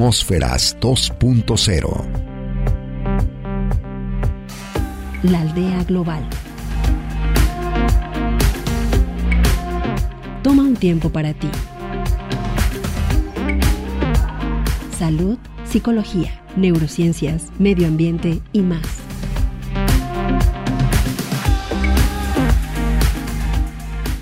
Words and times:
Atmósferas 0.00 0.78
2.0. 0.80 2.06
La 5.24 5.40
aldea 5.42 5.84
global. 5.84 6.26
Toma 10.42 10.62
un 10.62 10.74
tiempo 10.76 11.10
para 11.10 11.34
ti. 11.34 11.50
Salud, 14.98 15.36
psicología, 15.68 16.40
neurociencias, 16.56 17.48
medio 17.58 17.86
ambiente 17.86 18.40
y 18.54 18.62
más. 18.62 18.80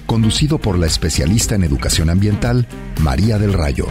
Conducido 0.06 0.58
por 0.58 0.76
la 0.76 0.86
especialista 0.88 1.54
en 1.54 1.62
educación 1.62 2.10
ambiental, 2.10 2.66
María 3.00 3.38
del 3.38 3.52
Rayo. 3.52 3.86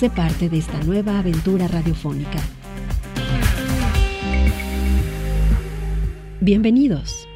Sé 0.00 0.08
parte 0.08 0.48
de 0.48 0.56
esta 0.56 0.82
nueva 0.84 1.18
aventura 1.18 1.68
radiofónica. 1.68 2.38
Bienvenidos. 6.40 7.28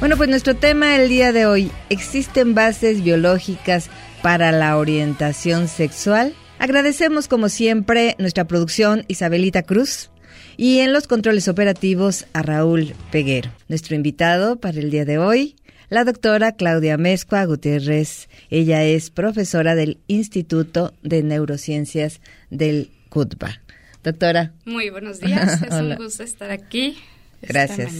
Bueno, 0.00 0.16
pues 0.16 0.30
nuestro 0.30 0.56
tema 0.56 0.96
el 0.96 1.10
día 1.10 1.34
de 1.34 1.44
hoy, 1.44 1.70
¿existen 1.90 2.54
bases 2.54 3.04
biológicas 3.04 3.90
para 4.22 4.52
la 4.52 4.78
orientación 4.78 5.68
sexual? 5.68 6.32
Agradecemos 6.58 7.28
como 7.28 7.48
siempre 7.48 8.16
nuestra 8.18 8.46
producción 8.46 9.04
Isabelita 9.06 9.62
Cruz 9.62 10.10
y 10.56 10.80
en 10.80 10.92
los 10.92 11.06
controles 11.06 11.46
operativos 11.46 12.26
a 12.32 12.42
Raúl 12.42 12.94
Peguero. 13.12 13.50
Nuestro 13.68 13.94
invitado 13.94 14.56
para 14.56 14.80
el 14.80 14.90
día 14.90 15.04
de 15.04 15.18
hoy, 15.18 15.54
la 15.88 16.04
doctora 16.04 16.52
Claudia 16.52 16.98
Mezcua 16.98 17.44
Gutiérrez. 17.44 18.28
Ella 18.50 18.82
es 18.82 19.10
profesora 19.10 19.76
del 19.76 19.98
Instituto 20.08 20.94
de 21.02 21.22
Neurociencias 21.22 22.20
del 22.50 22.90
CUTBA. 23.08 23.60
Doctora. 24.02 24.52
Muy 24.64 24.90
buenos 24.90 25.20
días, 25.20 25.62
es 25.70 25.72
un 25.72 25.94
gusto 25.94 26.24
estar 26.24 26.50
aquí. 26.50 26.96
Gracias. 27.40 27.92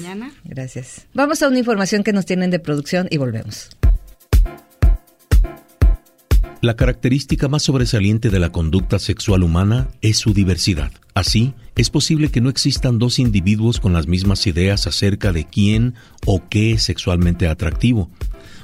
Gracias. 0.45 1.07
Vamos 1.15 1.43
a 1.43 1.49
una 1.49 1.61
información 1.61 2.03
que 2.03 2.13
nos 2.13 2.27
tienen 2.27 2.51
de 2.51 2.59
producción 2.59 3.07
y 3.09 3.19
volvemos. 3.19 3.71
La 6.61 6.75
característica 6.75 7.47
más 7.47 7.63
sobresaliente 7.63 8.31
de 8.31 8.41
la 8.41 8.51
conducta 8.51 8.99
sexual 8.99 9.45
humana 9.45 9.87
es 10.01 10.19
su 10.19 10.35
diversidad. 10.35 10.91
Así, 11.15 11.55
es 11.77 11.89
posible 11.89 12.31
que 12.31 12.41
no 12.41 12.51
existan 12.51 12.99
dos 12.99 13.21
individuos 13.21 13.79
con 13.79 13.93
las 13.93 14.09
mismas 14.09 14.45
ideas 14.49 14.89
acerca 14.89 15.33
de 15.33 15.45
quién 15.45 15.95
o 16.27 16.43
qué 16.49 16.73
es 16.73 16.83
sexualmente 16.83 17.47
atractivo, 17.47 18.11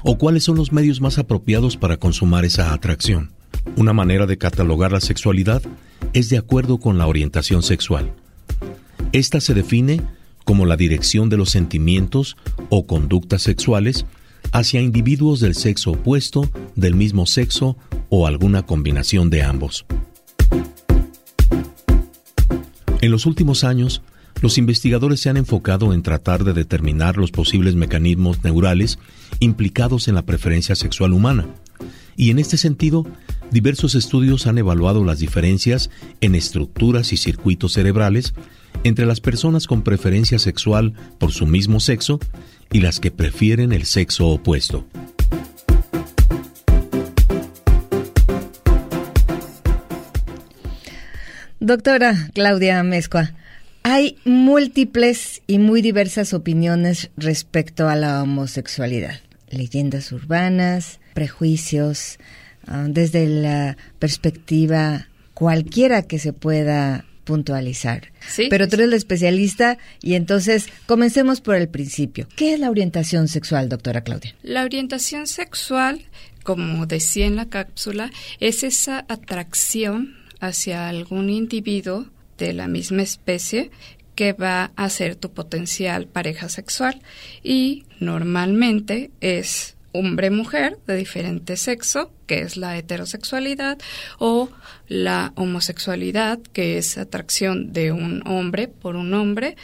o 0.02 0.18
cuáles 0.18 0.42
son 0.42 0.56
los 0.56 0.72
medios 0.72 1.00
más 1.00 1.18
apropiados 1.18 1.76
para 1.76 1.96
consumar 1.96 2.44
esa 2.44 2.72
atracción. 2.72 3.30
Una 3.76 3.92
manera 3.92 4.26
de 4.26 4.38
catalogar 4.38 4.90
la 4.90 5.00
sexualidad 5.00 5.62
es 6.14 6.28
de 6.30 6.38
acuerdo 6.38 6.78
con 6.78 6.98
la 6.98 7.06
orientación 7.06 7.62
sexual. 7.62 8.12
Esta 9.12 9.40
se 9.40 9.54
define 9.54 10.00
como 10.44 10.66
la 10.66 10.76
dirección 10.76 11.28
de 11.28 11.36
los 11.36 11.50
sentimientos 11.50 12.36
o 12.70 12.88
conductas 12.88 13.42
sexuales 13.42 14.04
hacia 14.54 14.80
individuos 14.80 15.40
del 15.40 15.56
sexo 15.56 15.90
opuesto, 15.90 16.48
del 16.76 16.94
mismo 16.94 17.26
sexo 17.26 17.76
o 18.08 18.28
alguna 18.28 18.62
combinación 18.62 19.28
de 19.28 19.42
ambos. 19.42 19.84
En 23.00 23.10
los 23.10 23.26
últimos 23.26 23.64
años, 23.64 24.00
los 24.40 24.56
investigadores 24.56 25.18
se 25.18 25.28
han 25.28 25.36
enfocado 25.36 25.92
en 25.92 26.02
tratar 26.02 26.44
de 26.44 26.52
determinar 26.52 27.16
los 27.16 27.32
posibles 27.32 27.74
mecanismos 27.74 28.44
neurales 28.44 29.00
implicados 29.40 30.06
en 30.06 30.14
la 30.14 30.22
preferencia 30.22 30.76
sexual 30.76 31.12
humana, 31.12 31.46
y 32.16 32.30
en 32.30 32.38
este 32.38 32.56
sentido, 32.56 33.04
diversos 33.50 33.96
estudios 33.96 34.46
han 34.46 34.58
evaluado 34.58 35.04
las 35.04 35.18
diferencias 35.18 35.90
en 36.20 36.36
estructuras 36.36 37.12
y 37.12 37.16
circuitos 37.16 37.72
cerebrales 37.72 38.34
entre 38.84 39.04
las 39.04 39.20
personas 39.20 39.66
con 39.66 39.82
preferencia 39.82 40.38
sexual 40.38 40.94
por 41.18 41.32
su 41.32 41.44
mismo 41.46 41.80
sexo 41.80 42.20
y 42.70 42.80
las 42.80 43.00
que 43.00 43.10
prefieren 43.10 43.72
el 43.72 43.84
sexo 43.84 44.28
opuesto. 44.28 44.86
Doctora 51.60 52.28
Claudia 52.34 52.82
Mezcua, 52.82 53.32
hay 53.82 54.18
múltiples 54.24 55.42
y 55.46 55.58
muy 55.58 55.82
diversas 55.82 56.34
opiniones 56.34 57.10
respecto 57.16 57.88
a 57.88 57.96
la 57.96 58.22
homosexualidad. 58.22 59.20
Leyendas 59.48 60.12
urbanas, 60.12 61.00
prejuicios, 61.14 62.18
ah, 62.66 62.86
desde 62.88 63.26
la 63.26 63.76
perspectiva 63.98 65.08
cualquiera 65.32 66.02
que 66.02 66.18
se 66.18 66.32
pueda 66.32 67.04
puntualizar. 67.24 68.12
Pero 68.50 68.68
tú 68.68 68.76
eres 68.76 68.88
la 68.88 68.96
especialista 68.96 69.78
y 70.00 70.14
entonces 70.14 70.68
comencemos 70.86 71.40
por 71.40 71.56
el 71.56 71.68
principio. 71.68 72.28
¿Qué 72.36 72.54
es 72.54 72.60
la 72.60 72.70
orientación 72.70 73.28
sexual, 73.28 73.68
doctora 73.68 74.02
Claudia? 74.02 74.34
La 74.42 74.64
orientación 74.64 75.26
sexual, 75.26 76.02
como 76.42 76.86
decía 76.86 77.26
en 77.26 77.36
la 77.36 77.48
cápsula, 77.48 78.10
es 78.40 78.62
esa 78.62 79.04
atracción 79.08 80.16
hacia 80.40 80.88
algún 80.88 81.30
individuo 81.30 82.06
de 82.38 82.52
la 82.52 82.68
misma 82.68 83.02
especie 83.02 83.70
que 84.14 84.32
va 84.32 84.72
a 84.76 84.88
ser 84.90 85.16
tu 85.16 85.32
potencial 85.32 86.06
pareja 86.06 86.48
sexual 86.48 87.00
y 87.42 87.84
normalmente 88.00 89.10
es 89.20 89.73
hombre-mujer 89.94 90.76
de 90.86 90.96
diferente 90.96 91.56
sexo, 91.56 92.12
que 92.26 92.40
es 92.40 92.56
la 92.56 92.76
heterosexualidad, 92.76 93.78
o 94.18 94.50
la 94.88 95.32
homosexualidad, 95.36 96.40
que 96.52 96.78
es 96.78 96.98
atracción 96.98 97.72
de 97.72 97.92
un 97.92 98.26
hombre 98.26 98.66
por 98.66 98.96
un 98.96 99.14
hombre, 99.14 99.56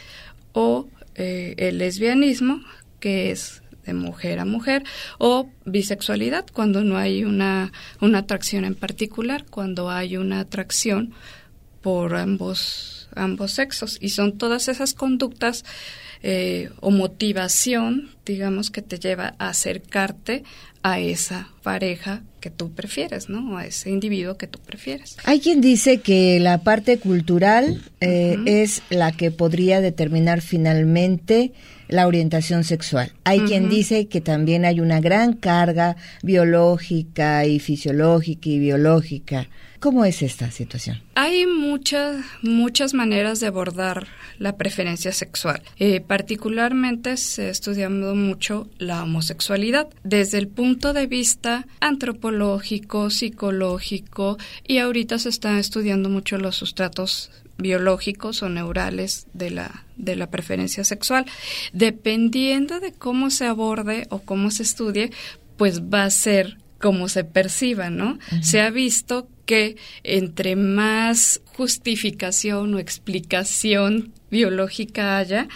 o 0.53 0.87
eh, 1.15 1.55
el 1.57 1.79
lesbianismo, 1.79 2.61
que 3.01 3.31
es 3.31 3.61
de 3.85 3.93
mujer 3.93 4.39
a 4.39 4.45
mujer, 4.45 4.83
o 5.17 5.49
bisexualidad, 5.65 6.45
cuando 6.53 6.83
no 6.83 6.97
hay 6.97 7.25
una, 7.25 7.73
una 7.99 8.19
atracción 8.19 8.63
en 8.63 8.75
particular, 8.75 9.45
cuando 9.49 9.89
hay 9.89 10.15
una 10.15 10.39
atracción 10.39 11.13
por 11.81 12.15
ambos, 12.15 13.09
ambos 13.15 13.51
sexos. 13.51 13.97
Y 13.99 14.09
son 14.09 14.37
todas 14.37 14.69
esas 14.69 14.93
conductas 14.93 15.65
eh, 16.23 16.69
o 16.79 16.91
motivación, 16.91 18.09
digamos, 18.25 18.69
que 18.69 18.81
te 18.81 18.99
lleva 18.99 19.35
a 19.39 19.49
acercarte 19.49 20.43
a 20.83 20.99
esa 20.99 21.49
pareja 21.63 22.23
que 22.39 22.49
tú 22.49 22.71
prefieres, 22.71 23.29
¿no? 23.29 23.57
A 23.57 23.65
ese 23.65 23.89
individuo 23.89 24.35
que 24.35 24.47
tú 24.47 24.59
prefieres. 24.59 25.17
Hay 25.23 25.39
quien 25.39 25.61
dice 25.61 25.99
que 25.99 26.39
la 26.39 26.63
parte 26.63 26.97
cultural 26.97 27.83
eh, 28.01 28.37
es 28.45 28.81
la 28.89 29.11
que 29.11 29.31
podría 29.31 29.79
determinar 29.79 30.41
finalmente 30.41 31.53
la 31.87 32.07
orientación 32.07 32.63
sexual. 32.63 33.11
Hay 33.25 33.41
quien 33.41 33.69
dice 33.69 34.07
que 34.07 34.21
también 34.21 34.65
hay 34.65 34.79
una 34.79 35.01
gran 35.01 35.33
carga 35.33 35.97
biológica 36.23 37.45
y 37.45 37.59
fisiológica 37.59 38.49
y 38.49 38.59
biológica 38.59 39.49
¿Cómo 39.81 40.05
es 40.05 40.21
esta 40.21 40.51
situación? 40.51 41.01
Hay 41.15 41.47
muchas, 41.47 42.23
muchas 42.43 42.93
maneras 42.93 43.39
de 43.39 43.47
abordar 43.47 44.05
la 44.37 44.55
preferencia 44.55 45.11
sexual. 45.11 45.63
Eh, 45.79 46.01
particularmente 46.01 47.17
se 47.17 47.47
ha 47.47 47.49
estudiado 47.49 48.13
mucho 48.13 48.69
la 48.77 49.01
homosexualidad 49.01 49.87
desde 50.03 50.37
el 50.37 50.47
punto 50.47 50.93
de 50.93 51.07
vista 51.07 51.65
antropológico, 51.79 53.09
psicológico 53.09 54.37
y 54.67 54.77
ahorita 54.77 55.17
se 55.17 55.29
están 55.29 55.57
estudiando 55.57 56.09
mucho 56.09 56.37
los 56.37 56.57
sustratos 56.57 57.31
biológicos 57.57 58.43
o 58.43 58.49
neurales 58.49 59.25
de 59.33 59.49
la, 59.49 59.85
de 59.97 60.15
la 60.15 60.29
preferencia 60.29 60.83
sexual. 60.83 61.25
Dependiendo 61.73 62.79
de 62.79 62.93
cómo 62.93 63.31
se 63.31 63.47
aborde 63.47 64.05
o 64.11 64.19
cómo 64.19 64.51
se 64.51 64.61
estudie, 64.61 65.09
pues 65.57 65.81
va 65.81 66.03
a 66.03 66.11
ser 66.11 66.59
como 66.79 67.07
se 67.09 67.23
perciba, 67.23 67.89
¿no? 67.89 68.19
Se 68.41 68.59
ha 68.59 68.69
visto 68.69 69.27
que 69.51 69.75
entre 70.05 70.55
más 70.55 71.41
justificación 71.43 72.73
o 72.73 72.79
explicación 72.79 74.13
biológica 74.29 75.17
haya, 75.17 75.49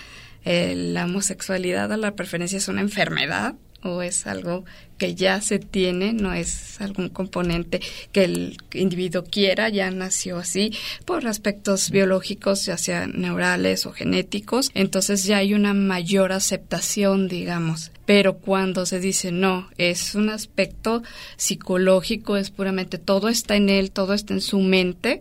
eh, 0.43 0.73
la 0.75 1.05
homosexualidad 1.05 1.89
o 1.93 1.95
la 1.95 2.13
preferencia 2.13 2.57
es 2.57 2.67
una 2.67 2.81
enfermedad 2.81 3.55
o 3.83 4.01
es 4.01 4.27
algo 4.27 4.65
que 4.97 5.15
ya 5.15 5.41
se 5.41 5.59
tiene, 5.59 6.13
no 6.13 6.33
es 6.33 6.79
algún 6.81 7.09
componente 7.09 7.81
que 8.11 8.23
el 8.23 8.57
individuo 8.73 9.23
quiera, 9.23 9.69
ya 9.69 9.91
nació 9.91 10.37
así 10.37 10.71
por 11.05 11.27
aspectos 11.27 11.91
biológicos, 11.91 12.65
ya 12.65 12.77
sean 12.77 13.13
neurales 13.15 13.85
o 13.85 13.91
genéticos, 13.91 14.71
entonces 14.73 15.23
ya 15.23 15.37
hay 15.37 15.53
una 15.53 15.73
mayor 15.73 16.31
aceptación, 16.31 17.27
digamos. 17.27 17.91
Pero 18.05 18.37
cuando 18.37 18.85
se 18.85 18.99
dice 18.99 19.31
no, 19.31 19.69
es 19.77 20.15
un 20.15 20.29
aspecto 20.29 21.03
psicológico, 21.37 22.37
es 22.37 22.51
puramente 22.51 22.97
todo 22.97 23.29
está 23.29 23.55
en 23.55 23.69
él, 23.69 23.91
todo 23.91 24.13
está 24.13 24.33
en 24.33 24.41
su 24.41 24.59
mente, 24.59 25.19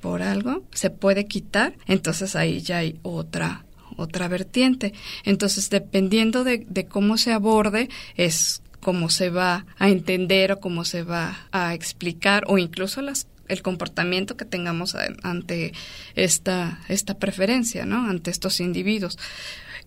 por 0.00 0.22
algo, 0.22 0.64
se 0.72 0.90
puede 0.90 1.26
quitar, 1.26 1.74
entonces 1.86 2.34
ahí 2.34 2.60
ya 2.60 2.78
hay 2.78 2.98
otra 3.02 3.64
otra 3.96 4.26
vertiente. 4.26 4.94
Entonces, 5.24 5.70
dependiendo 5.70 6.44
de, 6.44 6.64
de 6.68 6.86
cómo 6.86 7.18
se 7.18 7.32
aborde, 7.32 7.88
es 8.16 8.61
cómo 8.82 9.08
se 9.08 9.30
va 9.30 9.64
a 9.78 9.88
entender 9.88 10.52
o 10.52 10.60
cómo 10.60 10.84
se 10.84 11.04
va 11.04 11.46
a 11.52 11.72
explicar 11.72 12.44
o 12.48 12.58
incluso 12.58 13.00
las 13.00 13.26
el 13.48 13.60
comportamiento 13.60 14.36
que 14.36 14.46
tengamos 14.46 14.96
ante 15.22 15.72
esta, 16.14 16.80
esta 16.88 17.18
preferencia, 17.18 17.84
¿no? 17.84 18.08
Ante 18.08 18.30
estos 18.30 18.60
individuos. 18.60 19.18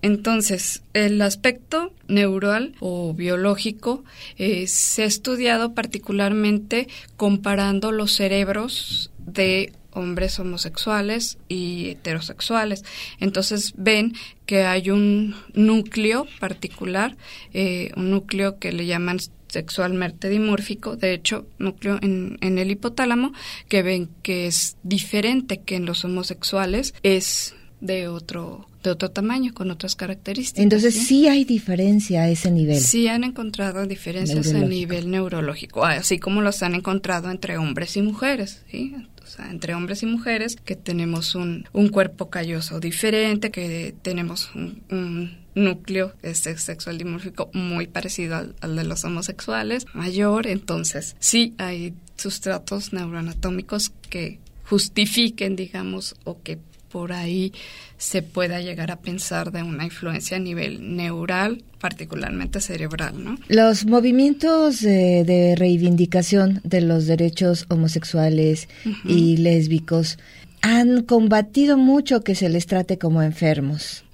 Entonces, 0.02 0.84
el 0.94 1.20
aspecto 1.22 1.92
neural 2.08 2.76
o 2.80 3.14
biológico 3.14 4.04
eh, 4.38 4.68
se 4.68 5.04
ha 5.04 5.06
estudiado 5.06 5.74
particularmente 5.74 6.88
comparando 7.18 7.92
los 7.92 8.12
cerebros 8.12 9.12
de 9.18 9.74
hombres 9.96 10.40
homosexuales 10.40 11.38
y 11.48 11.90
heterosexuales. 11.90 12.84
Entonces 13.20 13.74
ven 13.78 14.14
que 14.46 14.64
hay 14.66 14.92
un 14.92 15.36
núcleo 15.54 16.28
particular, 16.40 17.18
eh, 17.54 17.92
un 17.96 18.12
núcleo 18.12 18.60
que 18.60 18.72
le 18.72 18.86
llaman 18.86 19.20
sexualmente 19.48 20.30
dimórfico, 20.30 20.98
de 20.98 21.14
hecho, 21.14 21.48
núcleo 21.58 21.98
en, 22.02 22.38
en 22.42 22.58
el 22.58 22.72
hipotálamo, 22.72 23.32
que 23.70 23.84
ven 23.84 24.10
que 24.22 24.48
es 24.48 24.76
diferente 24.84 25.62
que 25.62 25.76
en 25.78 25.86
los 25.86 26.04
homosexuales, 26.04 26.94
es 27.04 27.56
de 27.80 28.08
otro 28.08 28.68
de 28.90 28.94
otro 28.94 29.12
tamaño, 29.12 29.54
con 29.54 29.72
otras 29.72 29.96
características. 29.96 30.64
Entonces 30.64 30.96
¿sí? 30.96 31.28
hay 31.28 31.44
diferencia 31.44 32.24
a 32.24 32.30
ese 32.30 32.52
nivel. 32.52 32.80
Sí 32.80 33.08
han 33.08 33.24
encontrado 33.24 33.86
diferencias 33.86 34.54
a 34.54 34.60
nivel 34.60 35.12
neurológico, 35.12 35.86
así 35.86 36.20
como 36.20 36.42
los 36.42 36.64
han 36.64 36.76
encontrado 36.76 37.30
entre 37.30 37.58
hombres 37.58 37.98
y 37.98 38.02
mujeres, 38.02 38.62
¿sí? 38.70 38.96
O 39.24 39.28
sea, 39.28 39.50
entre 39.50 39.74
hombres 39.74 40.04
y 40.04 40.06
mujeres, 40.06 40.56
que 40.56 40.76
tenemos 40.76 41.34
un, 41.34 41.68
un 41.74 41.90
cuerpo 41.90 42.30
calloso 42.30 42.80
diferente, 42.80 43.50
que 43.50 43.96
tenemos 44.02 44.52
un, 44.54 45.44
núcleo 45.56 46.14
este, 46.22 46.58
sexual 46.58 46.98
dimórfico 46.98 47.50
muy 47.54 47.88
parecido 47.88 48.36
al, 48.36 48.56
al, 48.60 48.76
de 48.76 48.84
los 48.84 49.04
homosexuales, 49.06 49.86
mayor, 49.94 50.48
entonces 50.48 51.16
sí 51.20 51.56
hay 51.58 51.94
sustratos 52.18 52.92
neuroanatómicos 52.92 53.92
que 54.10 54.40
justifiquen, 54.66 55.56
digamos, 55.56 56.16
o 56.24 56.42
que 56.42 56.60
por 56.96 57.12
ahí 57.12 57.52
se 57.98 58.22
pueda 58.22 58.62
llegar 58.62 58.90
a 58.90 59.02
pensar 59.02 59.52
de 59.52 59.62
una 59.64 59.84
influencia 59.84 60.38
a 60.38 60.40
nivel 60.40 60.96
neural, 60.96 61.62
particularmente 61.82 62.62
cerebral. 62.62 63.22
¿no? 63.22 63.38
Los 63.50 63.86
movimientos 63.86 64.80
de 64.80 65.56
reivindicación 65.58 66.62
de 66.64 66.80
los 66.80 67.06
derechos 67.06 67.66
homosexuales 67.68 68.70
y 69.04 69.36
lésbicos 69.36 70.18
han 70.62 71.04
combatido 71.04 71.78
mucho 71.78 72.22
que 72.22 72.34
se 72.34 72.48
les 72.48 72.66
trate 72.66 72.98
como 72.98 73.22
enfermos. 73.22 74.06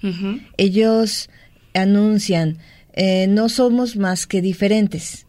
Ellos 0.56 1.30
anuncian 1.74 2.58
eh, 2.94 3.28
no 3.28 3.48
somos 3.48 3.94
más 3.94 4.26
que 4.26 4.42
diferentes. 4.42 5.26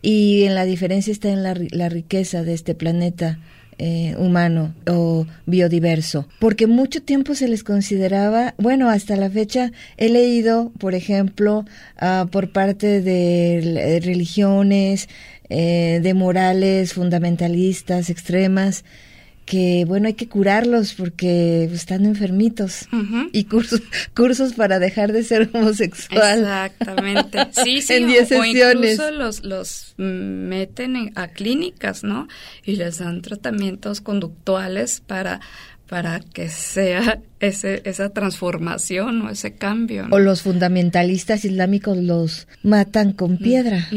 Y 0.00 0.44
en 0.44 0.54
la 0.54 0.64
diferencia 0.64 1.12
está 1.12 1.28
en 1.28 1.42
la, 1.42 1.54
la 1.70 1.90
riqueza 1.90 2.42
de 2.44 2.54
este 2.54 2.74
planeta 2.74 3.40
eh, 3.78 4.14
humano 4.18 4.74
o 4.86 5.26
biodiverso, 5.46 6.28
porque 6.38 6.66
mucho 6.66 7.02
tiempo 7.02 7.34
se 7.34 7.48
les 7.48 7.64
consideraba, 7.64 8.54
bueno, 8.58 8.88
hasta 8.88 9.16
la 9.16 9.30
fecha 9.30 9.72
he 9.96 10.08
leído, 10.08 10.72
por 10.78 10.94
ejemplo, 10.94 11.64
uh, 12.00 12.26
por 12.28 12.52
parte 12.52 13.00
de 13.00 14.00
religiones, 14.04 15.08
eh, 15.54 16.00
de 16.02 16.14
morales 16.14 16.94
fundamentalistas 16.94 18.08
extremas, 18.08 18.84
que 19.44 19.84
bueno 19.86 20.06
hay 20.06 20.14
que 20.14 20.28
curarlos 20.28 20.94
porque 20.94 21.64
están 21.64 22.04
enfermitos. 22.04 22.88
Y 23.32 23.44
cursos 23.44 23.82
cursos 24.14 24.54
para 24.54 24.78
dejar 24.78 25.12
de 25.12 25.22
ser 25.24 25.50
homosexual. 25.52 26.40
Exactamente. 26.40 27.38
Sí 27.64 27.82
sí 27.82 27.94
en 27.94 28.08
o, 28.08 28.12
sesiones. 28.12 28.92
incluso 28.92 29.10
los 29.10 29.44
los 29.44 29.94
meten 29.96 31.12
a 31.14 31.28
clínicas 31.28 32.02
no 32.02 32.28
y 32.64 32.76
les 32.76 32.98
dan 32.98 33.22
tratamientos 33.22 34.00
conductuales 34.00 35.02
para 35.06 35.40
para 35.92 36.20
que 36.20 36.48
sea 36.48 37.20
ese, 37.38 37.82
esa 37.84 38.08
transformación 38.08 39.20
o 39.20 39.28
ese 39.28 39.52
cambio. 39.52 40.06
O 40.10 40.18
los 40.18 40.40
fundamentalistas 40.40 41.44
islámicos 41.44 41.98
los 41.98 42.48
matan 42.62 43.12
con 43.12 43.36
piedra. 43.36 43.90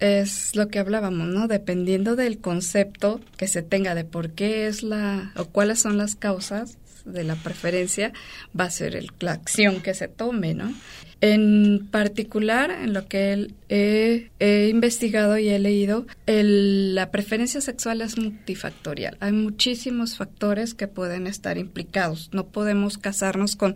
Es 0.00 0.56
lo 0.56 0.66
que 0.66 0.80
hablábamos, 0.80 1.28
¿no? 1.28 1.46
Dependiendo 1.46 2.16
del 2.16 2.38
concepto 2.38 3.20
que 3.36 3.46
se 3.46 3.62
tenga 3.62 3.94
de 3.94 4.02
por 4.02 4.30
qué 4.30 4.66
es 4.66 4.82
la 4.82 5.30
o 5.36 5.44
cuáles 5.44 5.78
son 5.78 5.98
las 5.98 6.16
causas 6.16 6.78
de 7.04 7.24
la 7.24 7.36
preferencia, 7.36 8.12
va 8.58 8.64
a 8.64 8.70
ser 8.70 8.96
el, 8.96 9.10
la 9.20 9.32
acción 9.32 9.80
que 9.80 9.94
se 9.94 10.08
tome, 10.08 10.54
¿no? 10.54 10.72
En 11.20 11.88
particular, 11.90 12.70
en 12.70 12.92
lo 12.92 13.06
que 13.06 13.48
he, 13.70 14.30
he 14.40 14.68
investigado 14.68 15.38
y 15.38 15.48
he 15.48 15.58
leído, 15.58 16.06
el, 16.26 16.94
la 16.94 17.10
preferencia 17.10 17.62
sexual 17.62 18.02
es 18.02 18.18
multifactorial. 18.18 19.16
Hay 19.20 19.32
muchísimos 19.32 20.18
factores 20.18 20.74
que 20.74 20.86
pueden 20.86 21.26
estar 21.26 21.56
implicados. 21.56 22.28
No 22.32 22.48
podemos 22.48 22.98
casarnos 22.98 23.56
con 23.56 23.74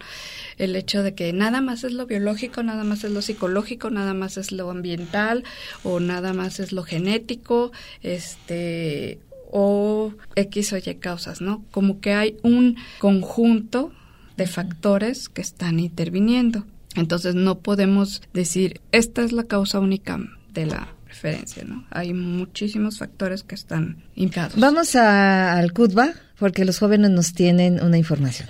el 0.59 0.77
hecho 0.77 1.03
de 1.03 1.15
que 1.15 1.33
nada 1.33 1.63
más 1.63 1.85
es 1.85 1.93
lo 1.93 2.05
biológico, 2.05 2.63
nada 2.63 2.85
más 2.85 3.05
es 3.05 3.13
lo 3.13 3.23
psicológico, 3.23 3.89
nada 3.89 4.13
más 4.13 4.37
es 4.37 4.53
lo 4.53 4.69
ambiental 4.71 5.45
o 5.85 6.01
nada 6.01 6.35
más 6.35 6.61
es 6.61 6.73
lo 6.73 6.83
genético, 6.83 7.73
este 8.03 9.21
o 9.51 10.13
X 10.35 10.73
o 10.73 10.77
Y 10.77 10.95
causas, 10.97 11.41
¿no? 11.41 11.65
Como 11.71 12.01
que 12.01 12.13
hay 12.13 12.37
un 12.43 12.77
conjunto 12.99 13.93
de 14.37 14.47
factores 14.47 15.29
que 15.29 15.41
están 15.41 15.81
interviniendo. 15.81 16.65
Entonces 16.95 17.35
no 17.35 17.59
podemos 17.59 18.23
decir, 18.33 18.81
esta 18.93 19.23
es 19.23 19.33
la 19.33 19.45
causa 19.45 19.81
única 19.81 20.19
de 20.53 20.67
la 20.67 20.89
preferencia, 21.05 21.65
¿no? 21.65 21.85
Hay 21.91 22.15
muchísimos 22.15 22.99
factores 22.99 23.43
que 23.43 23.55
están 23.55 24.03
implicados. 24.15 24.59
Vamos 24.59 24.95
a, 24.97 25.55
al 25.55 25.73
CUTBA, 25.73 26.13
porque 26.39 26.65
los 26.65 26.79
jóvenes 26.79 27.11
nos 27.11 27.33
tienen 27.35 27.83
una 27.83 27.99
información. 27.99 28.49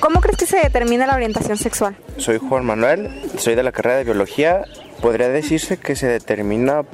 ¿Cómo 0.00 0.20
crees 0.20 0.38
que 0.38 0.46
se 0.46 0.56
determina 0.56 1.06
la 1.06 1.14
orientación 1.14 1.58
sexual? 1.58 1.96
Soy 2.16 2.38
Juan 2.38 2.64
Manuel, 2.64 3.10
soy 3.38 3.54
de 3.54 3.62
la 3.62 3.70
carrera 3.70 3.98
de 3.98 4.04
biología. 4.04 4.64
Podría 5.02 5.28
decirse 5.28 5.76
que 5.76 5.94
se 5.94 6.06
determina 6.06 6.84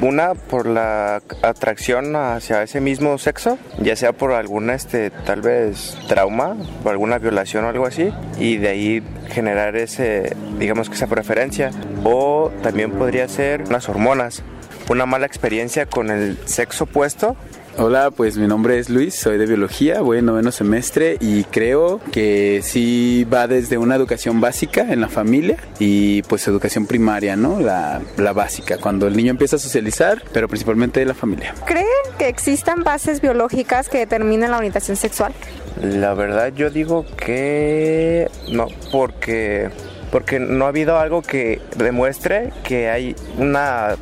una 0.00 0.34
por 0.34 0.66
la 0.66 1.22
atracción 1.42 2.16
hacia 2.16 2.62
ese 2.62 2.80
mismo 2.80 3.16
sexo, 3.18 3.58
ya 3.80 3.96
sea 3.96 4.12
por 4.12 4.32
alguna, 4.32 4.74
este, 4.74 5.10
tal 5.10 5.42
vez 5.42 5.96
trauma, 6.08 6.56
por 6.82 6.92
alguna 6.92 7.18
violación 7.18 7.64
o 7.64 7.68
algo 7.68 7.86
así, 7.86 8.12
y 8.38 8.56
de 8.58 8.68
ahí 8.68 9.02
generar 9.28 9.76
ese, 9.76 10.36
digamos 10.58 10.88
que 10.88 10.96
esa 10.96 11.06
preferencia. 11.06 11.70
O 12.04 12.50
también 12.62 12.92
podría 12.92 13.28
ser 13.28 13.62
unas 13.62 13.88
hormonas, 13.88 14.42
una 14.88 15.06
mala 15.06 15.26
experiencia 15.26 15.86
con 15.86 16.10
el 16.10 16.38
sexo 16.46 16.84
opuesto 16.84 17.36
Hola, 17.78 18.10
pues 18.10 18.38
mi 18.38 18.46
nombre 18.46 18.78
es 18.78 18.88
Luis, 18.88 19.14
soy 19.14 19.36
de 19.36 19.44
biología, 19.44 20.00
voy 20.00 20.18
en 20.18 20.24
noveno 20.24 20.50
semestre 20.50 21.18
y 21.20 21.44
creo 21.44 22.00
que 22.10 22.60
sí 22.62 23.26
va 23.30 23.46
desde 23.48 23.76
una 23.76 23.94
educación 23.96 24.40
básica 24.40 24.90
en 24.90 25.02
la 25.02 25.08
familia 25.08 25.58
y 25.78 26.22
pues 26.22 26.48
educación 26.48 26.86
primaria, 26.86 27.36
¿no? 27.36 27.60
La, 27.60 28.00
la 28.16 28.32
básica, 28.32 28.78
cuando 28.78 29.06
el 29.06 29.14
niño 29.14 29.30
empieza 29.30 29.56
a 29.56 29.58
socializar, 29.58 30.22
pero 30.32 30.48
principalmente 30.48 31.00
de 31.00 31.06
la 31.06 31.12
familia. 31.12 31.54
¿Creen 31.66 31.84
que 32.18 32.28
existan 32.28 32.82
bases 32.82 33.20
biológicas 33.20 33.90
que 33.90 33.98
determinen 33.98 34.52
la 34.52 34.56
orientación 34.56 34.96
sexual? 34.96 35.34
La 35.82 36.14
verdad 36.14 36.54
yo 36.56 36.70
digo 36.70 37.04
que 37.18 38.30
no, 38.52 38.68
porque 38.90 39.68
porque 40.10 40.38
no 40.38 40.64
ha 40.64 40.68
habido 40.68 40.98
algo 40.98 41.20
que 41.20 41.60
demuestre 41.76 42.52
que 42.64 42.88
hay 42.88 43.14
una 43.36 43.96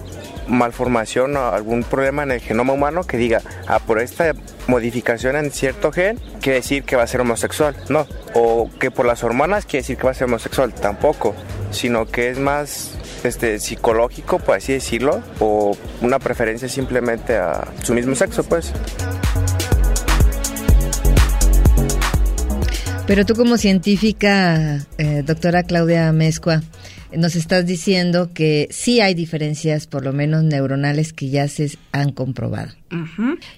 malformación 0.48 1.36
o 1.36 1.48
algún 1.48 1.82
problema 1.82 2.22
en 2.22 2.32
el 2.32 2.40
genoma 2.40 2.72
humano 2.72 3.04
que 3.04 3.16
diga, 3.16 3.42
ah, 3.66 3.78
por 3.78 3.98
esta 4.00 4.32
modificación 4.66 5.36
en 5.36 5.50
cierto 5.50 5.92
gen 5.92 6.18
quiere 6.40 6.58
decir 6.58 6.84
que 6.84 6.96
va 6.96 7.02
a 7.02 7.06
ser 7.06 7.20
homosexual. 7.20 7.76
No. 7.88 8.06
O 8.34 8.70
que 8.78 8.90
por 8.90 9.06
las 9.06 9.24
hormonas 9.24 9.66
quiere 9.66 9.82
decir 9.82 9.96
que 9.96 10.04
va 10.04 10.10
a 10.10 10.14
ser 10.14 10.26
homosexual. 10.26 10.74
Tampoco. 10.74 11.34
Sino 11.70 12.06
que 12.06 12.30
es 12.30 12.38
más 12.38 12.92
este, 13.24 13.58
psicológico, 13.58 14.38
por 14.38 14.56
así 14.56 14.72
decirlo, 14.72 15.22
o 15.40 15.76
una 16.00 16.18
preferencia 16.18 16.68
simplemente 16.68 17.36
a 17.36 17.66
su 17.82 17.94
mismo 17.94 18.14
sexo, 18.14 18.44
pues. 18.44 18.72
Pero 23.06 23.26
tú 23.26 23.34
como 23.34 23.58
científica, 23.58 24.86
eh, 24.96 25.22
doctora 25.24 25.62
Claudia 25.62 26.10
Mezcua, 26.12 26.62
nos 27.16 27.36
estás 27.36 27.66
diciendo 27.66 28.30
que 28.32 28.68
sí 28.70 29.00
hay 29.00 29.14
diferencias, 29.14 29.86
por 29.86 30.04
lo 30.04 30.12
menos 30.12 30.42
neuronales, 30.44 31.12
que 31.12 31.30
ya 31.30 31.48
se 31.48 31.70
han 31.92 32.12
comprobado. 32.12 32.72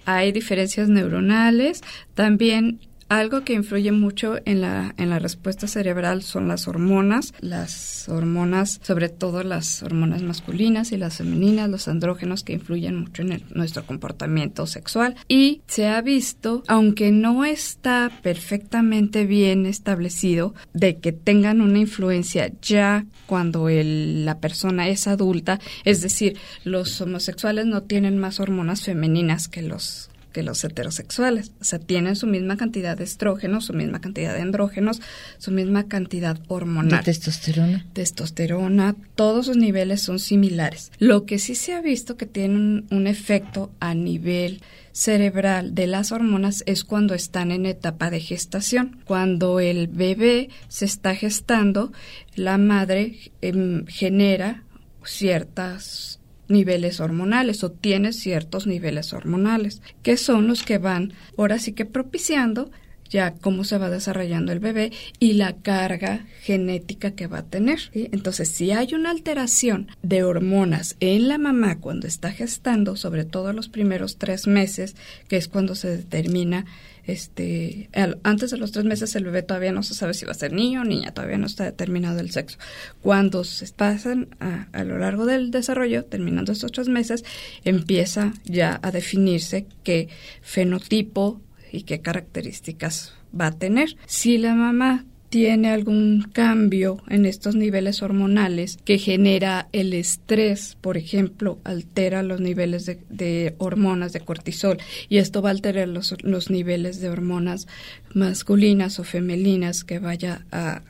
Hay 0.04 0.32
diferencias 0.32 0.88
neuronales. 0.88 1.82
También 2.14 2.80
algo 3.08 3.44
que 3.44 3.52
influye 3.52 3.92
mucho 3.92 4.36
en 4.44 4.60
la, 4.60 4.94
en 4.96 5.10
la 5.10 5.18
respuesta 5.18 5.66
cerebral 5.66 6.22
son 6.22 6.48
las 6.48 6.66
hormonas, 6.68 7.34
las 7.40 8.08
hormonas, 8.08 8.80
sobre 8.82 9.08
todo 9.08 9.42
las 9.42 9.82
hormonas 9.82 10.22
masculinas 10.22 10.92
y 10.92 10.96
las 10.96 11.18
femeninas, 11.18 11.68
los 11.68 11.88
andrógenos 11.88 12.42
que 12.42 12.54
influyen 12.54 12.96
mucho 12.96 13.22
en 13.22 13.44
nuestro 13.54 13.86
comportamiento 13.86 14.66
sexual. 14.66 15.16
Y 15.28 15.62
se 15.66 15.86
ha 15.86 16.00
visto, 16.02 16.62
aunque 16.66 17.12
no 17.12 17.44
está 17.44 18.10
perfectamente 18.22 19.24
bien 19.24 19.66
establecido, 19.66 20.54
de 20.72 20.98
que 20.98 21.12
tengan 21.12 21.60
una 21.60 21.78
influencia 21.78 22.52
ya 22.60 23.06
cuando 23.26 23.68
la 23.68 24.38
persona 24.40 24.88
es 24.88 25.06
adulta, 25.06 25.60
es 25.84 26.00
decir, 26.00 26.38
los 26.64 27.00
homosexuales 27.00 27.66
no 27.66 27.82
tienen 27.82 28.18
más 28.18 28.40
hormonas 28.40 28.82
femeninas 28.82 29.48
que 29.48 29.62
los 29.62 30.10
que 30.36 30.42
los 30.42 30.62
heterosexuales. 30.62 31.52
O 31.62 31.64
sea, 31.64 31.78
tienen 31.78 32.14
su 32.14 32.26
misma 32.26 32.58
cantidad 32.58 32.94
de 32.94 33.04
estrógenos, 33.04 33.64
su 33.64 33.72
misma 33.72 34.02
cantidad 34.02 34.34
de 34.34 34.42
andrógenos, 34.42 35.00
su 35.38 35.50
misma 35.50 35.88
cantidad 35.88 36.38
hormonal. 36.48 36.98
¿De 36.98 37.04
testosterona? 37.04 37.86
Testosterona, 37.94 38.94
todos 39.14 39.46
sus 39.46 39.56
niveles 39.56 40.02
son 40.02 40.18
similares. 40.18 40.92
Lo 40.98 41.24
que 41.24 41.38
sí 41.38 41.54
se 41.54 41.72
ha 41.72 41.80
visto 41.80 42.18
que 42.18 42.26
tiene 42.26 42.54
un, 42.54 42.86
un 42.90 43.06
efecto 43.06 43.70
a 43.80 43.94
nivel 43.94 44.60
cerebral 44.92 45.74
de 45.74 45.86
las 45.86 46.12
hormonas 46.12 46.62
es 46.66 46.84
cuando 46.84 47.14
están 47.14 47.50
en 47.50 47.64
etapa 47.64 48.10
de 48.10 48.20
gestación. 48.20 49.00
Cuando 49.06 49.58
el 49.58 49.88
bebé 49.88 50.50
se 50.68 50.84
está 50.84 51.14
gestando, 51.14 51.92
la 52.34 52.58
madre 52.58 53.16
em, 53.40 53.86
genera 53.86 54.64
ciertas 55.02 56.20
niveles 56.48 57.00
hormonales 57.00 57.64
o 57.64 57.72
tiene 57.72 58.12
ciertos 58.12 58.66
niveles 58.66 59.12
hormonales, 59.12 59.82
que 60.02 60.16
son 60.16 60.46
los 60.46 60.62
que 60.62 60.78
van 60.78 61.12
ahora 61.36 61.58
sí 61.58 61.72
que 61.72 61.84
propiciando 61.84 62.70
ya 63.08 63.34
cómo 63.34 63.64
se 63.64 63.78
va 63.78 63.90
desarrollando 63.90 64.52
el 64.52 64.58
bebé 64.58 64.92
y 65.18 65.34
la 65.34 65.54
carga 65.56 66.26
genética 66.42 67.12
que 67.12 67.26
va 67.26 67.38
a 67.38 67.44
tener. 67.44 67.78
Entonces, 67.92 68.48
si 68.48 68.72
hay 68.72 68.94
una 68.94 69.10
alteración 69.10 69.88
de 70.02 70.24
hormonas 70.24 70.96
en 71.00 71.28
la 71.28 71.38
mamá 71.38 71.78
cuando 71.78 72.06
está 72.06 72.32
gestando, 72.32 72.96
sobre 72.96 73.24
todo 73.24 73.52
los 73.52 73.68
primeros 73.68 74.16
tres 74.16 74.46
meses, 74.46 74.96
que 75.28 75.36
es 75.36 75.48
cuando 75.48 75.74
se 75.74 75.88
determina 75.96 76.66
este, 77.06 77.88
antes 78.22 78.50
de 78.50 78.58
los 78.58 78.72
tres 78.72 78.84
meses 78.84 79.14
el 79.14 79.24
bebé 79.24 79.42
todavía 79.42 79.72
no 79.72 79.82
se 79.82 79.94
sabe 79.94 80.14
si 80.14 80.24
va 80.24 80.32
a 80.32 80.34
ser 80.34 80.52
niño 80.52 80.82
o 80.82 80.84
niña, 80.84 81.12
todavía 81.12 81.38
no 81.38 81.46
está 81.46 81.64
determinado 81.64 82.20
el 82.20 82.30
sexo. 82.30 82.58
Cuando 83.00 83.44
se 83.44 83.66
pasan 83.72 84.28
a, 84.40 84.68
a 84.72 84.84
lo 84.84 84.98
largo 84.98 85.26
del 85.26 85.50
desarrollo, 85.50 86.04
terminando 86.04 86.52
estos 86.52 86.72
tres 86.72 86.88
meses, 86.88 87.24
empieza 87.64 88.34
ya 88.44 88.80
a 88.82 88.90
definirse 88.90 89.66
qué 89.84 90.08
fenotipo 90.42 91.40
y 91.72 91.82
qué 91.82 92.00
características 92.00 93.14
va 93.38 93.48
a 93.48 93.58
tener. 93.58 93.96
Si 94.06 94.38
la 94.38 94.54
mamá 94.54 95.04
tiene 95.36 95.68
algún 95.68 96.22
cambio 96.32 96.96
en 97.08 97.26
estos 97.26 97.56
niveles 97.56 98.00
hormonales 98.00 98.78
que 98.86 98.96
genera 98.96 99.68
el 99.72 99.92
estrés, 99.92 100.78
por 100.80 100.96
ejemplo, 100.96 101.58
altera 101.62 102.22
los 102.22 102.40
niveles 102.40 102.86
de, 102.86 103.54
hormonas 103.58 104.14
de 104.14 104.20
cortisol 104.20 104.78
y 105.10 105.18
esto 105.18 105.42
va 105.42 105.50
a 105.50 105.52
alterar 105.52 105.88
los, 105.88 106.14
los, 106.22 106.48
niveles 106.48 107.02
de 107.02 107.10
hormonas 107.10 107.68
masculinas 108.14 108.98
o 108.98 109.04
femeninas 109.04 109.84
que 109.84 109.98
vaya 109.98 110.46
a, 110.50 110.80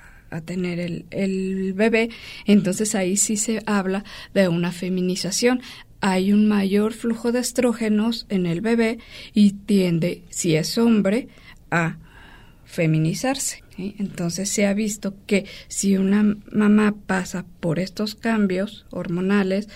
tener 0.44 0.78
el, 0.78 1.06
el 1.10 1.72
bebé, 1.72 2.10
entonces 2.44 2.94
ahí 2.94 3.16
sí 3.16 3.36
se 3.36 3.64
habla 3.66 4.04
de 4.32 4.46
una 4.46 4.70
feminización 4.70 5.60
hay 6.00 6.32
un 6.32 6.46
mayor 6.46 6.92
flujo 6.92 7.32
de 7.32 7.40
estrógenos 7.40 8.26
en 8.28 8.46
el 8.46 8.60
bebé 8.60 8.98
y 9.34 9.54
tiende, 9.54 10.22
si 10.30 10.54
es 10.54 10.78
hombre, 10.78 11.26
a 11.72 11.96
feminizarse. 12.64 13.65
Entonces 13.78 14.48
se 14.48 14.66
ha 14.66 14.74
visto 14.74 15.14
que 15.26 15.44
si 15.68 15.96
una 15.96 16.36
mamá 16.50 16.94
pasa 17.06 17.44
por 17.60 17.78
estos 17.78 18.14
cambios 18.14 18.86
hormonales, 18.90 19.68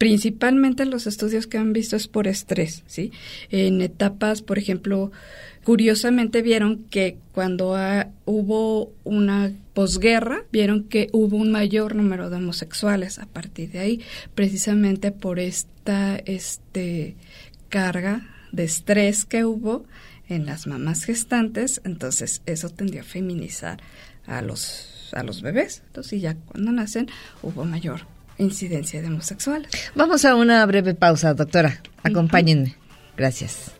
principalmente 0.00 0.86
los 0.86 1.06
estudios 1.06 1.46
que 1.46 1.58
han 1.58 1.74
visto 1.74 1.94
es 1.94 2.08
por 2.08 2.26
estrés, 2.26 2.84
¿sí? 2.86 3.12
En 3.50 3.82
etapas, 3.82 4.40
por 4.40 4.58
ejemplo, 4.58 5.12
curiosamente 5.62 6.40
vieron 6.40 6.84
que 6.84 7.18
cuando 7.32 7.76
hubo 8.24 8.92
una 9.04 9.52
posguerra, 9.74 10.44
vieron 10.50 10.84
que 10.84 11.08
hubo 11.12 11.36
un 11.36 11.52
mayor 11.52 11.94
número 11.94 12.30
de 12.30 12.36
homosexuales 12.36 13.18
a 13.18 13.26
partir 13.26 13.72
de 13.72 13.78
ahí, 13.78 14.00
precisamente 14.34 15.12
por 15.12 15.38
esta 15.38 16.16
este, 16.16 17.14
carga 17.68 18.26
de 18.52 18.64
estrés 18.64 19.26
que 19.26 19.44
hubo 19.44 19.84
en 20.30 20.46
las 20.46 20.66
mamás 20.66 21.04
gestantes, 21.04 21.80
entonces 21.84 22.42
eso 22.46 22.70
tendió 22.70 23.00
a 23.00 23.04
feminizar 23.04 23.80
a 24.26 24.42
los, 24.42 25.10
a 25.12 25.22
los 25.22 25.42
bebés. 25.42 25.82
Entonces 25.86 26.20
ya 26.20 26.34
cuando 26.34 26.72
nacen 26.72 27.08
hubo 27.42 27.64
mayor 27.64 28.02
incidencia 28.38 29.02
de 29.02 29.08
homosexuales. 29.08 29.70
Vamos 29.94 30.24
a 30.24 30.34
una 30.34 30.64
breve 30.66 30.94
pausa, 30.94 31.34
doctora. 31.34 31.82
Acompáñenme. 32.02 32.76
Gracias. 33.16 33.72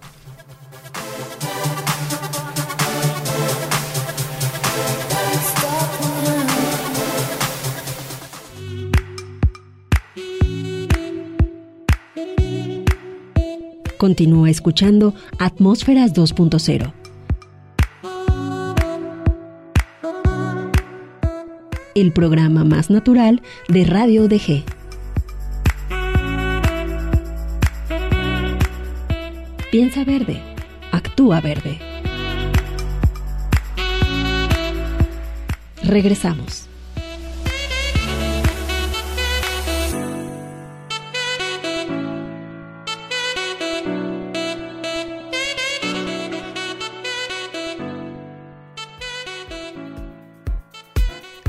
Continúa 14.01 14.49
escuchando 14.49 15.13
Atmósferas 15.39 16.15
2.0. 16.15 16.95
El 21.95 22.11
programa 22.11 22.65
más 22.65 22.89
natural 22.89 23.43
de 23.69 23.85
Radio 23.85 24.27
DG. 24.27 24.65
Piensa 29.71 30.05
verde, 30.05 30.41
actúa 30.93 31.43
verde. 31.43 31.79
Regresamos. 35.83 36.70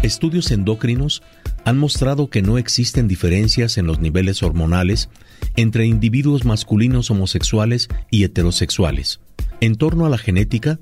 Estudios 0.04 0.50
endocrinos 0.50 1.22
han 1.64 1.78
mostrado 1.78 2.28
que 2.30 2.42
no 2.42 2.58
existen 2.58 3.08
diferencias 3.08 3.78
en 3.78 3.86
los 3.86 4.00
niveles 4.00 4.42
hormonales 4.42 5.10
entre 5.56 5.86
individuos 5.86 6.44
masculinos 6.44 7.12
homosexuales 7.12 7.88
y 8.10 8.24
heterosexuales. 8.24 9.20
En 9.60 9.76
torno 9.76 10.08
a 10.08 10.10
la 10.10 10.18
genética, 10.18 10.80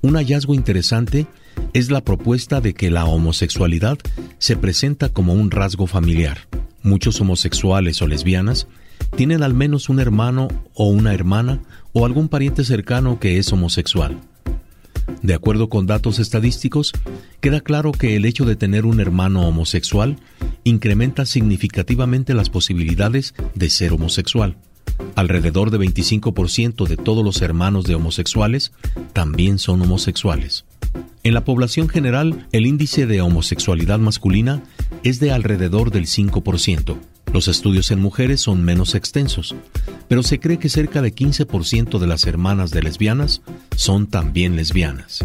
un 0.00 0.14
hallazgo 0.14 0.54
interesante 0.54 1.26
es 1.74 1.90
la 1.90 2.00
propuesta 2.00 2.62
de 2.62 2.72
que 2.72 2.90
la 2.90 3.04
homosexualidad 3.04 3.98
se 4.38 4.56
presenta 4.56 5.10
como 5.10 5.34
un 5.34 5.50
rasgo 5.50 5.86
familiar. 5.86 6.38
Muchos 6.82 7.20
homosexuales 7.20 8.00
o 8.00 8.06
lesbianas 8.06 8.68
tienen 9.16 9.42
al 9.42 9.52
menos 9.52 9.90
un 9.90 10.00
hermano 10.00 10.48
o 10.74 10.88
una 10.88 11.12
hermana 11.12 11.60
o 11.92 12.06
algún 12.06 12.28
pariente 12.28 12.64
cercano 12.64 13.20
que 13.20 13.36
es 13.36 13.52
homosexual. 13.52 14.18
De 15.22 15.34
acuerdo 15.34 15.68
con 15.68 15.86
datos 15.86 16.18
estadísticos, 16.18 16.92
queda 17.40 17.60
claro 17.60 17.92
que 17.92 18.16
el 18.16 18.24
hecho 18.24 18.44
de 18.44 18.56
tener 18.56 18.84
un 18.84 19.00
hermano 19.00 19.46
homosexual 19.46 20.16
incrementa 20.64 21.26
significativamente 21.26 22.34
las 22.34 22.50
posibilidades 22.50 23.34
de 23.54 23.70
ser 23.70 23.92
homosexual. 23.92 24.56
Alrededor 25.14 25.70
de 25.70 25.78
25% 25.78 26.86
de 26.86 26.96
todos 26.96 27.24
los 27.24 27.40
hermanos 27.40 27.84
de 27.84 27.94
homosexuales 27.94 28.72
también 29.12 29.58
son 29.58 29.82
homosexuales. 29.82 30.64
En 31.22 31.34
la 31.34 31.44
población 31.44 31.88
general, 31.88 32.48
el 32.50 32.66
índice 32.66 33.06
de 33.06 33.20
homosexualidad 33.20 34.00
masculina 34.00 34.62
es 35.04 35.20
de 35.20 35.30
alrededor 35.30 35.92
del 35.92 36.06
5%. 36.06 36.96
Los 37.32 37.48
estudios 37.48 37.90
en 37.90 38.00
mujeres 38.00 38.42
son 38.42 38.62
menos 38.62 38.94
extensos, 38.94 39.54
pero 40.06 40.22
se 40.22 40.38
cree 40.38 40.58
que 40.58 40.68
cerca 40.68 41.00
de 41.00 41.14
15% 41.14 41.98
de 41.98 42.06
las 42.06 42.26
hermanas 42.26 42.70
de 42.70 42.82
lesbianas 42.82 43.40
son 43.74 44.06
también 44.06 44.54
lesbianas. 44.54 45.24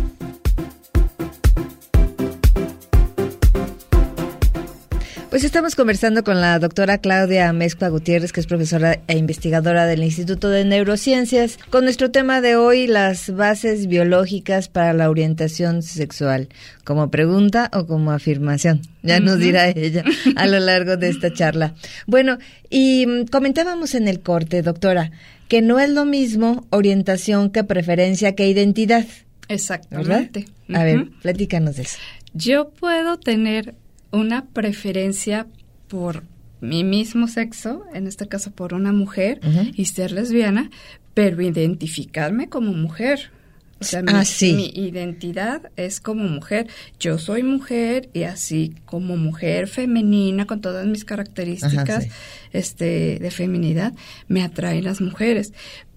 Pues 5.38 5.46
estamos 5.46 5.76
conversando 5.76 6.24
con 6.24 6.42
la 6.42 6.58
doctora 6.58 6.98
Claudia 6.98 7.54
Mezcua 7.54 7.90
Gutiérrez, 7.90 8.34
que 8.34 8.40
es 8.40 8.48
profesora 8.48 9.02
e 9.06 9.20
investigadora 9.20 9.86
del 9.86 10.02
Instituto 10.02 10.50
de 10.50 10.66
Neurociencias, 10.66 11.60
con 11.70 11.84
nuestro 11.84 12.10
tema 12.10 12.42
de 12.42 12.56
hoy, 12.56 12.88
las 12.88 13.30
bases 13.30 13.86
biológicas 13.86 14.68
para 14.68 14.94
la 14.94 15.12
orientación 15.12 15.84
sexual, 15.84 16.50
como 16.84 17.12
pregunta 17.12 17.70
o 17.72 17.86
como 17.86 18.10
afirmación. 18.14 18.82
Ya 19.04 19.20
nos 19.20 19.38
dirá 19.38 19.70
ella 19.70 20.04
a 20.36 20.48
lo 20.48 20.60
largo 20.60 20.98
de 20.98 21.10
esta 21.10 21.32
charla. 21.32 21.76
Bueno, 22.08 22.40
y 22.72 23.06
mm, 23.06 23.26
comentábamos 23.26 23.94
en 23.94 24.08
el 24.08 24.22
corte, 24.22 24.64
doctora, 24.64 25.12
que 25.48 25.62
no 25.62 25.80
es 25.80 25.92
lo 25.92 26.06
mismo 26.06 26.66
orientación 26.72 27.52
que 27.52 27.64
preferencia 27.64 28.34
que 28.34 28.50
identidad. 28.50 29.06
Exactamente. 29.50 30.48
A 30.74 30.84
ver, 30.84 31.10
platícanos 31.22 31.76
de 31.76 31.84
eso. 31.84 32.00
Yo 32.34 32.72
puedo 32.72 33.20
tener 33.20 33.76
una 34.12 34.46
preferencia 34.46 35.48
por 35.88 36.24
mi 36.62 36.84
mismo 36.84 37.28
sexo, 37.28 37.84
en 37.94 38.08
este 38.08 38.28
caso 38.28 38.52
por 38.52 38.74
una 38.74 38.92
mujer, 38.92 39.40
y 39.76 39.86
ser 39.86 40.12
lesbiana, 40.12 40.70
pero 41.14 41.42
identificarme 41.42 42.50
como 42.50 42.74
mujer. 42.74 43.32
O 43.80 43.84
sea, 43.84 44.02
mi, 44.02 44.12
Ah, 44.12 44.26
sí. 44.26 44.54
mi 44.54 44.70
identidad 44.88 45.70
es 45.76 46.00
como 46.00 46.24
mujer. 46.24 46.68
Yo 47.00 47.20
soy 47.20 47.44
mujer 47.44 48.10
y 48.12 48.24
así 48.24 48.74
como 48.86 49.18
mujer 49.18 49.68
femenina, 49.68 50.48
con 50.48 50.62
todas 50.62 50.88
mis 50.88 51.06
características 51.06 51.90
Ajá, 51.90 52.02
sí. 52.02 52.10
este, 52.54 53.20
de 53.20 53.30
feminidad, 53.30 53.94
me 54.28 54.42
atraen 54.42 54.84
las 54.84 55.00
mujeres. 55.00 55.54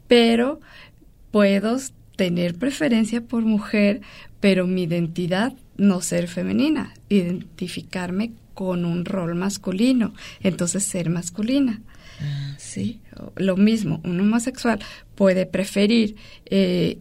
Pero 0.09 0.61
puedo 1.31 1.79
tener 2.17 2.57
preferencia 2.57 3.23
por 3.23 3.47
mujer, 3.47 4.03
pero 4.41 4.67
mi 4.67 4.85
identidad 4.85 5.53
no 5.77 6.01
ser 6.01 6.29
femenina, 6.29 6.95
identificarme 7.09 8.33
con 8.55 8.85
un 8.85 9.05
rol 9.05 9.35
masculino, 9.35 10.15
entonces 10.43 10.83
ser 10.83 11.09
masculina. 11.11 11.81
Ah, 12.21 12.55
sí. 12.59 13.01
Lo 13.37 13.57
mismo, 13.57 14.01
un 14.05 14.21
homosexual 14.21 14.81
puede 15.15 15.47
preferir 15.47 16.17
eh, 16.47 16.99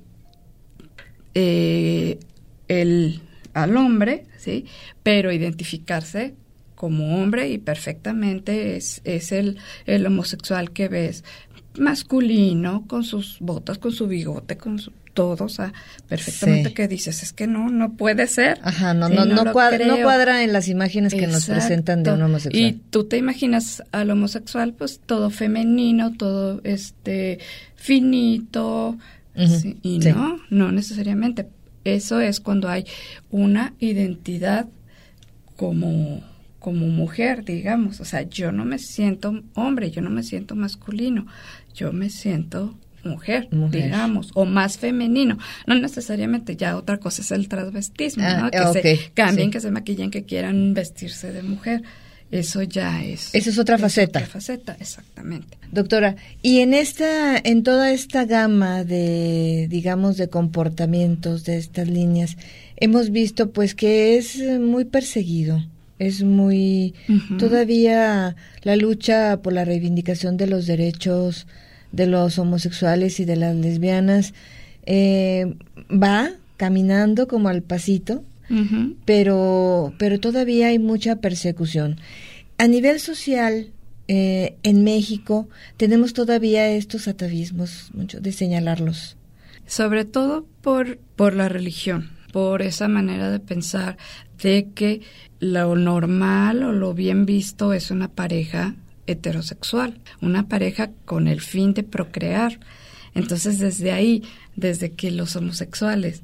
eh, 1.34 2.20
el, 2.68 3.22
al 3.54 3.78
hombre, 3.78 4.26
¿sí? 4.38 4.66
pero 5.04 5.32
identificarse 5.32 6.36
como 6.76 7.22
hombre 7.22 7.50
y 7.50 7.58
perfectamente 7.58 8.78
es, 8.78 9.02
es 9.04 9.34
el, 9.34 9.58
el 9.86 10.06
homosexual 10.06 10.72
que 10.72 10.88
ves 10.88 11.26
masculino, 11.80 12.86
con 12.88 13.04
sus 13.04 13.38
botas, 13.40 13.78
con 13.78 13.92
su 13.92 14.08
bigote, 14.08 14.58
con 14.58 14.80
su, 14.80 14.92
todo, 15.14 15.46
o 15.46 15.50
sea, 15.50 15.74
perfectamente 16.08 16.70
Sí. 16.70 16.76
que 16.76 16.88
dices, 16.88 17.24
es 17.24 17.34
que 17.34 17.48
no, 17.48 17.70
no 17.70 17.94
puede 17.94 18.28
ser. 18.28 18.60
Ajá, 18.62 18.94
no, 18.94 19.08
Sí, 19.08 19.16
no, 19.16 19.26
no, 19.26 19.52
cuadra, 19.52 19.86
no 19.86 19.98
cuadra 20.02 20.44
en 20.44 20.54
las 20.54 20.68
imágenes 20.68 21.14
que 21.14 21.28
nos 21.28 21.46
presentan 21.46 22.04
de 22.04 22.14
un 22.14 22.22
homosexual. 22.22 22.64
Y 22.64 22.74
tú 22.90 23.06
te 23.06 23.18
imaginas 23.18 23.84
al 23.92 24.12
homosexual, 24.12 24.74
pues 24.74 25.00
todo 25.06 25.30
femenino, 25.30 26.14
todo 26.14 26.62
este 26.64 27.40
finito, 27.76 28.98
sí, 29.36 29.78
y 29.82 30.00
no, 30.00 30.40
no 30.50 30.72
necesariamente. 30.72 31.48
Eso 31.84 32.20
es 32.20 32.40
cuando 32.40 32.70
hay 32.70 32.86
una 33.32 33.74
identidad 33.80 34.68
como 35.56 36.22
como 36.60 36.88
mujer, 36.88 37.46
digamos, 37.46 38.02
o 38.02 38.06
sea, 38.06 38.24
yo 38.24 38.52
no 38.52 38.66
me 38.66 38.80
siento 38.80 39.44
hombre, 39.56 39.92
yo 39.92 40.02
no 40.02 40.10
me 40.10 40.24
siento 40.24 40.56
masculino, 40.56 41.26
yo 41.74 41.92
me 41.94 42.10
siento 42.10 42.76
mujer, 43.04 43.48
Mujer. 43.52 43.84
digamos, 43.84 44.32
o 44.34 44.46
más 44.46 44.78
femenino. 44.78 45.38
No 45.66 45.76
necesariamente, 45.76 46.56
ya 46.56 46.76
otra 46.78 46.98
cosa 46.98 47.22
es 47.22 47.32
el 47.32 47.48
transvestismo, 47.48 48.24
Ah, 48.26 48.50
¿no? 48.54 48.74
Que 48.74 48.82
se 48.82 49.12
cambien, 49.14 49.48
sí. 49.48 49.52
que 49.52 49.60
se 49.62 49.72
maquillen, 49.72 50.12
que 50.12 50.24
quieran 50.24 50.74
vestirse 50.74 51.32
de 51.32 51.44
mujer. 51.44 51.82
Eso 52.32 52.62
ya 52.62 53.04
es. 53.04 53.34
Esa 53.34 53.50
es 53.50 53.58
otra 53.58 53.80
faceta. 53.80 54.20
otra 54.20 54.30
faceta, 54.30 54.78
exactamente. 54.80 55.58
Doctora, 55.72 56.16
y 56.44 56.60
en 56.60 56.76
esta, 56.76 57.38
en 57.38 57.64
toda 57.64 57.92
esta 57.92 58.26
gama 58.26 58.84
de, 58.84 59.66
digamos, 59.68 60.16
de 60.18 60.30
comportamientos 60.30 61.44
de 61.46 61.58
estas 61.58 61.88
líneas, 61.88 62.38
hemos 62.76 63.10
visto 63.10 63.50
pues 63.52 63.74
que 63.74 64.18
es 64.18 64.38
muy 64.60 64.86
perseguido, 64.86 65.66
es 66.00 66.24
muy, 66.24 66.96
todavía 67.38 68.36
la 68.64 68.76
lucha 68.78 69.42
por 69.42 69.54
la 69.54 69.66
reivindicación 69.66 70.38
de 70.38 70.48
los 70.48 70.66
derechos 70.66 71.46
de 71.92 72.08
los 72.08 72.40
homosexuales 72.40 73.20
y 73.20 73.26
de 73.26 73.36
las 73.36 73.56
lesbianas 73.56 74.34
eh, 74.86 75.54
va 75.92 76.32
caminando 76.58 77.28
como 77.28 77.50
al 77.50 77.62
pasito, 77.62 78.24
pero, 79.06 79.94
pero 80.00 80.20
todavía 80.20 80.68
hay 80.68 80.80
mucha 80.80 81.18
persecución. 81.18 81.98
A 82.58 82.68
nivel 82.68 83.00
social, 83.00 83.68
eh, 84.08 84.56
en 84.64 84.84
México, 84.84 85.48
tenemos 85.78 86.14
todavía 86.14 86.68
estos 86.70 87.08
atavismos, 87.08 87.92
mucho 87.94 88.20
de 88.20 88.32
señalarlos. 88.32 89.16
Sobre 89.68 90.04
todo 90.04 90.48
por, 90.62 90.98
por 91.16 91.36
la 91.36 91.48
religión, 91.48 92.10
por 92.32 92.62
esa 92.62 92.88
manera 92.88 93.30
de 93.30 93.40
pensar 93.40 93.98
de 94.42 94.70
que 94.74 95.02
lo 95.40 95.76
normal 95.76 96.64
o 96.64 96.72
lo 96.72 96.94
bien 96.94 97.26
visto 97.26 97.74
es 97.74 97.92
una 97.92 98.08
pareja 98.10 98.76
heterosexual, 99.08 100.00
una 100.22 100.48
pareja 100.48 100.92
con 101.06 101.28
el 101.28 101.42
fin 101.42 101.74
de 101.74 101.84
procrear. 101.84 102.60
Entonces 103.16 103.60
desde 103.60 103.92
ahí, 103.92 104.24
desde 104.56 104.92
que 104.92 105.12
los 105.12 105.36
homosexuales 105.36 106.22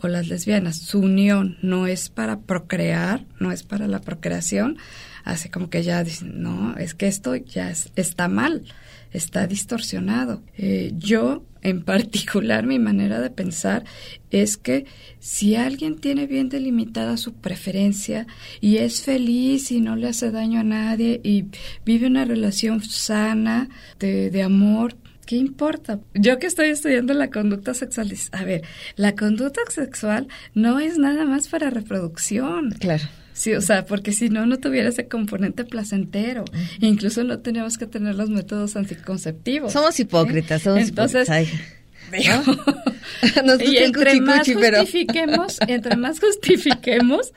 o 0.00 0.08
las 0.08 0.28
lesbianas, 0.28 0.78
su 0.78 1.00
unión 1.00 1.58
no 1.62 1.86
es 1.86 2.08
para 2.08 2.38
procrear, 2.40 3.24
no 3.38 3.52
es 3.52 3.62
para 3.62 3.86
la 3.88 4.00
procreación, 4.00 4.78
hace 5.24 5.50
como 5.50 5.68
que 5.68 5.82
ya 5.82 6.02
dicen, 6.04 6.42
no, 6.42 6.76
es 6.78 6.94
que 6.94 7.06
esto 7.08 7.34
ya 7.36 7.70
es- 7.70 7.90
está 7.96 8.28
mal, 8.28 8.62
está 9.12 9.46
distorsionado. 9.46 10.42
Eh, 10.56 10.92
yo, 10.96 11.44
en 11.62 11.82
particular, 11.84 12.66
mi 12.66 12.78
manera 12.78 13.20
de 13.20 13.30
pensar 13.30 13.84
es 14.30 14.56
que 14.56 14.86
si 15.18 15.56
alguien 15.56 15.98
tiene 15.98 16.26
bien 16.26 16.48
delimitada 16.48 17.16
su 17.16 17.34
preferencia 17.34 18.26
y 18.60 18.78
es 18.78 19.02
feliz 19.02 19.70
y 19.70 19.80
no 19.80 19.96
le 19.96 20.08
hace 20.08 20.30
daño 20.30 20.60
a 20.60 20.64
nadie 20.64 21.20
y 21.22 21.46
vive 21.84 22.06
una 22.06 22.24
relación 22.24 22.82
sana 22.82 23.68
de, 23.98 24.30
de 24.30 24.42
amor, 24.42 24.96
¿Qué 25.30 25.36
importa? 25.36 26.00
Yo 26.14 26.40
que 26.40 26.48
estoy 26.48 26.70
estudiando 26.70 27.14
la 27.14 27.30
conducta 27.30 27.72
sexual, 27.72 28.12
a 28.32 28.42
ver, 28.42 28.62
la 28.96 29.14
conducta 29.14 29.60
sexual 29.68 30.26
no 30.54 30.80
es 30.80 30.98
nada 30.98 31.24
más 31.24 31.46
para 31.46 31.70
reproducción. 31.70 32.72
Claro. 32.72 33.04
Sí, 33.40 33.54
o 33.54 33.62
sea, 33.62 33.86
porque 33.86 34.12
si 34.12 34.28
no, 34.28 34.44
no 34.44 34.58
tuviera 34.58 34.90
ese 34.90 35.08
componente 35.08 35.64
placentero. 35.64 36.44
Incluso 36.80 37.24
no 37.24 37.38
teníamos 37.38 37.78
que 37.78 37.86
tener 37.86 38.14
los 38.14 38.28
métodos 38.28 38.76
anticonceptivos. 38.76 39.72
Somos 39.72 39.98
hipócritas, 39.98 40.60
¿sí? 40.60 40.64
somos 40.64 40.82
Entonces, 40.82 41.26
hipócritas. 41.26 41.80
Nos 43.46 43.62
y 43.62 43.78
entre 43.78 44.20
más 44.20 44.46
pero- 44.46 44.80
justifiquemos, 44.80 45.56
entre 45.68 45.96
más 45.96 46.20
justifiquemos, 46.20 47.32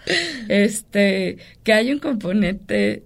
este, 0.49 1.37
que 1.63 1.71
hay 1.71 1.93
un 1.93 1.99
componente 1.99 3.03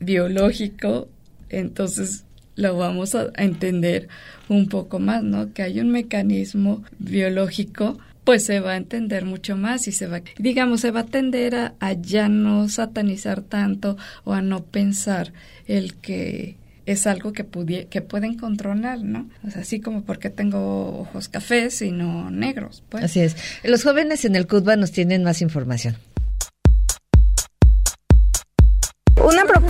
biológico, 0.00 1.08
entonces 1.48 2.24
lo 2.56 2.76
vamos 2.76 3.14
a 3.14 3.30
entender 3.36 4.08
un 4.48 4.68
poco 4.68 4.98
más, 4.98 5.22
¿no? 5.22 5.52
Que 5.52 5.62
hay 5.62 5.78
un 5.78 5.90
mecanismo 5.92 6.82
biológico, 6.98 8.00
pues 8.24 8.44
se 8.44 8.60
va 8.60 8.72
a 8.72 8.76
entender 8.76 9.24
mucho 9.24 9.56
más 9.56 9.88
y 9.88 9.92
se 9.92 10.06
va, 10.06 10.20
digamos, 10.38 10.80
se 10.80 10.90
va 10.90 11.00
a 11.00 11.06
tender 11.06 11.54
a, 11.56 11.74
a 11.80 11.92
ya 11.92 12.28
no 12.28 12.68
satanizar 12.68 13.42
tanto 13.42 13.96
o 14.24 14.32
a 14.32 14.42
no 14.42 14.62
pensar 14.62 15.32
el 15.66 15.94
que 15.94 16.56
es 16.86 17.06
algo 17.06 17.32
que, 17.32 17.44
pudie- 17.48 17.86
que 17.88 18.00
pueden 18.02 18.36
controlar, 18.36 19.00
¿no? 19.02 19.28
O 19.46 19.50
sea, 19.50 19.62
así 19.62 19.80
como 19.80 20.02
porque 20.02 20.30
tengo 20.30 21.00
ojos 21.00 21.28
cafés 21.28 21.80
y 21.82 21.90
no 21.92 22.30
negros, 22.30 22.82
pues. 22.88 23.04
Así 23.04 23.20
es. 23.20 23.36
Los 23.64 23.82
jóvenes 23.84 24.24
en 24.24 24.34
el 24.36 24.46
CUTBA 24.46 24.76
nos 24.76 24.90
tienen 24.92 25.22
más 25.24 25.42
información. 25.42 25.96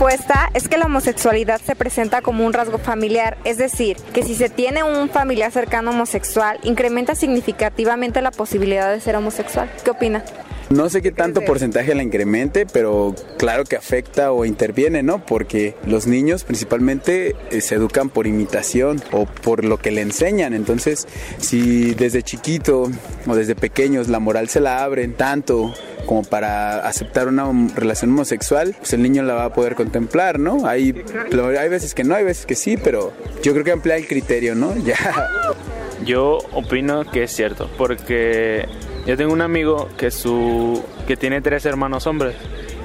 Una 0.03 0.09
propuesta 0.17 0.49
es 0.53 0.67
que 0.67 0.77
la 0.77 0.87
homosexualidad 0.87 1.61
se 1.61 1.77
presenta 1.77 2.21
como 2.21 2.45
un 2.45 2.51
rasgo 2.51 2.77
familiar, 2.77 3.37
es 3.45 3.57
decir, 3.57 3.95
que 4.13 4.21
si 4.21 4.35
se 4.35 4.49
tiene 4.49 4.83
un 4.83 5.07
familiar 5.09 5.49
cercano 5.49 5.91
homosexual, 5.91 6.59
incrementa 6.63 7.15
significativamente 7.15 8.21
la 8.21 8.31
posibilidad 8.31 8.91
de 8.91 8.99
ser 8.99 9.15
homosexual. 9.15 9.71
¿Qué 9.81 9.91
opina? 9.91 10.25
No 10.69 10.89
sé 10.89 11.01
qué 11.01 11.13
tanto 11.13 11.39
porcentaje 11.41 11.95
la 11.95 12.03
incremente, 12.03 12.65
pero 12.65 13.15
claro 13.37 13.63
que 13.63 13.77
afecta 13.77 14.33
o 14.33 14.43
interviene, 14.43 15.03
¿no? 15.03 15.25
Porque 15.25 15.75
los 15.85 16.05
niños 16.05 16.43
principalmente 16.43 17.37
eh, 17.49 17.61
se 17.61 17.75
educan 17.75 18.09
por 18.09 18.27
imitación 18.27 19.01
o 19.13 19.25
por 19.25 19.63
lo 19.63 19.77
que 19.77 19.91
le 19.91 20.01
enseñan. 20.01 20.53
Entonces, 20.53 21.07
si 21.37 21.93
desde 21.93 22.23
chiquito 22.23 22.91
o 23.25 23.35
desde 23.35 23.55
pequeños 23.55 24.09
la 24.09 24.19
moral 24.19 24.49
se 24.49 24.59
la 24.59 24.83
abren 24.83 25.13
tanto 25.13 25.73
como 26.05 26.23
para 26.23 26.87
aceptar 26.87 27.27
una 27.27 27.45
relación 27.75 28.11
homosexual, 28.11 28.75
pues 28.77 28.93
el 28.93 29.01
niño 29.01 29.23
la 29.23 29.33
va 29.33 29.45
a 29.45 29.53
poder 29.53 29.75
contemplar, 29.75 30.39
¿no? 30.39 30.67
Hay, 30.67 31.03
hay 31.59 31.69
veces 31.69 31.93
que 31.93 32.03
no, 32.03 32.15
hay 32.15 32.23
veces 32.23 32.45
que 32.45 32.55
sí, 32.55 32.77
pero 32.77 33.13
yo 33.41 33.53
creo 33.53 33.63
que 33.63 33.71
amplía 33.71 33.95
el 33.95 34.07
criterio, 34.07 34.55
¿no? 34.55 34.73
Ya. 34.83 34.97
Yo 36.05 36.39
opino 36.51 37.09
que 37.09 37.23
es 37.23 37.31
cierto, 37.31 37.69
porque 37.77 38.67
yo 39.07 39.15
tengo 39.15 39.31
un 39.31 39.41
amigo 39.41 39.87
que 39.97 40.11
su 40.11 40.83
que 41.07 41.15
tiene 41.15 41.41
tres 41.41 41.65
hermanos 41.65 42.07
hombres 42.07 42.35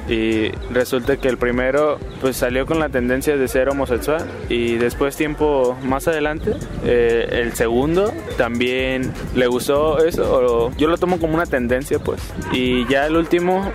y 0.09 0.51
resulta 0.73 1.16
que 1.18 1.29
el 1.29 1.38
primero 1.38 1.99
pues 2.21 2.37
salió 2.37 2.66
con 2.66 2.79
la 2.79 2.88
tendencia 2.88 3.37
de 3.37 3.49
ser 3.49 3.68
homosexual 3.68 4.27
y 4.49 4.77
después 4.77 5.16
tiempo 5.16 5.77
más 5.85 6.09
adelante 6.09 6.55
eh, 6.85 7.29
el 7.33 7.53
segundo 7.53 8.12
también 8.37 9.12
le 9.35 9.47
gustó 9.47 10.05
eso, 10.05 10.73
yo 10.77 10.88
lo 10.88 10.97
tomo 10.97 11.18
como 11.18 11.35
una 11.35 11.47
tendencia 11.47 11.99
pues 11.99 12.21
y 12.53 12.87
ya 12.88 13.07
el 13.07 13.16
último 13.16 13.71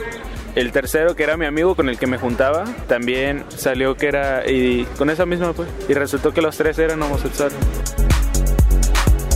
el 0.56 0.72
tercero, 0.72 1.16
que 1.16 1.24
era 1.24 1.36
mi 1.36 1.46
amigo 1.46 1.76
con 1.76 1.90
el 1.90 1.98
que 1.98 2.06
me 2.06 2.18
juntaba, 2.18 2.66
también 2.88 3.44
salió 3.58 3.96
que 3.96 4.08
era. 4.08 4.48
Y 4.48 4.84
con 4.98 5.10
esa 5.10 5.26
misma, 5.26 5.54
pues. 5.54 5.68
Y 5.90 5.94
resultó 5.94 6.32
que 6.32 6.42
los 6.42 6.56
tres 6.56 6.78
eran 6.78 7.02
homosexuales. 7.02 7.58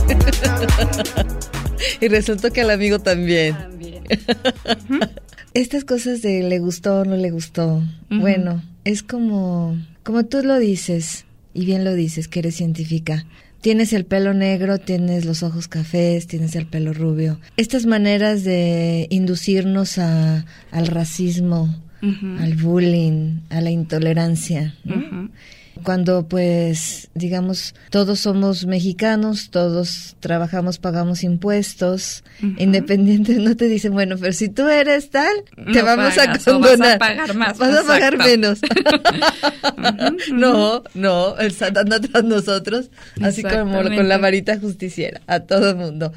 y 2.00 2.08
resultó 2.08 2.52
que 2.52 2.60
al 2.60 2.70
amigo 2.70 3.00
también. 3.00 3.56
También. 3.56 4.04
Estas 5.58 5.84
cosas 5.84 6.22
de 6.22 6.42
le 6.44 6.58
gustó 6.60 7.00
o 7.00 7.04
no 7.04 7.16
le 7.16 7.30
gustó. 7.30 7.82
Bueno, 8.08 8.62
es 8.84 9.02
como. 9.02 9.76
Como 10.04 10.24
tú 10.24 10.42
lo 10.42 10.58
dices, 10.58 11.24
y 11.52 11.66
bien 11.66 11.84
lo 11.84 11.94
dices, 11.94 12.28
que 12.28 12.38
eres 12.38 12.54
científica 12.54 13.26
tienes 13.60 13.92
el 13.92 14.04
pelo 14.04 14.34
negro, 14.34 14.78
tienes 14.78 15.24
los 15.24 15.42
ojos 15.42 15.68
cafés, 15.68 16.26
tienes 16.26 16.54
el 16.54 16.66
pelo 16.66 16.92
rubio. 16.92 17.40
Estas 17.56 17.86
maneras 17.86 18.44
de 18.44 19.06
inducirnos 19.10 19.98
a, 19.98 20.44
al 20.70 20.86
racismo, 20.86 21.82
al 22.00 22.54
bullying, 22.54 23.40
a 23.50 23.60
la 23.60 23.70
intolerancia. 23.70 24.74
Cuando 25.82 26.26
pues, 26.28 27.10
digamos, 27.14 27.74
todos 27.90 28.20
somos 28.20 28.66
mexicanos, 28.66 29.50
todos 29.50 30.16
trabajamos, 30.20 30.78
pagamos 30.78 31.24
impuestos, 31.24 32.24
independientes 32.58 33.38
no 33.38 33.56
te 33.56 33.66
dicen, 33.66 33.92
bueno, 33.92 34.16
pero 34.18 34.32
si 34.32 34.48
tú 34.48 34.68
eres 34.68 35.10
tal, 35.10 35.32
te 35.72 35.82
vamos 35.82 36.16
a 36.18 36.38
condonar. 36.38 36.78
Vas 36.78 36.94
a 36.94 36.98
pagar 36.98 37.34
más. 37.34 37.58
Vas 37.58 37.78
a 37.78 37.86
pagar 37.86 38.18
menos. 38.18 38.60
no, 40.32 40.82
no, 40.94 41.38
el 41.38 41.52
SAT 41.52 41.78
anda 41.78 42.00
tras 42.00 42.24
nosotros, 42.24 42.90
así 43.22 43.42
como 43.42 43.82
con 43.82 44.08
la 44.08 44.18
varita 44.18 44.58
justiciera, 44.58 45.20
a 45.26 45.40
todo 45.40 45.70
el 45.70 45.76
mundo. 45.76 46.12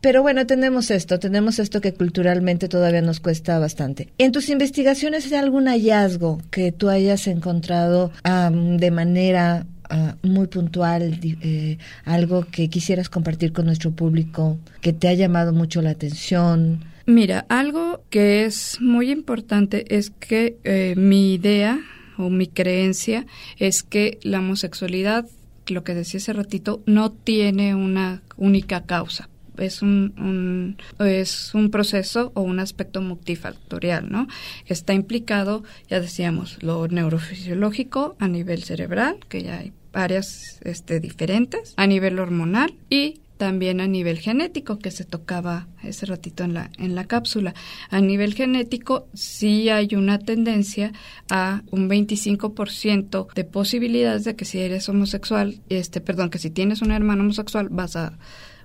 Pero 0.00 0.22
bueno, 0.22 0.46
tenemos 0.46 0.90
esto, 0.92 1.18
tenemos 1.18 1.58
esto 1.58 1.80
que 1.80 1.92
culturalmente 1.92 2.68
todavía 2.68 3.02
nos 3.02 3.18
cuesta 3.18 3.58
bastante. 3.58 4.08
¿En 4.18 4.30
tus 4.30 4.48
investigaciones 4.48 5.26
hay 5.26 5.38
algún 5.38 5.66
hallazgo 5.66 6.40
que 6.50 6.70
tú 6.70 6.88
hayas 6.88 7.26
encontrado 7.26 8.12
de 8.22 8.90
manera 8.92 9.66
ah, 9.90 10.14
muy 10.22 10.46
puntual, 10.46 11.18
eh, 11.22 11.78
algo 12.04 12.46
que 12.46 12.68
quisieras 12.68 13.08
compartir 13.08 13.52
con 13.52 13.66
nuestro 13.66 13.90
público, 13.90 14.58
que 14.80 14.92
te 14.92 15.08
ha 15.08 15.14
llamado 15.14 15.52
mucho 15.52 15.82
la 15.82 15.90
atención? 15.90 16.84
Mira, 17.06 17.44
algo 17.48 18.02
que 18.10 18.44
es 18.44 18.80
muy 18.80 19.10
importante 19.10 19.96
es 19.96 20.10
que 20.10 20.58
eh, 20.62 20.94
mi 20.96 21.34
idea 21.34 21.80
o 22.18 22.30
mi 22.30 22.46
creencia 22.46 23.26
es 23.56 23.82
que 23.82 24.18
la 24.22 24.38
homosexualidad, 24.38 25.26
lo 25.66 25.82
que 25.82 25.94
decía 25.94 26.18
hace 26.18 26.32
ratito, 26.34 26.82
no 26.86 27.10
tiene 27.10 27.74
una 27.74 28.22
única 28.36 28.84
causa 28.84 29.28
es 29.58 29.82
un, 29.82 30.76
es 30.98 31.54
un 31.54 31.70
proceso 31.70 32.32
o 32.34 32.42
un 32.42 32.60
aspecto 32.60 33.00
multifactorial, 33.00 34.10
¿no? 34.10 34.28
Está 34.66 34.94
implicado, 34.94 35.64
ya 35.88 36.00
decíamos, 36.00 36.62
lo 36.62 36.88
neurofisiológico 36.88 38.16
a 38.18 38.28
nivel 38.28 38.62
cerebral, 38.62 39.18
que 39.28 39.42
ya 39.42 39.58
hay 39.58 39.72
áreas 39.92 40.60
este, 40.62 41.00
diferentes, 41.00 41.74
a 41.76 41.86
nivel 41.86 42.18
hormonal 42.18 42.74
y 42.88 43.20
también 43.38 43.80
a 43.80 43.86
nivel 43.86 44.18
genético 44.18 44.78
que 44.78 44.90
se 44.90 45.04
tocaba 45.04 45.68
ese 45.82 46.06
ratito 46.06 46.44
en 46.44 46.54
la 46.54 46.70
en 46.76 46.94
la 46.94 47.04
cápsula. 47.04 47.54
A 47.88 48.00
nivel 48.00 48.34
genético 48.34 49.06
sí 49.14 49.70
hay 49.70 49.94
una 49.94 50.18
tendencia 50.18 50.92
a 51.30 51.62
un 51.70 51.88
25% 51.88 53.32
de 53.32 53.44
posibilidades 53.44 54.24
de 54.24 54.36
que 54.36 54.44
si 54.44 54.58
eres 54.58 54.88
homosexual, 54.88 55.60
este 55.68 56.00
perdón, 56.00 56.30
que 56.30 56.38
si 56.38 56.50
tienes 56.50 56.82
un 56.82 56.90
hermano 56.90 57.22
homosexual 57.22 57.68
vas 57.70 57.96
a 57.96 58.18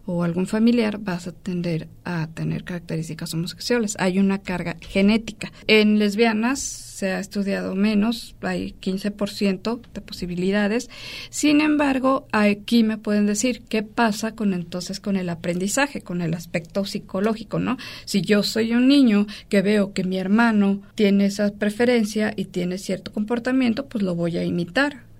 o 0.05 0.23
algún 0.23 0.47
familiar, 0.47 0.97
vas 0.99 1.27
a 1.27 1.31
tender 1.31 1.87
a 2.03 2.27
tener 2.27 2.63
características 2.63 3.33
homosexuales. 3.33 3.95
Hay 3.99 4.19
una 4.19 4.39
carga 4.39 4.75
genética. 4.81 5.51
En 5.67 5.99
lesbianas 5.99 6.59
se 6.59 7.11
ha 7.11 7.19
estudiado 7.19 7.75
menos, 7.75 8.35
hay 8.41 8.75
15% 8.81 9.81
de 9.93 10.01
posibilidades. 10.01 10.89
Sin 11.29 11.61
embargo, 11.61 12.27
aquí 12.31 12.83
me 12.83 12.97
pueden 12.97 13.25
decir 13.25 13.63
qué 13.67 13.83
pasa 13.83 14.35
con 14.35 14.53
entonces 14.53 14.99
con 14.99 15.15
el 15.15 15.29
aprendizaje, 15.29 16.01
con 16.01 16.21
el 16.21 16.33
aspecto 16.33 16.85
psicológico, 16.85 17.59
¿no? 17.59 17.77
Si 18.05 18.21
yo 18.21 18.43
soy 18.43 18.73
un 18.73 18.87
niño 18.87 19.25
que 19.49 19.61
veo 19.61 19.93
que 19.93 20.03
mi 20.03 20.17
hermano 20.17 20.81
tiene 20.95 21.25
esa 21.25 21.51
preferencia 21.51 22.33
y 22.35 22.45
tiene 22.45 22.77
cierto 22.77 23.11
comportamiento, 23.11 23.87
pues 23.87 24.03
lo 24.03 24.15
voy 24.15 24.37
a 24.37 24.43
imitar. 24.43 25.12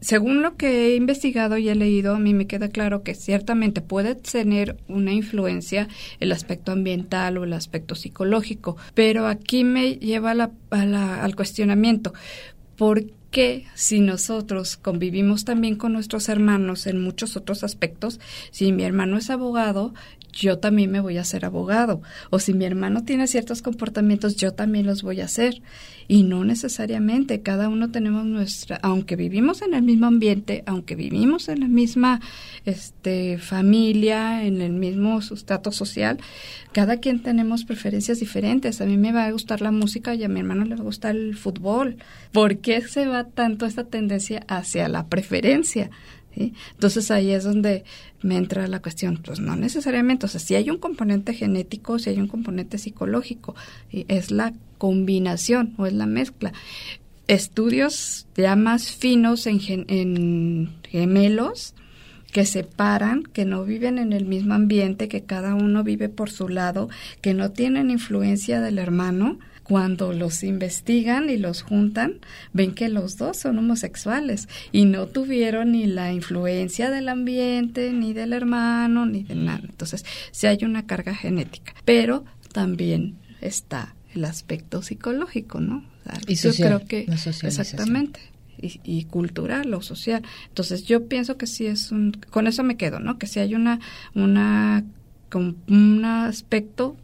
Según 0.00 0.42
lo 0.42 0.56
que 0.56 0.86
he 0.86 0.96
investigado 0.96 1.58
y 1.58 1.68
he 1.68 1.74
leído, 1.74 2.14
a 2.14 2.18
mí 2.18 2.32
me 2.32 2.46
queda 2.46 2.68
claro 2.68 3.02
que 3.02 3.14
ciertamente 3.14 3.80
puede 3.80 4.14
tener 4.14 4.76
una 4.88 5.12
influencia 5.12 5.88
el 6.20 6.32
aspecto 6.32 6.72
ambiental 6.72 7.36
o 7.38 7.44
el 7.44 7.52
aspecto 7.52 7.94
psicológico, 7.94 8.76
pero 8.94 9.26
aquí 9.26 9.64
me 9.64 9.96
lleva 9.96 10.32
al 10.70 11.36
cuestionamiento. 11.36 12.14
¿Por 12.76 13.04
qué 13.30 13.66
si 13.74 14.00
nosotros 14.00 14.76
convivimos 14.76 15.44
también 15.44 15.76
con 15.76 15.92
nuestros 15.92 16.28
hermanos 16.28 16.86
en 16.86 17.00
muchos 17.00 17.36
otros 17.36 17.62
aspectos, 17.62 18.20
si 18.50 18.72
mi 18.72 18.84
hermano 18.84 19.18
es 19.18 19.30
abogado, 19.30 19.94
yo 20.32 20.58
también 20.58 20.90
me 20.90 21.00
voy 21.00 21.18
a 21.18 21.22
hacer 21.22 21.44
abogado. 21.44 22.02
O 22.30 22.38
si 22.38 22.54
mi 22.54 22.64
hermano 22.64 23.04
tiene 23.04 23.26
ciertos 23.26 23.62
comportamientos, 23.62 24.36
yo 24.36 24.52
también 24.52 24.86
los 24.86 25.02
voy 25.02 25.20
a 25.20 25.24
hacer. 25.26 25.62
Y 26.08 26.24
no 26.24 26.44
necesariamente, 26.44 27.40
cada 27.40 27.68
uno 27.68 27.90
tenemos 27.90 28.24
nuestra, 28.24 28.80
aunque 28.82 29.14
vivimos 29.14 29.62
en 29.62 29.74
el 29.74 29.82
mismo 29.82 30.06
ambiente, 30.06 30.64
aunque 30.66 30.96
vivimos 30.96 31.48
en 31.48 31.60
la 31.60 31.68
misma 31.68 32.20
este, 32.64 33.38
familia, 33.38 34.44
en 34.44 34.60
el 34.60 34.72
mismo 34.72 35.22
sustrato 35.22 35.70
social, 35.70 36.18
cada 36.72 36.96
quien 36.96 37.22
tenemos 37.22 37.64
preferencias 37.64 38.18
diferentes. 38.18 38.80
A 38.80 38.86
mí 38.86 38.96
me 38.96 39.12
va 39.12 39.26
a 39.26 39.30
gustar 39.30 39.60
la 39.60 39.70
música 39.70 40.14
y 40.14 40.24
a 40.24 40.28
mi 40.28 40.40
hermano 40.40 40.64
le 40.64 40.74
va 40.74 40.80
a 40.80 40.84
gustar 40.84 41.14
el 41.14 41.36
fútbol. 41.36 41.96
¿Por 42.32 42.58
qué 42.58 42.80
se 42.82 43.06
va 43.06 43.24
tanto 43.24 43.66
esta 43.66 43.84
tendencia 43.84 44.44
hacia 44.48 44.88
la 44.88 45.06
preferencia? 45.06 45.90
Entonces 46.34 47.10
ahí 47.10 47.30
es 47.30 47.44
donde 47.44 47.84
me 48.22 48.36
entra 48.36 48.66
la 48.68 48.80
cuestión, 48.80 49.20
pues 49.24 49.40
no 49.40 49.56
necesariamente, 49.56 50.26
o 50.26 50.28
sea, 50.28 50.40
si 50.40 50.54
hay 50.54 50.70
un 50.70 50.78
componente 50.78 51.32
genético, 51.34 51.98
si 51.98 52.10
hay 52.10 52.18
un 52.18 52.28
componente 52.28 52.78
psicológico, 52.78 53.54
es 53.90 54.30
la 54.30 54.52
combinación 54.78 55.74
o 55.78 55.86
es 55.86 55.92
la 55.92 56.06
mezcla. 56.06 56.52
Estudios 57.26 58.26
ya 58.36 58.56
más 58.56 58.92
finos 58.92 59.46
en, 59.46 59.60
en 59.88 60.72
gemelos 60.88 61.74
que 62.32 62.46
separan, 62.46 63.22
que 63.24 63.44
no 63.44 63.64
viven 63.64 63.98
en 63.98 64.12
el 64.12 64.24
mismo 64.24 64.54
ambiente, 64.54 65.08
que 65.08 65.22
cada 65.22 65.54
uno 65.54 65.82
vive 65.82 66.08
por 66.08 66.30
su 66.30 66.48
lado, 66.48 66.88
que 67.20 67.34
no 67.34 67.50
tienen 67.50 67.90
influencia 67.90 68.60
del 68.60 68.78
hermano, 68.78 69.38
cuando 69.70 70.12
los 70.12 70.42
investigan 70.42 71.30
y 71.30 71.36
los 71.36 71.62
juntan, 71.62 72.18
ven 72.52 72.74
que 72.74 72.88
los 72.88 73.16
dos 73.16 73.36
son 73.36 73.56
homosexuales 73.56 74.48
y 74.72 74.84
no 74.84 75.06
tuvieron 75.06 75.70
ni 75.70 75.86
la 75.86 76.12
influencia 76.12 76.90
del 76.90 77.08
ambiente, 77.08 77.92
ni 77.92 78.12
del 78.12 78.32
hermano, 78.32 79.06
ni 79.06 79.22
de 79.22 79.36
nada. 79.36 79.62
Entonces, 79.62 80.04
sí 80.32 80.48
hay 80.48 80.58
una 80.64 80.88
carga 80.88 81.14
genética, 81.14 81.72
pero 81.84 82.24
también 82.50 83.16
está 83.40 83.94
el 84.12 84.24
aspecto 84.24 84.82
psicológico, 84.82 85.60
¿no? 85.60 85.84
y 86.26 86.34
social, 86.34 86.72
yo 86.72 86.86
creo 86.86 86.88
que 86.88 87.12
exactamente 87.46 88.18
y, 88.60 88.80
y, 88.82 89.04
cultural 89.04 89.72
o 89.72 89.82
social. 89.82 90.24
Entonces, 90.48 90.82
yo 90.82 91.06
pienso 91.06 91.36
que 91.36 91.46
sí 91.46 91.66
es 91.66 91.92
un 91.92 92.10
con 92.30 92.48
eso 92.48 92.64
me 92.64 92.76
quedo, 92.76 92.98
¿no? 92.98 93.18
Que 93.18 93.28
sí 93.28 93.38
hay 93.38 93.54
una 93.54 93.78
una 94.16 94.84
un 95.68 96.04
aspecto 96.04 96.96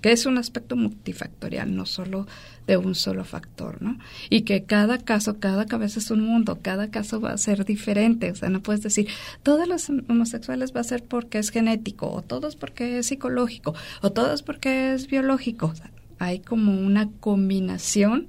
que 0.00 0.12
es 0.12 0.26
un 0.26 0.38
aspecto 0.38 0.76
multifactorial, 0.76 1.74
no 1.74 1.86
solo 1.86 2.26
de 2.66 2.76
un 2.76 2.94
solo 2.94 3.24
factor, 3.24 3.82
¿no? 3.82 3.98
Y 4.30 4.42
que 4.42 4.64
cada 4.64 4.98
caso, 4.98 5.38
cada 5.38 5.66
cabeza 5.66 5.98
es 5.98 6.10
un 6.10 6.20
mundo, 6.20 6.58
cada 6.62 6.90
caso 6.90 7.20
va 7.20 7.32
a 7.32 7.38
ser 7.38 7.64
diferente, 7.64 8.30
o 8.30 8.34
sea, 8.34 8.48
no 8.48 8.62
puedes 8.62 8.82
decir, 8.82 9.08
todos 9.42 9.68
los 9.68 9.88
homosexuales 9.88 10.74
va 10.74 10.80
a 10.80 10.84
ser 10.84 11.04
porque 11.04 11.38
es 11.38 11.50
genético, 11.50 12.10
o 12.10 12.22
todos 12.22 12.56
porque 12.56 12.98
es 12.98 13.06
psicológico, 13.06 13.74
o 14.02 14.12
todos 14.12 14.42
porque 14.42 14.94
es 14.94 15.06
biológico, 15.06 15.72
hay 16.18 16.40
como 16.40 16.72
una 16.72 17.10
combinación, 17.20 18.28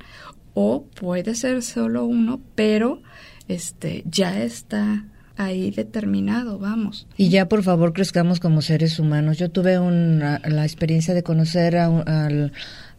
o 0.53 0.85
puede 0.85 1.35
ser 1.35 1.61
solo 1.61 2.05
uno, 2.05 2.41
pero 2.55 3.01
este 3.47 4.03
ya 4.05 4.41
está 4.41 5.05
ahí 5.37 5.71
determinado, 5.71 6.59
vamos. 6.59 7.07
Y 7.17 7.29
ya 7.29 7.47
por 7.47 7.63
favor 7.63 7.93
crezcamos 7.93 8.39
como 8.39 8.61
seres 8.61 8.99
humanos. 8.99 9.37
Yo 9.37 9.49
tuve 9.49 9.79
una, 9.79 10.41
la 10.45 10.65
experiencia 10.65 11.13
de 11.13 11.23
conocer 11.23 11.77
a, 11.77 11.89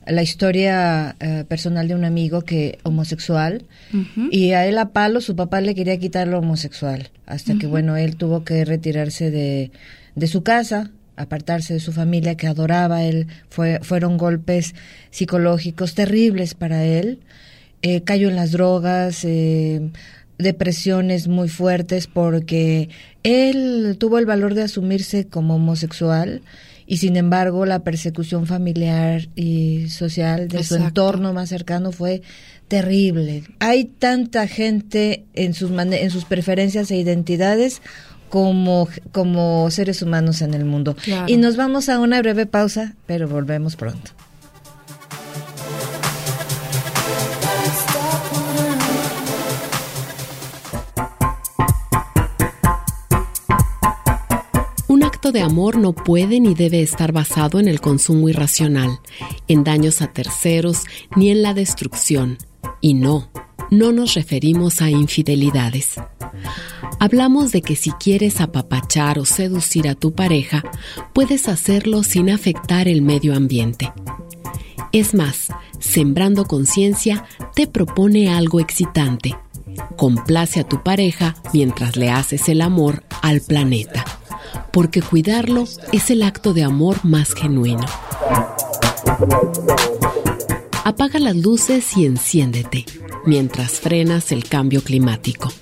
la 0.06 0.22
historia 0.22 1.16
eh, 1.20 1.44
personal 1.46 1.86
de 1.86 1.94
un 1.94 2.04
amigo 2.04 2.40
que 2.40 2.78
homosexual 2.82 3.66
y 4.30 4.52
a 4.52 4.64
él 4.64 4.78
a 4.78 4.88
palo 4.88 5.20
su 5.20 5.36
papá 5.36 5.60
le 5.60 5.74
quería 5.74 5.98
quitar 5.98 6.28
lo 6.28 6.38
homosexual 6.38 7.10
hasta 7.26 7.58
que 7.58 7.66
bueno 7.66 7.94
él 7.98 8.16
tuvo 8.16 8.42
que 8.42 8.64
retirarse 8.64 9.30
de, 9.30 9.70
de 10.14 10.26
su 10.26 10.42
casa 10.42 10.92
apartarse 11.18 11.74
de 11.74 11.80
su 11.80 11.92
familia 11.92 12.36
que 12.36 12.46
adoraba 12.46 13.02
él, 13.02 13.26
fue, 13.50 13.80
fueron 13.82 14.16
golpes 14.16 14.74
psicológicos 15.10 15.94
terribles 15.94 16.54
para 16.54 16.84
él. 16.84 17.20
Eh, 17.82 18.02
cayó 18.02 18.28
en 18.28 18.36
las 18.36 18.52
drogas, 18.52 19.24
eh, 19.24 19.90
depresiones 20.38 21.28
muy 21.28 21.48
fuertes 21.48 22.06
porque 22.06 22.88
él 23.22 23.96
tuvo 23.98 24.18
el 24.18 24.26
valor 24.26 24.54
de 24.54 24.62
asumirse 24.62 25.26
como 25.26 25.56
homosexual 25.56 26.42
y 26.86 26.98
sin 26.98 27.16
embargo 27.16 27.66
la 27.66 27.80
persecución 27.80 28.46
familiar 28.46 29.28
y 29.34 29.88
social 29.90 30.48
de 30.48 30.64
su 30.64 30.76
entorno 30.76 31.32
más 31.34 31.50
cercano 31.50 31.92
fue 31.92 32.22
terrible. 32.68 33.44
Hay 33.58 33.84
tanta 33.84 34.46
gente 34.46 35.24
en 35.34 35.54
sus, 35.54 35.70
en 35.70 36.10
sus 36.10 36.24
preferencias 36.24 36.90
e 36.90 36.96
identidades 36.96 37.82
como, 38.30 38.88
como 39.12 39.70
seres 39.70 40.02
humanos 40.02 40.42
en 40.42 40.54
el 40.54 40.64
mundo. 40.64 40.96
Y 41.26 41.36
nos 41.36 41.56
vamos 41.56 41.88
a 41.88 41.98
una 41.98 42.20
breve 42.20 42.46
pausa, 42.46 42.94
pero 43.06 43.28
volvemos 43.28 43.76
pronto. 43.76 44.12
De 55.32 55.42
amor 55.42 55.76
no 55.76 55.92
puede 55.92 56.40
ni 56.40 56.54
debe 56.54 56.80
estar 56.80 57.12
basado 57.12 57.60
en 57.60 57.68
el 57.68 57.80
consumo 57.80 58.30
irracional, 58.30 58.98
en 59.46 59.62
daños 59.62 60.00
a 60.00 60.06
terceros 60.06 60.84
ni 61.16 61.30
en 61.30 61.42
la 61.42 61.52
destrucción. 61.52 62.38
Y 62.80 62.94
no, 62.94 63.30
no 63.70 63.92
nos 63.92 64.14
referimos 64.14 64.80
a 64.80 64.90
infidelidades. 64.90 66.00
Hablamos 66.98 67.52
de 67.52 67.60
que 67.60 67.76
si 67.76 67.90
quieres 67.92 68.40
apapachar 68.40 69.18
o 69.18 69.26
seducir 69.26 69.88
a 69.88 69.94
tu 69.94 70.14
pareja, 70.14 70.64
puedes 71.12 71.48
hacerlo 71.48 72.02
sin 72.02 72.30
afectar 72.30 72.88
el 72.88 73.02
medio 73.02 73.34
ambiente. 73.34 73.92
Es 74.92 75.14
más, 75.14 75.48
Sembrando 75.78 76.44
Conciencia 76.46 77.24
te 77.54 77.66
propone 77.66 78.30
algo 78.30 78.60
excitante. 78.60 79.36
Complace 79.96 80.60
a 80.60 80.64
tu 80.64 80.82
pareja 80.82 81.36
mientras 81.52 81.96
le 81.96 82.10
haces 82.10 82.48
el 82.48 82.62
amor 82.62 83.04
al 83.22 83.40
planeta, 83.40 84.04
porque 84.72 85.02
cuidarlo 85.02 85.64
es 85.92 86.10
el 86.10 86.22
acto 86.22 86.54
de 86.54 86.64
amor 86.64 87.04
más 87.04 87.34
genuino. 87.34 87.86
Apaga 90.84 91.18
las 91.18 91.36
luces 91.36 91.96
y 91.96 92.06
enciéndete 92.06 92.86
mientras 93.26 93.72
frenas 93.72 94.32
el 94.32 94.44
cambio 94.44 94.82
climático. 94.82 95.52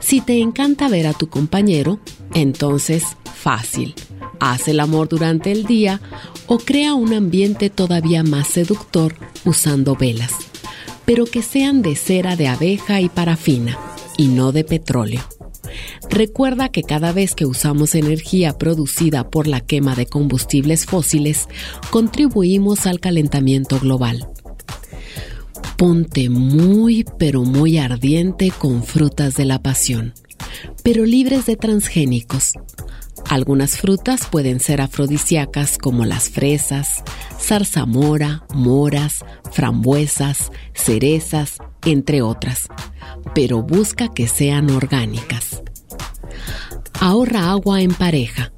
Si 0.00 0.20
te 0.20 0.40
encanta 0.40 0.88
ver 0.88 1.06
a 1.06 1.14
tu 1.14 1.28
compañero, 1.28 2.00
entonces 2.34 3.04
fácil. 3.34 3.94
Haz 4.40 4.68
el 4.68 4.80
amor 4.80 5.08
durante 5.08 5.52
el 5.52 5.64
día 5.64 6.00
o 6.46 6.58
crea 6.58 6.94
un 6.94 7.14
ambiente 7.14 7.70
todavía 7.70 8.22
más 8.22 8.48
seductor 8.48 9.14
usando 9.44 9.96
velas, 9.96 10.32
pero 11.04 11.24
que 11.24 11.42
sean 11.42 11.80
de 11.80 11.96
cera 11.96 12.36
de 12.36 12.48
abeja 12.48 13.00
y 13.00 13.08
parafina 13.08 13.78
y 14.16 14.28
no 14.28 14.52
de 14.52 14.64
petróleo. 14.64 15.22
Recuerda 16.08 16.68
que 16.68 16.82
cada 16.82 17.12
vez 17.12 17.34
que 17.34 17.46
usamos 17.46 17.94
energía 17.94 18.58
producida 18.58 19.28
por 19.30 19.46
la 19.46 19.60
quema 19.60 19.94
de 19.94 20.06
combustibles 20.06 20.86
fósiles, 20.86 21.48
contribuimos 21.90 22.86
al 22.86 23.00
calentamiento 23.00 23.78
global. 23.78 24.28
Ponte 25.76 26.30
muy 26.30 27.04
pero 27.18 27.42
muy 27.42 27.78
ardiente 27.78 28.50
con 28.50 28.82
frutas 28.82 29.34
de 29.36 29.44
la 29.44 29.60
pasión, 29.60 30.14
pero 30.82 31.04
libres 31.04 31.46
de 31.46 31.56
transgénicos. 31.56 32.52
Algunas 33.28 33.78
frutas 33.78 34.26
pueden 34.30 34.60
ser 34.60 34.80
afrodisíacas 34.80 35.78
como 35.78 36.04
las 36.04 36.30
fresas, 36.30 37.02
zarzamora, 37.40 38.44
moras, 38.54 39.24
frambuesas, 39.52 40.52
cerezas, 40.74 41.58
entre 41.84 42.22
otras, 42.22 42.68
pero 43.34 43.62
busca 43.62 44.08
que 44.08 44.28
sean 44.28 44.70
orgánicas. 44.70 45.62
Ahorra 47.00 47.50
agua 47.50 47.82
en 47.82 47.94
pareja. 47.94 48.52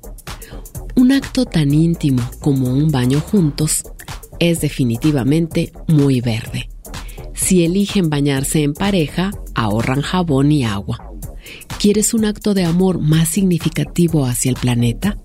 Un 0.97 1.13
acto 1.13 1.45
tan 1.45 1.73
íntimo 1.73 2.23
como 2.41 2.69
un 2.69 2.91
baño 2.91 3.21
juntos 3.21 3.85
es 4.39 4.61
definitivamente 4.61 5.73
muy 5.87 6.21
verde. 6.21 6.69
Si 7.35 7.65
eligen 7.65 8.11
bañarse 8.11 8.63
en 8.63 8.75
pareja, 8.75 9.31
ahorran 9.55 10.03
jabón 10.03 10.53
y 10.53 10.65
agua. 10.65 11.08
¿Quieres 11.79 12.15
un 12.15 12.25
acto 12.25 12.55
de 12.55 12.65
amor 12.65 12.99
más 13.01 13.29
significativo 13.29 14.27
hacia 14.27 14.51
el 14.51 14.57
planeta? 14.57 15.17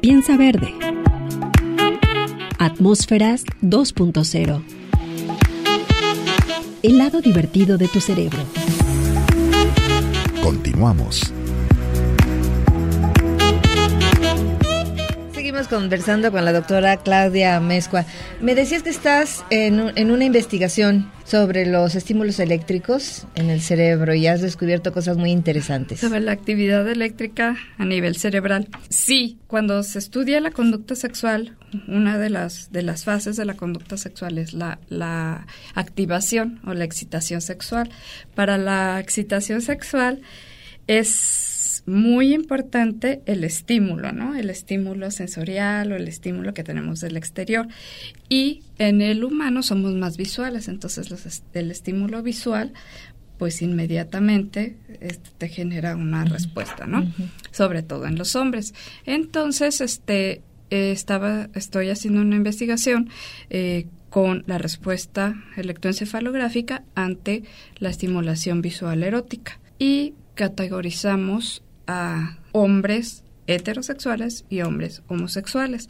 Piensa 0.00 0.36
verde. 0.36 0.74
Atmósferas 2.58 3.44
2.0. 3.62 4.62
El 6.82 6.98
lado 6.98 7.20
divertido 7.20 7.78
de 7.78 7.88
tu 7.88 8.00
cerebro. 8.00 8.38
Continuamos. 10.42 11.32
Conversando 15.68 16.32
con 16.32 16.44
la 16.44 16.52
doctora 16.52 16.96
Claudia 16.96 17.60
Mezcua. 17.60 18.04
Me 18.40 18.54
decías 18.54 18.82
que 18.82 18.90
estás 18.90 19.44
en, 19.50 19.92
en, 19.96 20.10
una 20.10 20.24
investigación 20.24 21.10
sobre 21.24 21.66
los 21.66 21.94
estímulos 21.94 22.40
eléctricos 22.40 23.26
en 23.34 23.50
el 23.50 23.60
cerebro 23.60 24.14
y 24.14 24.26
has 24.26 24.40
descubierto 24.40 24.92
cosas 24.92 25.16
muy 25.16 25.30
interesantes. 25.30 26.00
Sobre 26.00 26.20
la 26.20 26.32
actividad 26.32 26.88
eléctrica 26.88 27.56
a 27.78 27.84
nivel 27.84 28.16
cerebral. 28.16 28.68
Sí, 28.88 29.38
cuando 29.46 29.82
se 29.82 29.98
estudia 29.98 30.40
la 30.40 30.50
conducta 30.50 30.96
sexual, 30.96 31.56
una 31.86 32.18
de 32.18 32.30
las, 32.30 32.72
de 32.72 32.82
las 32.82 33.04
fases 33.04 33.36
de 33.36 33.44
la 33.44 33.54
conducta 33.54 33.96
sexual 33.96 34.38
es 34.38 34.54
la 34.54 35.46
activación 35.74 36.60
o 36.66 36.74
la 36.74 36.84
excitación 36.84 37.40
sexual. 37.40 37.90
Para 38.34 38.58
la 38.58 39.00
excitación 39.00 39.60
sexual 39.60 40.22
es 40.86 41.51
muy 41.86 42.32
importante 42.32 43.22
el 43.26 43.44
estímulo, 43.44 44.12
¿no? 44.12 44.34
El 44.34 44.50
estímulo 44.50 45.10
sensorial 45.10 45.92
o 45.92 45.96
el 45.96 46.06
estímulo 46.08 46.54
que 46.54 46.64
tenemos 46.64 47.00
del 47.00 47.16
exterior. 47.16 47.66
Y 48.28 48.62
en 48.78 49.02
el 49.02 49.24
humano 49.24 49.62
somos 49.62 49.94
más 49.94 50.16
visuales, 50.16 50.68
entonces 50.68 51.10
los, 51.10 51.42
el 51.52 51.70
estímulo 51.70 52.22
visual 52.22 52.72
pues 53.38 53.60
inmediatamente 53.60 54.76
este, 55.00 55.30
te 55.36 55.48
genera 55.48 55.96
una 55.96 56.24
respuesta, 56.24 56.86
¿no? 56.86 57.12
Sobre 57.50 57.82
todo 57.82 58.06
en 58.06 58.16
los 58.16 58.36
hombres. 58.36 58.72
Entonces, 59.04 59.80
este, 59.80 60.42
estaba, 60.70 61.48
estoy 61.54 61.90
haciendo 61.90 62.20
una 62.20 62.36
investigación 62.36 63.10
eh, 63.50 63.86
con 64.10 64.44
la 64.46 64.58
respuesta 64.58 65.34
electroencefalográfica 65.56 66.84
ante 66.94 67.42
la 67.78 67.90
estimulación 67.90 68.62
visual 68.62 69.02
erótica 69.02 69.58
y 69.78 70.14
categorizamos 70.34 71.62
a 71.86 72.38
hombres 72.52 73.24
heterosexuales 73.46 74.44
y 74.48 74.62
hombres 74.62 75.02
homosexuales. 75.08 75.88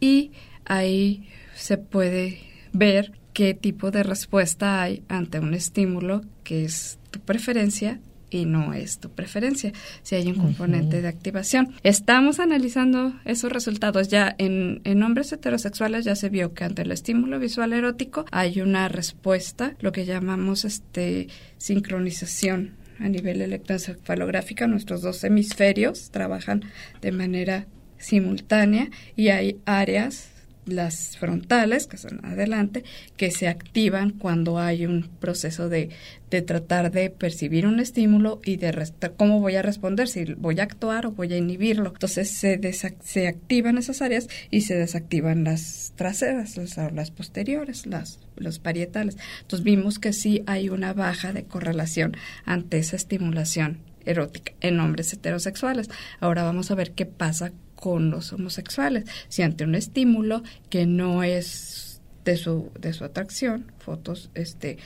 Y 0.00 0.32
ahí 0.64 1.28
se 1.54 1.78
puede 1.78 2.40
ver 2.72 3.12
qué 3.32 3.54
tipo 3.54 3.90
de 3.90 4.02
respuesta 4.02 4.82
hay 4.82 5.02
ante 5.08 5.38
un 5.38 5.54
estímulo 5.54 6.22
que 6.44 6.64
es 6.64 6.98
tu 7.10 7.20
preferencia 7.20 8.00
y 8.30 8.44
no 8.44 8.74
es 8.74 8.98
tu 8.98 9.10
preferencia, 9.10 9.72
si 10.02 10.14
hay 10.14 10.26
un 10.28 10.34
componente 10.34 11.00
de 11.00 11.08
activación. 11.08 11.72
Estamos 11.82 12.40
analizando 12.40 13.14
esos 13.24 13.50
resultados 13.50 14.08
ya 14.08 14.34
en, 14.38 14.80
en 14.84 15.02
hombres 15.02 15.32
heterosexuales, 15.32 16.04
ya 16.04 16.14
se 16.14 16.28
vio 16.28 16.52
que 16.52 16.64
ante 16.64 16.82
el 16.82 16.92
estímulo 16.92 17.38
visual 17.38 17.72
erótico 17.72 18.26
hay 18.30 18.60
una 18.60 18.88
respuesta, 18.88 19.76
lo 19.80 19.92
que 19.92 20.04
llamamos 20.04 20.64
este 20.64 21.28
sincronización 21.56 22.76
a 22.98 23.08
nivel 23.08 23.40
electroencefalográfico, 23.40 24.66
nuestros 24.66 25.02
dos 25.02 25.22
hemisferios 25.24 26.10
trabajan 26.10 26.64
de 27.00 27.12
manera 27.12 27.66
simultánea 27.98 28.90
y 29.16 29.28
hay 29.28 29.60
áreas 29.66 30.30
las 30.68 31.16
frontales, 31.16 31.86
que 31.86 31.96
son 31.96 32.24
adelante, 32.24 32.84
que 33.16 33.30
se 33.30 33.48
activan 33.48 34.10
cuando 34.10 34.58
hay 34.58 34.86
un 34.86 35.08
proceso 35.20 35.68
de, 35.68 35.90
de 36.30 36.42
tratar 36.42 36.90
de 36.90 37.10
percibir 37.10 37.66
un 37.66 37.80
estímulo 37.80 38.40
y 38.44 38.56
de 38.56 38.72
cómo 39.16 39.40
voy 39.40 39.56
a 39.56 39.62
responder, 39.62 40.08
si 40.08 40.24
voy 40.34 40.60
a 40.60 40.64
actuar 40.64 41.06
o 41.06 41.12
voy 41.12 41.32
a 41.32 41.36
inhibirlo. 41.36 41.90
Entonces 41.90 42.30
se, 42.30 42.60
se 42.72 43.28
activan 43.28 43.78
esas 43.78 44.02
áreas 44.02 44.28
y 44.50 44.62
se 44.62 44.74
desactivan 44.74 45.44
las 45.44 45.92
traseras, 45.96 46.56
las, 46.56 46.76
las 46.92 47.10
posteriores, 47.10 47.86
las, 47.86 48.20
los 48.36 48.58
parietales. 48.58 49.16
Entonces 49.42 49.64
vimos 49.64 49.98
que 49.98 50.12
sí 50.12 50.42
hay 50.46 50.68
una 50.68 50.92
baja 50.92 51.32
de 51.32 51.44
correlación 51.44 52.16
ante 52.44 52.78
esa 52.78 52.96
estimulación 52.96 53.78
erótica 54.04 54.52
en 54.60 54.80
hombres 54.80 55.12
heterosexuales. 55.12 55.90
Ahora 56.20 56.42
vamos 56.42 56.70
a 56.70 56.74
ver 56.74 56.92
qué 56.92 57.06
pasa 57.06 57.52
con 57.80 58.10
los 58.10 58.32
homosexuales. 58.32 59.04
Si 59.28 59.42
ante 59.42 59.64
un 59.64 59.74
estímulo 59.74 60.42
que 60.68 60.84
no 60.84 61.22
es 61.22 62.00
de 62.24 62.36
su, 62.36 62.70
de 62.78 62.92
su 62.92 63.04
atracción, 63.04 63.70
fotos, 63.78 64.30
este, 64.34 64.78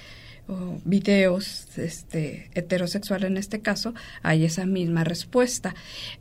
o 0.46 0.78
videos 0.84 1.78
este, 1.78 2.50
heterosexual 2.54 3.24
en 3.24 3.38
este 3.38 3.60
caso, 3.60 3.94
hay 4.22 4.44
esa 4.44 4.66
misma 4.66 5.04
respuesta. 5.04 5.74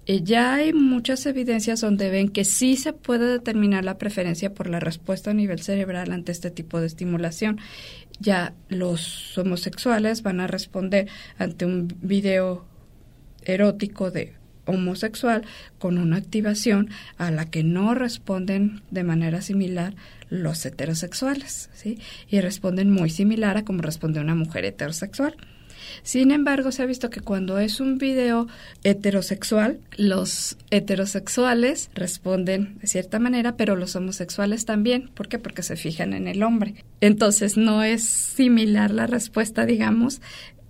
Eh, 0.05 0.21
ya 0.23 0.55
hay 0.55 0.71
muchas 0.71 1.25
evidencias 1.25 1.81
donde 1.81 2.09
ven 2.09 2.29
que 2.29 2.45
sí 2.45 2.77
se 2.77 2.93
puede 2.93 3.27
determinar 3.27 3.83
la 3.83 3.97
preferencia 3.97 4.53
por 4.53 4.69
la 4.69 4.79
respuesta 4.79 5.31
a 5.31 5.33
nivel 5.33 5.61
cerebral 5.61 6.11
ante 6.11 6.31
este 6.31 6.51
tipo 6.51 6.79
de 6.79 6.87
estimulación. 6.87 7.59
Ya 8.19 8.53
los 8.69 9.37
homosexuales 9.37 10.23
van 10.23 10.39
a 10.39 10.47
responder 10.47 11.09
ante 11.37 11.65
un 11.65 11.93
video 12.01 12.65
erótico 13.43 14.11
de 14.11 14.40
homosexual 14.65 15.43
con 15.79 15.97
una 15.97 16.17
activación 16.17 16.89
a 17.17 17.31
la 17.31 17.45
que 17.45 17.63
no 17.63 17.93
responden 17.95 18.81
de 18.91 19.03
manera 19.03 19.41
similar 19.41 19.95
los 20.29 20.65
heterosexuales, 20.65 21.69
¿sí? 21.73 21.99
Y 22.29 22.41
responden 22.41 22.89
muy 22.89 23.09
similar 23.09 23.57
a 23.57 23.65
como 23.65 23.81
responde 23.81 24.19
una 24.19 24.35
mujer 24.35 24.65
heterosexual. 24.65 25.35
Sin 26.03 26.31
embargo, 26.31 26.71
se 26.71 26.83
ha 26.83 26.85
visto 26.85 27.09
que 27.09 27.21
cuando 27.21 27.59
es 27.59 27.79
un 27.79 27.97
video 27.97 28.47
heterosexual, 28.83 29.79
los 29.97 30.57
heterosexuales 30.69 31.89
responden 31.93 32.77
de 32.79 32.87
cierta 32.87 33.19
manera, 33.19 33.55
pero 33.57 33.75
los 33.75 33.95
homosexuales 33.95 34.65
también. 34.65 35.09
¿Por 35.13 35.27
qué? 35.27 35.39
Porque 35.39 35.63
se 35.63 35.75
fijan 35.75 36.13
en 36.13 36.27
el 36.27 36.43
hombre. 36.43 36.75
Entonces, 37.01 37.57
no 37.57 37.83
es 37.83 38.03
similar 38.03 38.91
la 38.91 39.07
respuesta, 39.07 39.65
digamos, 39.65 40.21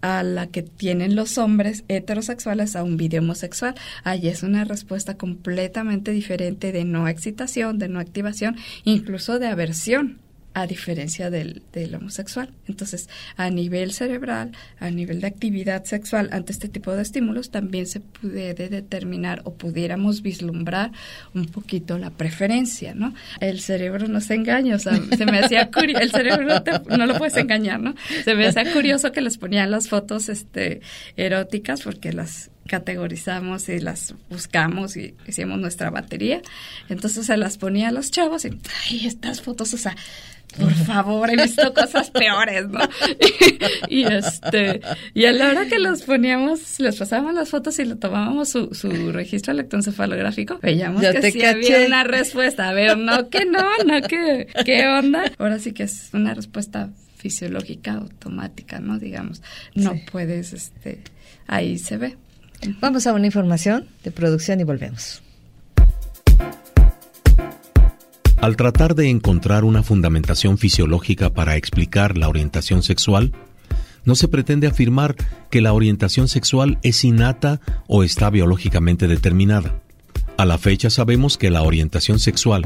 a 0.01 0.23
la 0.23 0.47
que 0.47 0.63
tienen 0.63 1.15
los 1.15 1.37
hombres 1.37 1.83
heterosexuales 1.87 2.75
a 2.75 2.83
un 2.83 2.97
video 2.97 3.21
homosexual. 3.21 3.75
Ahí 4.03 4.27
es 4.27 4.43
una 4.43 4.63
respuesta 4.63 5.17
completamente 5.17 6.11
diferente 6.11 6.71
de 6.71 6.85
no 6.85 7.07
excitación, 7.07 7.79
de 7.79 7.89
no 7.89 7.99
activación, 7.99 8.57
incluso 8.83 9.39
de 9.39 9.47
aversión 9.47 10.19
a 10.53 10.67
diferencia 10.67 11.29
del, 11.29 11.61
del, 11.71 11.95
homosexual. 11.95 12.49
Entonces, 12.67 13.09
a 13.37 13.49
nivel 13.49 13.93
cerebral, 13.93 14.51
a 14.79 14.89
nivel 14.89 15.21
de 15.21 15.27
actividad 15.27 15.85
sexual 15.85 16.29
ante 16.31 16.51
este 16.51 16.67
tipo 16.67 16.91
de 16.91 17.01
estímulos, 17.01 17.51
también 17.51 17.87
se 17.87 18.01
puede 18.01 18.53
determinar 18.53 19.41
o 19.45 19.53
pudiéramos 19.53 20.21
vislumbrar 20.21 20.91
un 21.33 21.45
poquito 21.45 21.97
la 21.97 22.09
preferencia, 22.09 22.93
¿no? 22.93 23.13
El 23.39 23.61
cerebro 23.61 24.07
no 24.07 24.19
se 24.19 24.35
engaña, 24.35 24.75
o 24.75 24.79
sea, 24.79 24.93
se 25.17 25.25
me 25.25 25.39
hacía 25.39 25.71
curioso, 25.71 26.03
el 26.03 26.11
cerebro 26.11 26.47
no, 26.47 26.97
no, 26.97 27.05
lo 27.05 27.17
puedes 27.17 27.37
engañar, 27.37 27.79
¿no? 27.79 27.95
Se 28.23 28.35
me 28.35 28.47
hacía 28.47 28.71
curioso 28.73 29.11
que 29.11 29.21
les 29.21 29.37
ponían 29.37 29.71
las 29.71 29.87
fotos 29.87 30.27
este, 30.29 30.81
eróticas 31.15 31.81
porque 31.81 32.11
las 32.11 32.51
categorizamos 32.71 33.67
y 33.67 33.81
las 33.81 34.15
buscamos 34.29 34.95
y 34.95 35.13
hicimos 35.27 35.59
nuestra 35.59 35.89
batería. 35.89 36.41
Entonces 36.87 37.25
se 37.25 37.35
las 37.35 37.57
ponía 37.57 37.89
a 37.89 37.91
los 37.91 38.11
chavos 38.11 38.45
y, 38.45 38.57
ay, 38.89 39.07
estas 39.07 39.41
fotos, 39.41 39.73
o 39.73 39.77
sea, 39.77 39.93
por 40.57 40.71
favor, 40.85 41.29
he 41.29 41.35
visto 41.35 41.73
cosas 41.73 42.11
peores, 42.11 42.69
¿no? 42.69 42.79
y, 43.89 44.05
este, 44.05 44.79
y 45.13 45.25
a 45.25 45.33
la 45.33 45.49
hora 45.49 45.65
que 45.65 45.79
los 45.79 46.03
poníamos, 46.03 46.79
les 46.79 46.95
pasábamos 46.95 47.33
las 47.33 47.49
fotos 47.49 47.77
y 47.79 47.83
le 47.83 47.97
tomábamos 47.97 48.47
su, 48.47 48.73
su 48.73 49.11
registro 49.11 49.51
electroencefalográfico, 49.51 50.57
veíamos 50.61 51.01
que 51.01 51.29
sí 51.29 51.43
había 51.43 51.85
una 51.85 52.05
respuesta. 52.05 52.69
A 52.69 52.73
ver, 52.73 52.97
no 52.97 53.29
que 53.29 53.43
no, 53.43 53.67
no 53.85 54.01
que, 54.07 54.47
¿qué 54.63 54.87
onda? 54.87 55.29
Ahora 55.39 55.59
sí 55.59 55.73
que 55.73 55.83
es 55.83 56.09
una 56.13 56.33
respuesta 56.33 56.89
fisiológica 57.17 57.95
automática, 57.95 58.79
¿no? 58.79 58.97
Digamos, 58.97 59.41
no 59.75 59.93
puedes, 60.09 60.53
este, 60.53 61.01
ahí 61.47 61.77
se 61.77 61.97
ve. 61.97 62.17
Vamos 62.79 63.07
a 63.07 63.13
una 63.13 63.25
información 63.25 63.87
de 64.03 64.11
producción 64.11 64.59
y 64.59 64.63
volvemos. 64.63 65.21
Al 68.37 68.55
tratar 68.55 68.95
de 68.95 69.09
encontrar 69.09 69.63
una 69.63 69.83
fundamentación 69.83 70.57
fisiológica 70.57 71.31
para 71.31 71.55
explicar 71.57 72.17
la 72.17 72.27
orientación 72.27 72.81
sexual, 72.81 73.33
no 74.03 74.15
se 74.15 74.27
pretende 74.27 74.67
afirmar 74.67 75.15
que 75.51 75.61
la 75.61 75.73
orientación 75.73 76.27
sexual 76.27 76.79
es 76.81 77.03
innata 77.03 77.61
o 77.87 78.03
está 78.03 78.29
biológicamente 78.31 79.07
determinada. 79.07 79.75
A 80.37 80.45
la 80.45 80.57
fecha 80.57 80.89
sabemos 80.89 81.37
que 81.37 81.51
la 81.51 81.61
orientación 81.61 82.17
sexual, 82.17 82.65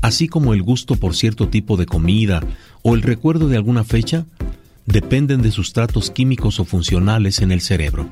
así 0.00 0.26
como 0.26 0.54
el 0.54 0.62
gusto 0.62 0.96
por 0.96 1.14
cierto 1.14 1.48
tipo 1.48 1.76
de 1.76 1.86
comida 1.86 2.42
o 2.82 2.96
el 2.96 3.02
recuerdo 3.02 3.48
de 3.48 3.56
alguna 3.56 3.84
fecha, 3.84 4.24
dependen 4.86 5.42
de 5.42 5.52
sustratos 5.52 6.10
químicos 6.10 6.58
o 6.58 6.64
funcionales 6.64 7.40
en 7.40 7.52
el 7.52 7.60
cerebro. 7.60 8.10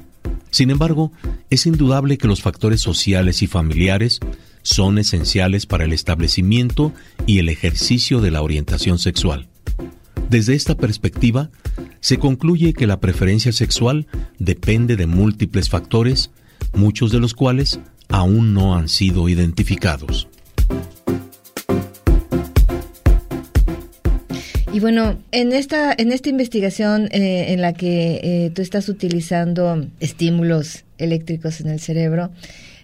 Sin 0.50 0.70
embargo, 0.70 1.12
es 1.48 1.66
indudable 1.66 2.18
que 2.18 2.28
los 2.28 2.42
factores 2.42 2.80
sociales 2.80 3.42
y 3.42 3.46
familiares 3.46 4.20
son 4.62 4.98
esenciales 4.98 5.66
para 5.66 5.84
el 5.84 5.92
establecimiento 5.92 6.92
y 7.26 7.38
el 7.38 7.48
ejercicio 7.48 8.20
de 8.20 8.30
la 8.30 8.42
orientación 8.42 8.98
sexual. 8.98 9.48
Desde 10.28 10.54
esta 10.54 10.76
perspectiva, 10.76 11.50
se 12.00 12.18
concluye 12.18 12.72
que 12.72 12.86
la 12.86 13.00
preferencia 13.00 13.52
sexual 13.52 14.06
depende 14.38 14.96
de 14.96 15.06
múltiples 15.06 15.68
factores, 15.68 16.30
muchos 16.72 17.10
de 17.10 17.20
los 17.20 17.34
cuales 17.34 17.80
aún 18.08 18.54
no 18.54 18.76
han 18.76 18.88
sido 18.88 19.28
identificados. 19.28 20.28
Y 24.72 24.78
bueno, 24.78 25.18
en 25.32 25.52
esta, 25.52 25.92
en 25.98 26.12
esta 26.12 26.28
investigación 26.28 27.08
eh, 27.10 27.52
en 27.52 27.60
la 27.60 27.72
que 27.72 28.20
eh, 28.22 28.50
tú 28.54 28.62
estás 28.62 28.88
utilizando 28.88 29.84
estímulos 29.98 30.84
eléctricos 30.96 31.60
en 31.60 31.70
el 31.70 31.80
cerebro, 31.80 32.30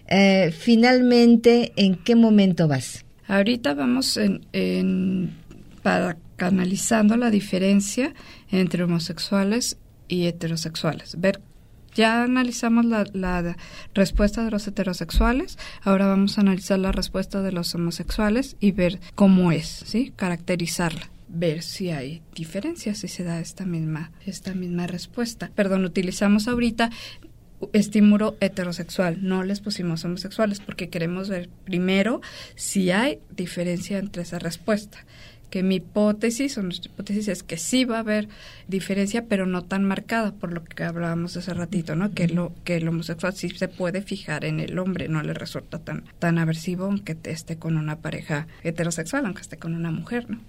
eh, 0.07 0.51
finalmente, 0.51 1.71
¿en 1.77 1.95
qué 1.95 2.15
momento 2.15 2.67
vas? 2.67 3.05
Ahorita 3.27 3.73
vamos 3.73 4.19
para 5.81 6.17
canalizando 6.35 7.15
la 7.15 7.29
diferencia 7.29 8.13
entre 8.51 8.83
homosexuales 8.83 9.77
y 10.09 10.25
heterosexuales. 10.25 11.19
Ver, 11.19 11.39
ya 11.95 12.23
analizamos 12.23 12.83
la, 12.83 13.05
la 13.13 13.55
respuesta 13.93 14.43
de 14.43 14.51
los 14.51 14.67
heterosexuales, 14.67 15.57
ahora 15.83 16.07
vamos 16.07 16.37
a 16.37 16.41
analizar 16.41 16.79
la 16.79 16.91
respuesta 16.91 17.41
de 17.41 17.53
los 17.53 17.73
homosexuales 17.75 18.57
y 18.59 18.73
ver 18.73 18.99
cómo 19.15 19.53
es, 19.53 19.67
¿sí? 19.85 20.11
Caracterizarla 20.17 21.09
ver 21.27 21.61
si 21.61 21.91
hay 21.91 22.21
diferencias, 22.33 22.99
si 22.99 23.07
se 23.07 23.23
da 23.23 23.39
esta 23.39 23.65
misma, 23.65 24.11
esta 24.25 24.53
misma 24.53 24.87
respuesta. 24.87 25.51
Perdón, 25.55 25.85
utilizamos 25.85 26.47
ahorita 26.47 26.89
estímulo 27.73 28.37
heterosexual, 28.39 29.17
no 29.21 29.43
les 29.43 29.61
pusimos 29.61 30.05
homosexuales 30.05 30.59
porque 30.59 30.89
queremos 30.89 31.27
ver 31.27 31.49
primero 31.63 32.21
si 32.55 32.91
hay 32.91 33.19
diferencia 33.31 33.97
entre 33.97 34.21
esa 34.21 34.37
respuesta 34.37 35.05
que 35.49 35.63
mi 35.63 35.75
hipótesis 35.75 36.57
o 36.57 36.63
nuestra 36.63 36.91
hipótesis 36.91 37.27
es 37.27 37.43
que 37.43 37.57
sí 37.57 37.85
va 37.85 37.97
a 37.97 37.99
haber 37.99 38.27
diferencia, 38.67 39.25
pero 39.25 39.45
no 39.45 39.63
tan 39.63 39.83
marcada, 39.83 40.33
por 40.33 40.51
lo 40.51 40.63
que 40.63 40.83
hablábamos 40.83 41.37
hace 41.37 41.53
ratito, 41.53 41.95
¿no? 41.95 42.11
Que 42.11 42.27
lo 42.27 42.53
que 42.63 42.77
el 42.77 42.87
homosexual 42.87 43.33
sí 43.33 43.49
se 43.49 43.67
puede 43.67 44.01
fijar 44.01 44.45
en 44.45 44.59
el 44.59 44.77
hombre, 44.79 45.07
no 45.07 45.21
le 45.23 45.33
resulta 45.33 45.79
tan 45.79 46.03
tan 46.19 46.37
aversivo 46.37 46.85
aunque 46.85 47.15
esté 47.23 47.57
con 47.57 47.77
una 47.77 47.97
pareja 47.97 48.47
heterosexual, 48.63 49.25
aunque 49.25 49.41
esté 49.41 49.57
con 49.57 49.73
una 49.73 49.91
mujer, 49.91 50.29
¿no? 50.29 50.39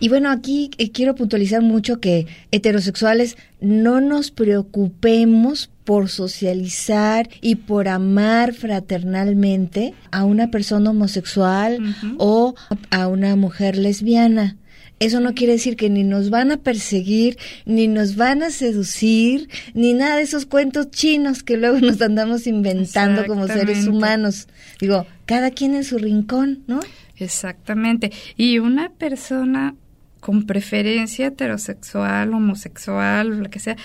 Y 0.00 0.08
bueno, 0.08 0.30
aquí 0.30 0.70
eh, 0.78 0.90
quiero 0.90 1.14
puntualizar 1.14 1.62
mucho 1.62 2.00
que 2.00 2.26
heterosexuales 2.50 3.36
no 3.60 4.00
nos 4.00 4.30
preocupemos 4.30 5.70
por 5.88 6.10
socializar 6.10 7.30
y 7.40 7.54
por 7.54 7.88
amar 7.88 8.52
fraternalmente 8.52 9.94
a 10.10 10.26
una 10.26 10.50
persona 10.50 10.90
homosexual 10.90 11.78
o 12.18 12.54
a 12.90 13.08
una 13.08 13.36
mujer 13.36 13.78
lesbiana. 13.78 14.58
Eso 14.98 15.20
no 15.20 15.32
quiere 15.32 15.54
decir 15.54 15.76
que 15.76 15.88
ni 15.88 16.04
nos 16.04 16.28
van 16.28 16.52
a 16.52 16.58
perseguir, 16.58 17.38
ni 17.64 17.88
nos 17.88 18.16
van 18.16 18.42
a 18.42 18.50
seducir, 18.50 19.48
ni 19.72 19.94
nada 19.94 20.16
de 20.16 20.24
esos 20.24 20.44
cuentos 20.44 20.90
chinos 20.90 21.42
que 21.42 21.56
luego 21.56 21.78
nos 21.80 22.02
andamos 22.02 22.46
inventando 22.46 23.24
como 23.24 23.46
seres 23.46 23.86
humanos. 23.86 24.46
Digo, 24.78 25.06
cada 25.24 25.52
quien 25.52 25.74
en 25.74 25.84
su 25.84 25.96
rincón, 25.96 26.64
¿no? 26.66 26.80
Exactamente. 27.16 28.12
Y 28.36 28.58
una 28.58 28.90
persona 28.90 29.74
con 30.20 30.44
preferencia 30.44 31.28
heterosexual, 31.28 32.34
homosexual, 32.34 33.28
lo 33.28 33.48
que 33.48 33.60
sea, 33.60 33.76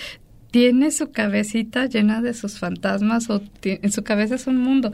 tiene 0.53 0.91
su 0.91 1.09
cabecita 1.09 1.87
llena 1.87 2.21
de 2.21 2.35
sus 2.35 2.59
fantasmas 2.59 3.27
o 3.31 3.41
en 3.63 3.91
su 3.91 4.03
cabeza 4.03 4.35
es 4.35 4.45
un 4.45 4.57
mundo. 4.57 4.91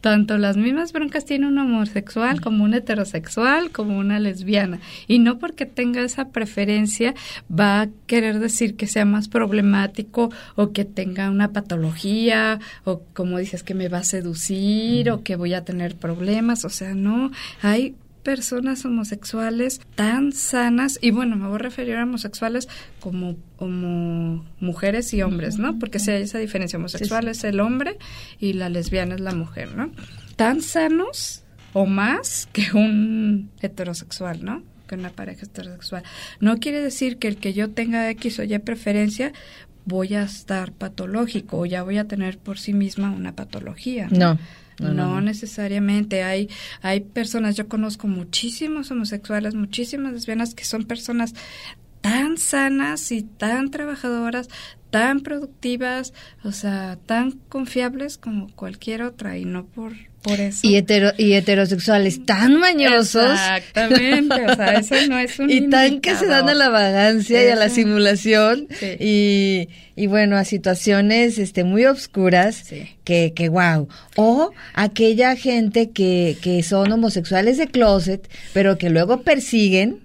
Tanto 0.00 0.38
las 0.38 0.56
mismas 0.56 0.94
broncas 0.94 1.26
tiene 1.26 1.48
un 1.48 1.58
homosexual 1.58 2.40
como 2.40 2.64
un 2.64 2.72
heterosexual 2.72 3.70
como 3.72 3.98
una 3.98 4.18
lesbiana. 4.18 4.80
Y 5.06 5.18
no 5.18 5.38
porque 5.38 5.66
tenga 5.66 6.00
esa 6.00 6.30
preferencia 6.30 7.14
va 7.46 7.82
a 7.82 7.88
querer 8.06 8.38
decir 8.38 8.74
que 8.74 8.86
sea 8.86 9.04
más 9.04 9.28
problemático 9.28 10.30
o 10.56 10.72
que 10.72 10.86
tenga 10.86 11.30
una 11.30 11.52
patología 11.52 12.58
o 12.84 13.02
como 13.12 13.36
dices 13.36 13.62
que 13.62 13.74
me 13.74 13.90
va 13.90 13.98
a 13.98 14.04
seducir 14.04 15.10
o 15.10 15.22
que 15.22 15.36
voy 15.36 15.52
a 15.52 15.62
tener 15.62 15.94
problemas. 15.94 16.64
O 16.64 16.70
sea, 16.70 16.94
no, 16.94 17.30
hay 17.60 17.94
personas 18.22 18.84
homosexuales 18.84 19.80
tan 19.94 20.32
sanas, 20.32 20.98
y 21.00 21.10
bueno, 21.10 21.36
me 21.36 21.46
voy 21.46 21.56
a 21.56 21.58
referir 21.58 21.96
a 21.96 22.04
homosexuales 22.04 22.68
como, 23.00 23.36
como 23.56 24.44
mujeres 24.60 25.12
y 25.14 25.22
hombres, 25.22 25.58
¿no? 25.58 25.78
Porque 25.78 25.98
si 25.98 26.10
hay 26.10 26.22
esa 26.22 26.38
diferencia, 26.38 26.78
homosexual 26.78 27.28
es 27.28 27.44
el 27.44 27.60
hombre 27.60 27.98
y 28.38 28.52
la 28.54 28.68
lesbiana 28.68 29.14
es 29.14 29.20
la 29.20 29.34
mujer, 29.34 29.74
¿no? 29.74 29.90
Tan 30.36 30.62
sanos 30.62 31.42
o 31.72 31.86
más 31.86 32.48
que 32.52 32.72
un 32.72 33.50
heterosexual, 33.60 34.44
¿no? 34.44 34.62
que 34.86 34.94
una 34.96 35.10
pareja 35.10 35.46
heterosexual. 35.46 36.02
No 36.40 36.58
quiere 36.58 36.80
decir 36.82 37.18
que 37.18 37.28
el 37.28 37.36
que 37.36 37.52
yo 37.52 37.70
tenga 37.70 38.10
X 38.10 38.40
o 38.40 38.42
Y 38.42 38.58
preferencia 38.58 39.32
voy 39.84 40.14
a 40.14 40.22
estar 40.22 40.72
patológico 40.72 41.58
o 41.58 41.66
ya 41.66 41.82
voy 41.82 41.98
a 41.98 42.06
tener 42.06 42.38
por 42.38 42.58
sí 42.58 42.72
misma 42.72 43.10
una 43.10 43.34
patología. 43.34 44.08
No. 44.10 44.34
No, 44.34 44.38
necesariamente. 44.78 46.22
Hay, 46.22 46.48
hay 46.80 47.00
personas, 47.00 47.56
yo 47.56 47.68
conozco 47.68 48.06
muchísimos 48.06 48.90
homosexuales, 48.90 49.54
muchísimas 49.54 50.12
lesbianas 50.12 50.54
que 50.54 50.64
son 50.64 50.84
personas 50.84 51.34
tan 52.02 52.36
sanas 52.36 53.10
y 53.12 53.22
tan 53.22 53.70
trabajadoras, 53.70 54.48
tan 54.90 55.20
productivas, 55.20 56.12
o 56.44 56.52
sea, 56.52 56.98
tan 57.06 57.32
confiables 57.48 58.18
como 58.18 58.48
cualquier 58.54 59.02
otra 59.02 59.38
y 59.38 59.46
no 59.46 59.64
por 59.64 59.94
por 60.22 60.40
eso. 60.40 60.60
Y, 60.62 60.76
hetero, 60.76 61.10
y 61.18 61.32
heterosexuales 61.32 62.24
tan 62.24 62.56
mañosos. 62.60 63.32
Exactamente, 63.32 64.46
o 64.46 64.54
sea, 64.54 64.74
eso 64.74 64.94
no 65.08 65.18
es 65.18 65.38
un 65.38 65.50
Y 65.50 65.68
tan 65.68 66.00
que 66.00 66.14
se 66.14 66.26
dan 66.26 66.48
a 66.48 66.54
la 66.54 66.68
vagancia 66.68 67.44
y 67.44 67.48
a 67.48 67.56
la 67.56 67.68
simulación 67.68 68.68
y, 69.00 69.68
y, 69.96 70.06
bueno, 70.06 70.36
a 70.36 70.44
situaciones 70.44 71.38
este 71.38 71.64
muy 71.64 71.86
obscuras 71.86 72.64
que, 73.04 73.32
que 73.34 73.48
wow. 73.48 73.88
O 74.16 74.52
aquella 74.74 75.34
gente 75.34 75.90
que, 75.90 76.36
que 76.40 76.62
son 76.62 76.92
homosexuales 76.92 77.58
de 77.58 77.66
closet, 77.66 78.30
pero 78.52 78.78
que 78.78 78.90
luego 78.90 79.22
persiguen 79.22 80.00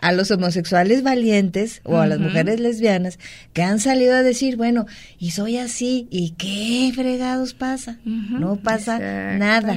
a 0.00 0.12
los 0.12 0.30
homosexuales 0.30 1.02
valientes 1.02 1.80
o 1.84 1.98
a 1.98 2.06
las 2.06 2.18
mujeres 2.18 2.58
lesbianas 2.60 3.18
que 3.52 3.62
han 3.62 3.80
salido 3.80 4.14
a 4.14 4.22
decir, 4.22 4.56
bueno, 4.56 4.86
y 5.18 5.32
soy 5.32 5.58
así, 5.58 6.06
¿y 6.10 6.30
qué 6.30 6.90
fregados 6.94 7.54
pasa? 7.54 7.98
No 8.04 8.56
pasa 8.56 8.98
nada. 9.36 9.74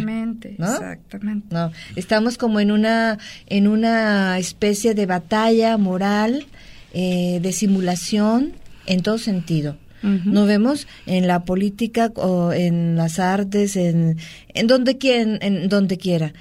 ¿no? 0.58 0.72
Exactamente. 0.72 1.48
No, 1.52 1.72
estamos 1.96 2.38
como 2.38 2.60
en 2.60 2.72
una, 2.72 3.18
en 3.48 3.68
una 3.68 4.40
especie 4.40 4.94
de 4.94 5.06
batalla 5.06 5.78
moral, 5.78 6.46
eh, 6.94 7.40
de 7.42 7.52
simulación 7.52 8.54
en 8.86 9.02
todo 9.02 9.18
sentido. 9.18 9.78
Nos 10.04 10.48
vemos 10.48 10.86
en 11.06 11.28
la 11.28 11.46
política 11.46 12.12
o 12.16 12.52
en 12.52 12.98
las 12.98 13.20
artes, 13.20 13.78
en, 13.78 14.18
en 14.50 14.68
donde 14.68 14.98
quien, 14.98 15.40
en 15.42 15.70
donde 15.70 15.98
quiera 15.98 16.34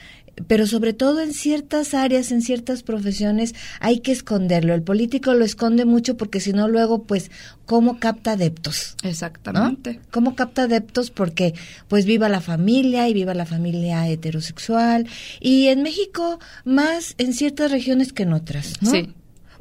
pero 0.46 0.66
sobre 0.66 0.92
todo 0.92 1.20
en 1.20 1.32
ciertas 1.34 1.94
áreas, 1.94 2.32
en 2.32 2.42
ciertas 2.42 2.82
profesiones, 2.82 3.54
hay 3.80 4.00
que 4.00 4.12
esconderlo. 4.12 4.74
El 4.74 4.82
político 4.82 5.34
lo 5.34 5.44
esconde 5.44 5.84
mucho 5.84 6.16
porque 6.16 6.40
si 6.40 6.52
no, 6.52 6.68
luego, 6.68 7.04
pues, 7.04 7.30
¿cómo 7.66 7.98
capta 7.98 8.32
adeptos? 8.32 8.96
Exactamente. 9.02 10.00
¿Cómo 10.10 10.34
capta 10.34 10.62
adeptos? 10.62 11.10
Porque, 11.10 11.54
pues, 11.88 12.06
viva 12.06 12.28
la 12.28 12.40
familia 12.40 13.08
y 13.08 13.14
viva 13.14 13.34
la 13.34 13.46
familia 13.46 14.08
heterosexual. 14.08 15.06
Y 15.40 15.68
en 15.68 15.82
México, 15.82 16.38
más 16.64 17.14
en 17.18 17.34
ciertas 17.34 17.70
regiones 17.70 18.12
que 18.12 18.22
en 18.24 18.32
otras, 18.32 18.74
¿no? 18.80 18.90
Sí. 18.90 19.14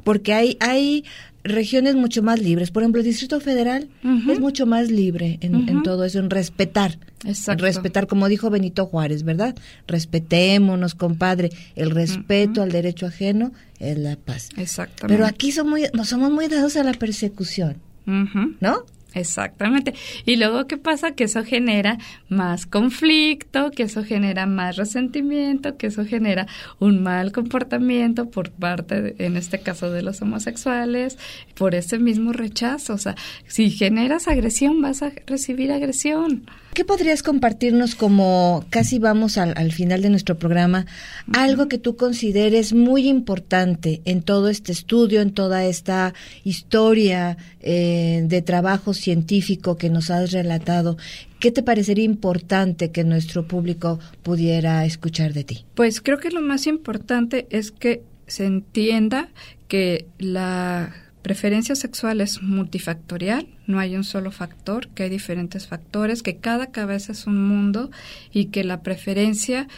Porque 0.04 0.32
hay, 0.34 0.56
hay 0.60 1.04
regiones 1.44 1.94
mucho 1.94 2.22
más 2.22 2.40
libres. 2.40 2.70
Por 2.70 2.82
ejemplo, 2.82 3.00
el 3.00 3.06
Distrito 3.06 3.40
Federal 3.40 3.88
es 4.28 4.40
mucho 4.40 4.66
más 4.66 4.90
libre 4.90 5.38
en, 5.40 5.82
todo 5.82 6.04
eso, 6.04 6.18
en 6.18 6.30
respetar. 6.30 6.98
Exacto. 7.24 7.64
respetar, 7.64 8.06
como 8.06 8.28
dijo 8.28 8.50
Benito 8.50 8.86
Juárez, 8.86 9.22
¿verdad? 9.22 9.54
Respetémonos, 9.86 10.94
compadre. 10.94 11.50
El 11.76 11.90
respeto 11.90 12.62
al 12.62 12.72
derecho 12.72 13.06
ajeno 13.06 13.52
es 13.78 13.98
la 13.98 14.16
paz. 14.16 14.50
Exactamente. 14.56 15.14
Pero 15.14 15.26
aquí 15.26 15.52
somos 15.52 15.72
muy, 15.72 16.04
somos 16.04 16.30
muy 16.30 16.48
dados 16.48 16.76
a 16.76 16.84
la 16.84 16.92
persecución, 16.92 17.76
¿no? 18.06 18.84
Exactamente. 19.14 19.94
Y 20.24 20.36
luego, 20.36 20.66
¿qué 20.66 20.76
pasa? 20.76 21.12
Que 21.12 21.24
eso 21.24 21.44
genera 21.44 21.98
más 22.28 22.66
conflicto, 22.66 23.70
que 23.70 23.84
eso 23.84 24.04
genera 24.04 24.46
más 24.46 24.76
resentimiento, 24.76 25.76
que 25.76 25.88
eso 25.88 26.04
genera 26.04 26.46
un 26.78 27.02
mal 27.02 27.32
comportamiento 27.32 28.30
por 28.30 28.50
parte, 28.50 29.14
en 29.18 29.36
este 29.36 29.60
caso, 29.60 29.90
de 29.90 30.02
los 30.02 30.22
homosexuales, 30.22 31.18
por 31.54 31.74
ese 31.74 31.98
mismo 31.98 32.32
rechazo. 32.32 32.94
O 32.94 32.98
sea, 32.98 33.14
si 33.46 33.70
generas 33.70 34.28
agresión, 34.28 34.80
vas 34.80 35.02
a 35.02 35.12
recibir 35.26 35.72
agresión. 35.72 36.46
¿Qué 36.74 36.86
podrías 36.86 37.22
compartirnos 37.22 37.94
como 37.94 38.64
casi 38.70 38.98
vamos 38.98 39.36
al, 39.36 39.72
final 39.72 40.00
de 40.00 40.08
nuestro 40.08 40.38
programa? 40.38 40.86
Algo 41.34 41.68
que 41.68 41.76
tú 41.76 41.96
consideres 41.96 42.72
muy 42.72 43.08
importante 43.08 44.00
en 44.06 44.22
todo 44.22 44.48
este 44.48 44.72
estudio, 44.72 45.20
en 45.20 45.34
toda 45.34 45.66
esta 45.66 46.14
historia 46.44 47.36
eh, 47.60 48.22
de 48.24 48.40
trabajo 48.40 48.94
científico 48.94 49.76
que 49.76 49.90
nos 49.90 50.10
has 50.10 50.32
relatado. 50.32 50.96
¿Qué 51.40 51.50
te 51.50 51.62
parecería 51.62 52.04
importante 52.04 52.90
que 52.90 53.04
nuestro 53.04 53.46
público 53.46 54.00
pudiera 54.22 54.86
escuchar 54.86 55.34
de 55.34 55.44
ti? 55.44 55.66
Pues 55.74 56.00
creo 56.00 56.16
que 56.16 56.30
lo 56.30 56.40
más 56.40 56.66
importante 56.66 57.46
es 57.50 57.70
que 57.70 58.02
se 58.26 58.46
entienda 58.46 59.28
que 59.68 60.06
la 60.18 60.94
preferencia 61.22 61.74
sexual 61.74 62.20
es 62.20 62.42
multifactorial, 62.42 63.46
no 63.66 63.78
hay 63.78 63.96
un 63.96 64.04
solo 64.04 64.30
factor, 64.30 64.88
que 64.88 65.04
hay 65.04 65.10
diferentes 65.10 65.66
factores, 65.66 66.22
que 66.22 66.36
cada 66.36 66.66
cabeza 66.66 67.12
es 67.12 67.26
un 67.26 67.46
mundo 67.46 67.90
y 68.32 68.46
que 68.46 68.64
la 68.64 68.82
preferencia 68.82 69.68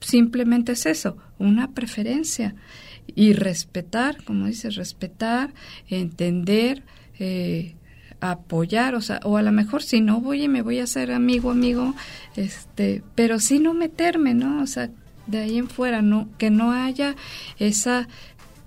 simplemente 0.00 0.72
es 0.72 0.86
eso, 0.86 1.16
una 1.38 1.72
preferencia. 1.72 2.54
Y 3.14 3.32
respetar, 3.32 4.22
como 4.24 4.46
dices, 4.46 4.76
respetar, 4.76 5.52
entender, 5.88 6.82
eh, 7.18 7.74
apoyar, 8.20 8.94
o 8.94 9.00
sea, 9.00 9.20
o 9.24 9.36
a 9.36 9.42
lo 9.42 9.50
mejor 9.50 9.82
si 9.82 10.00
no 10.00 10.20
voy 10.20 10.44
y 10.44 10.48
me 10.48 10.62
voy 10.62 10.78
a 10.78 10.84
hacer 10.84 11.10
amigo, 11.10 11.50
amigo, 11.50 11.94
este, 12.36 13.02
pero 13.16 13.40
sí 13.40 13.58
no 13.58 13.74
meterme, 13.74 14.34
¿no? 14.34 14.62
O 14.62 14.66
sea, 14.66 14.90
de 15.26 15.38
ahí 15.38 15.58
en 15.58 15.68
fuera, 15.68 16.02
no, 16.02 16.28
que 16.38 16.50
no 16.50 16.72
haya 16.72 17.16
esa 17.58 18.08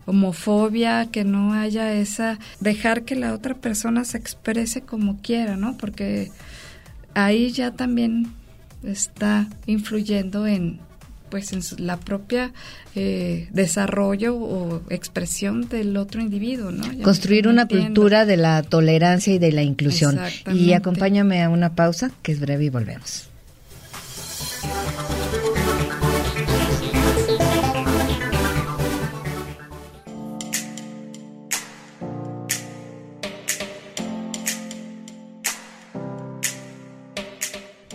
homofobia, 0.05 1.07
que 1.11 1.23
no 1.23 1.53
haya 1.53 1.93
esa, 1.93 2.39
dejar 2.59 3.03
que 3.03 3.15
la 3.15 3.33
otra 3.33 3.55
persona 3.55 4.05
se 4.05 4.17
exprese 4.17 4.81
como 4.81 5.21
quiera, 5.21 5.57
¿no? 5.57 5.77
Porque 5.77 6.31
ahí 7.13 7.51
ya 7.51 7.71
también 7.71 8.27
está 8.83 9.47
influyendo 9.65 10.47
en 10.47 10.79
pues 11.29 11.51
en 11.51 11.85
la 11.85 11.97
propia 11.97 12.53
eh, 12.95 13.49
desarrollo 13.51 14.35
o 14.35 14.81
expresión 14.89 15.67
del 15.67 15.97
otro 15.97 16.21
individuo, 16.21 16.71
¿no? 16.71 16.85
Construir 17.03 17.47
una 17.47 17.67
cultura 17.67 18.25
de 18.25 18.37
la 18.37 18.63
tolerancia 18.63 19.33
y 19.33 19.39
de 19.39 19.51
la 19.51 19.63
inclusión. 19.63 20.19
Y 20.53 20.73
acompáñame 20.73 21.43
a 21.43 21.49
una 21.49 21.75
pausa 21.75 22.11
que 22.21 22.31
es 22.31 22.39
breve 22.39 22.65
y 22.65 22.69
volvemos. 22.69 23.27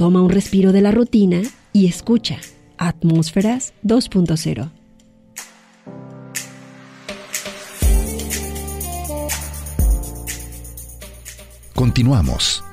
Toma 0.01 0.23
un 0.23 0.31
respiro 0.31 0.73
de 0.73 0.81
la 0.81 0.93
rutina 0.93 1.43
y 1.75 1.87
escucha 1.87 2.39
Atmósferas 2.79 3.75
2.0. 3.85 4.71
Continuamos. 11.75 12.65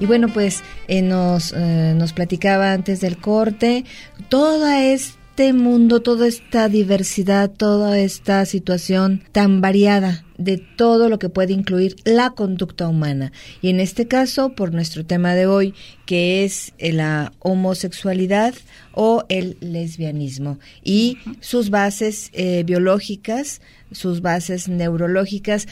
Y 0.00 0.06
bueno, 0.06 0.28
pues 0.28 0.62
eh, 0.86 1.00
nos, 1.00 1.54
eh, 1.56 1.94
nos 1.96 2.12
platicaba 2.12 2.72
antes 2.72 3.00
del 3.00 3.16
corte 3.16 3.86
toda 4.34 4.84
este 4.84 5.52
mundo, 5.52 6.02
toda 6.02 6.26
esta 6.26 6.68
diversidad, 6.68 7.52
toda 7.52 8.00
esta 8.00 8.44
situación 8.46 9.22
tan 9.30 9.60
variada 9.60 10.24
de 10.38 10.58
todo 10.58 11.08
lo 11.08 11.20
que 11.20 11.28
puede 11.28 11.52
incluir 11.52 11.94
la 12.02 12.30
conducta 12.30 12.88
humana. 12.88 13.30
Y 13.62 13.68
en 13.68 13.78
este 13.78 14.08
caso, 14.08 14.56
por 14.56 14.74
nuestro 14.74 15.06
tema 15.06 15.36
de 15.36 15.46
hoy, 15.46 15.72
que 16.04 16.44
es 16.44 16.72
la 16.80 17.32
homosexualidad 17.38 18.54
o 18.92 19.24
el 19.28 19.56
lesbianismo 19.60 20.58
y 20.82 21.18
sus 21.38 21.70
bases 21.70 22.30
eh, 22.32 22.64
biológicas, 22.66 23.60
sus 23.92 24.20
bases 24.20 24.68
neurológicas. 24.68 25.68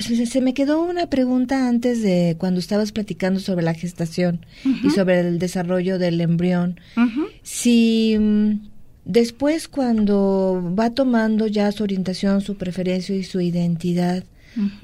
se, 0.00 0.40
me 0.42 0.52
quedó 0.52 0.82
una 0.82 1.06
pregunta 1.06 1.66
antes 1.66 2.02
de 2.02 2.36
cuando 2.38 2.60
estabas 2.60 2.92
platicando 2.92 3.40
sobre 3.40 3.64
la 3.64 3.72
gestación 3.72 4.44
y 4.84 4.90
sobre 4.90 5.20
el 5.20 5.38
desarrollo 5.38 5.98
del 5.98 6.20
embrión. 6.20 6.78
Si 7.62 8.16
mm, 8.18 8.54
después 9.04 9.68
cuando 9.68 10.74
va 10.76 10.90
tomando 10.90 11.46
ya 11.46 11.70
su 11.70 11.84
orientación, 11.84 12.40
su 12.40 12.56
preferencia 12.56 13.14
y 13.14 13.22
su 13.22 13.40
identidad, 13.40 14.24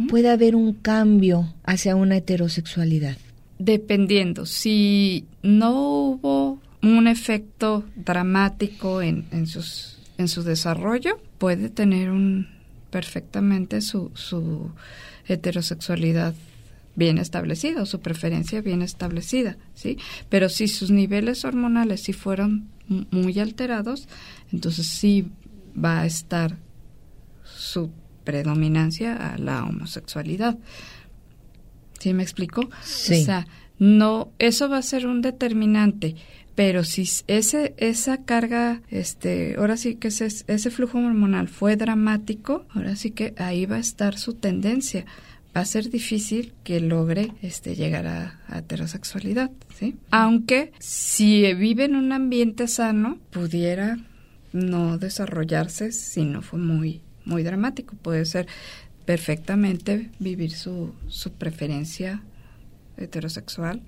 puede 0.08 0.30
haber 0.30 0.54
un 0.54 0.74
cambio 0.74 1.52
hacia 1.64 1.96
una 1.96 2.18
heterosexualidad. 2.18 3.16
Dependiendo, 3.58 4.46
si 4.46 5.24
no 5.42 5.72
hubo 5.72 6.60
un 6.80 7.08
efecto 7.08 7.84
dramático 7.96 9.02
en, 9.02 9.26
en, 9.32 9.48
sus, 9.48 9.98
en 10.16 10.28
su 10.28 10.44
desarrollo, 10.44 11.20
puede 11.38 11.70
tener 11.70 12.10
un 12.10 12.46
perfectamente 12.90 13.80
su, 13.80 14.12
su 14.14 14.70
heterosexualidad 15.26 16.32
bien 16.99 17.18
establecida 17.18 17.80
o 17.80 17.86
su 17.86 18.01
preferencia 18.01 18.61
bien 18.61 18.82
establecida, 18.82 19.57
¿sí? 19.74 19.96
Pero 20.28 20.49
si 20.49 20.66
sus 20.66 20.90
niveles 20.90 21.44
hormonales 21.44 22.03
si 22.03 22.12
fueron 22.12 22.68
muy 22.88 23.38
alterados, 23.38 24.09
entonces 24.53 24.86
sí 24.86 25.30
va 25.82 26.01
a 26.01 26.07
estar 26.07 26.57
su 27.44 27.90
predominancia 28.24 29.14
a 29.14 29.38
la 29.38 29.64
homosexualidad. 29.64 30.59
¿Sí 32.01 32.12
me 32.12 32.22
explico? 32.22 32.68
Sí. 32.82 33.22
O 33.22 33.24
sea, 33.24 33.46
no, 33.78 34.32
eso 34.38 34.68
va 34.68 34.78
a 34.78 34.82
ser 34.82 35.07
un 35.07 35.22
determinante, 35.22 36.16
pero 36.57 36.82
si 36.82 37.09
ese 37.28 37.74
esa 37.76 38.24
carga, 38.24 38.82
este, 38.90 39.55
ahora 39.57 39.76
sí 39.76 39.94
que 39.94 40.09
ese, 40.09 40.26
ese 40.26 40.70
flujo 40.70 40.99
hormonal 40.99 41.49
fue 41.49 41.76
dramático, 41.76 42.66
ahora 42.74 42.96
sí 42.96 43.12
que 43.12 43.34
ahí 43.36 43.66
va 43.66 43.76
a 43.76 43.80
estar 43.80 44.18
su 44.18 44.34
tendencia. 44.34 45.07
Va 45.59 45.62
a 45.62 45.64
ser 45.64 45.90
difícil 45.90 46.52
que 46.62 46.78
logre 46.78 47.32
este 47.42 47.74
llegar 47.74 48.06
a, 48.06 48.38
a 48.46 48.59
heterosexualidad, 48.59 49.50
¿sí? 49.76 49.96
Aunque 50.12 50.70
si 50.78 51.52
vive 51.54 51.86
en 51.86 51.96
un 51.96 52.12
ambiente 52.12 52.68
sano, 52.68 53.18
pudiera 53.32 53.98
no 54.52 54.98
desarrollarse 54.98 55.90
si 55.90 56.24
no 56.24 56.42
fue 56.42 56.61
muy 56.61 57.02
muy 57.24 57.42
dramático. 57.42 57.96
Puede 58.00 58.24
ser 58.24 58.46
perfectamente 59.04 60.12
vivir 60.20 60.52
su, 60.52 60.94
su 61.09 61.32
preferencia 61.32 62.22
heterosexual 62.96 63.82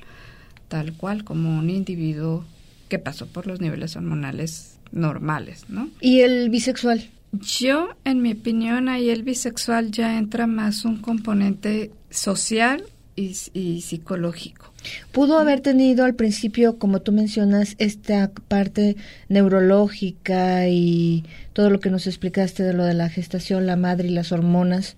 tal 0.67 0.95
cual 0.95 1.23
como 1.23 1.57
un 1.57 1.71
individuo 1.71 2.47
que 2.89 2.99
pasó 2.99 3.29
por 3.29 3.47
los 3.47 3.61
niveles 3.61 3.95
hormonales 3.95 4.81
normales, 4.91 5.67
¿no? 5.69 5.89
¿Y 6.01 6.23
el 6.23 6.51
bisexual? 6.51 7.11
Yo, 7.33 7.91
en 8.05 8.23
mi 8.23 8.33
opinión, 8.33 8.89
ahí 8.89 9.11
el 9.11 9.23
bisexual 9.23 9.91
ya 9.91 10.19
entra 10.19 10.47
más 10.47 10.85
un 10.85 10.97
componente 10.97 11.91
social 12.11 12.85
y, 13.15 13.37
y 13.53 13.81
psicológico. 13.83 14.73
Pudo 15.13 15.39
haber 15.39 15.61
tenido 15.61 16.05
al 16.05 16.15
principio, 16.15 16.79
como 16.79 17.01
tú 17.01 17.13
mencionas, 17.13 17.75
esta 17.79 18.31
parte 18.49 18.97
neurológica 19.29 20.69
y 20.69 21.25
todo 21.53 21.71
lo 21.71 21.81
que 21.81 21.91
nos 21.91 22.07
explicaste 22.07 22.63
de 22.63 22.73
lo 22.73 22.85
de 22.85 22.95
la 22.95 23.09
gestación, 23.09 23.67
la 23.67 23.77
madre 23.77 24.09
y 24.09 24.13
las 24.13 24.33
hormonas. 24.33 24.97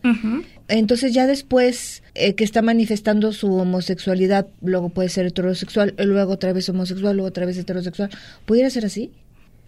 Entonces 0.68 1.12
ya 1.12 1.26
después 1.26 2.02
eh, 2.14 2.34
que 2.34 2.44
está 2.44 2.62
manifestando 2.62 3.32
su 3.32 3.54
homosexualidad, 3.54 4.46
luego 4.60 4.90
puede 4.90 5.08
ser 5.08 5.26
heterosexual, 5.26 5.94
luego 5.98 6.32
otra 6.32 6.52
vez 6.52 6.68
homosexual, 6.68 7.16
luego 7.16 7.28
otra 7.28 7.46
vez 7.46 7.58
heterosexual. 7.58 8.10
¿Pudiera 8.46 8.70
ser 8.70 8.84
así? 8.86 9.10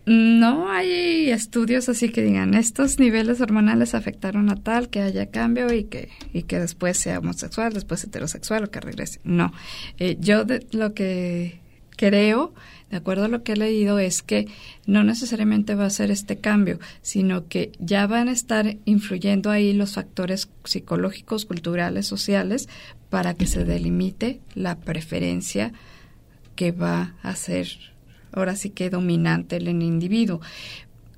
No 0.07 0.71
hay 0.71 1.31
estudios 1.31 1.89
así 1.89 2.11
que 2.11 2.23
digan 2.23 2.55
estos 2.55 2.99
niveles 2.99 3.41
hormonales 3.41 3.95
afectaron 3.95 4.51
a 4.51 4.57
tal 4.57 4.91
que 4.91 5.01
haya 5.01 5.31
cambio 5.31 5.73
y 5.73 5.85
que 5.85 6.11
y 6.33 6.43
que 6.43 6.61
después 6.61 6.99
sea 6.99 7.21
homosexual, 7.21 7.73
después 7.73 8.05
heterosexual 8.05 8.65
o 8.65 8.71
que 8.71 8.81
regrese. 8.81 9.21
No, 9.25 9.53
Eh, 9.99 10.17
yo 10.21 10.45
lo 10.73 10.93
que 10.93 11.61
creo, 11.97 12.53
de 12.91 12.97
acuerdo 12.97 13.25
a 13.25 13.29
lo 13.29 13.43
que 13.43 13.53
he 13.53 13.57
leído, 13.57 13.99
es 13.99 14.23
que 14.23 14.47
no 14.87 15.05
necesariamente 15.05 15.75
va 15.75 15.87
a 15.87 15.91
ser 15.91 16.11
este 16.11 16.37
cambio, 16.37 16.79
sino 17.03 17.49
que 17.49 17.73
ya 17.79 18.07
van 18.07 18.29
a 18.29 18.33
estar 18.33 18.77
influyendo 18.85 19.51
ahí 19.51 19.73
los 19.73 19.95
factores 19.95 20.49
psicológicos, 20.65 21.47
culturales, 21.47 22.07
sociales, 22.07 22.69
para 23.11 23.35
que 23.35 23.47
se 23.47 23.65
delimite 23.65 24.41
la 24.55 24.77
preferencia 24.81 25.73
que 26.57 26.73
va 26.73 27.15
a 27.23 27.35
ser 27.37 27.94
ahora 28.35 28.57
sí 28.57 28.71
que 28.71 28.91
dominante 28.91 29.57
en 29.57 29.69
el 29.69 29.83
individuo. 29.83 30.41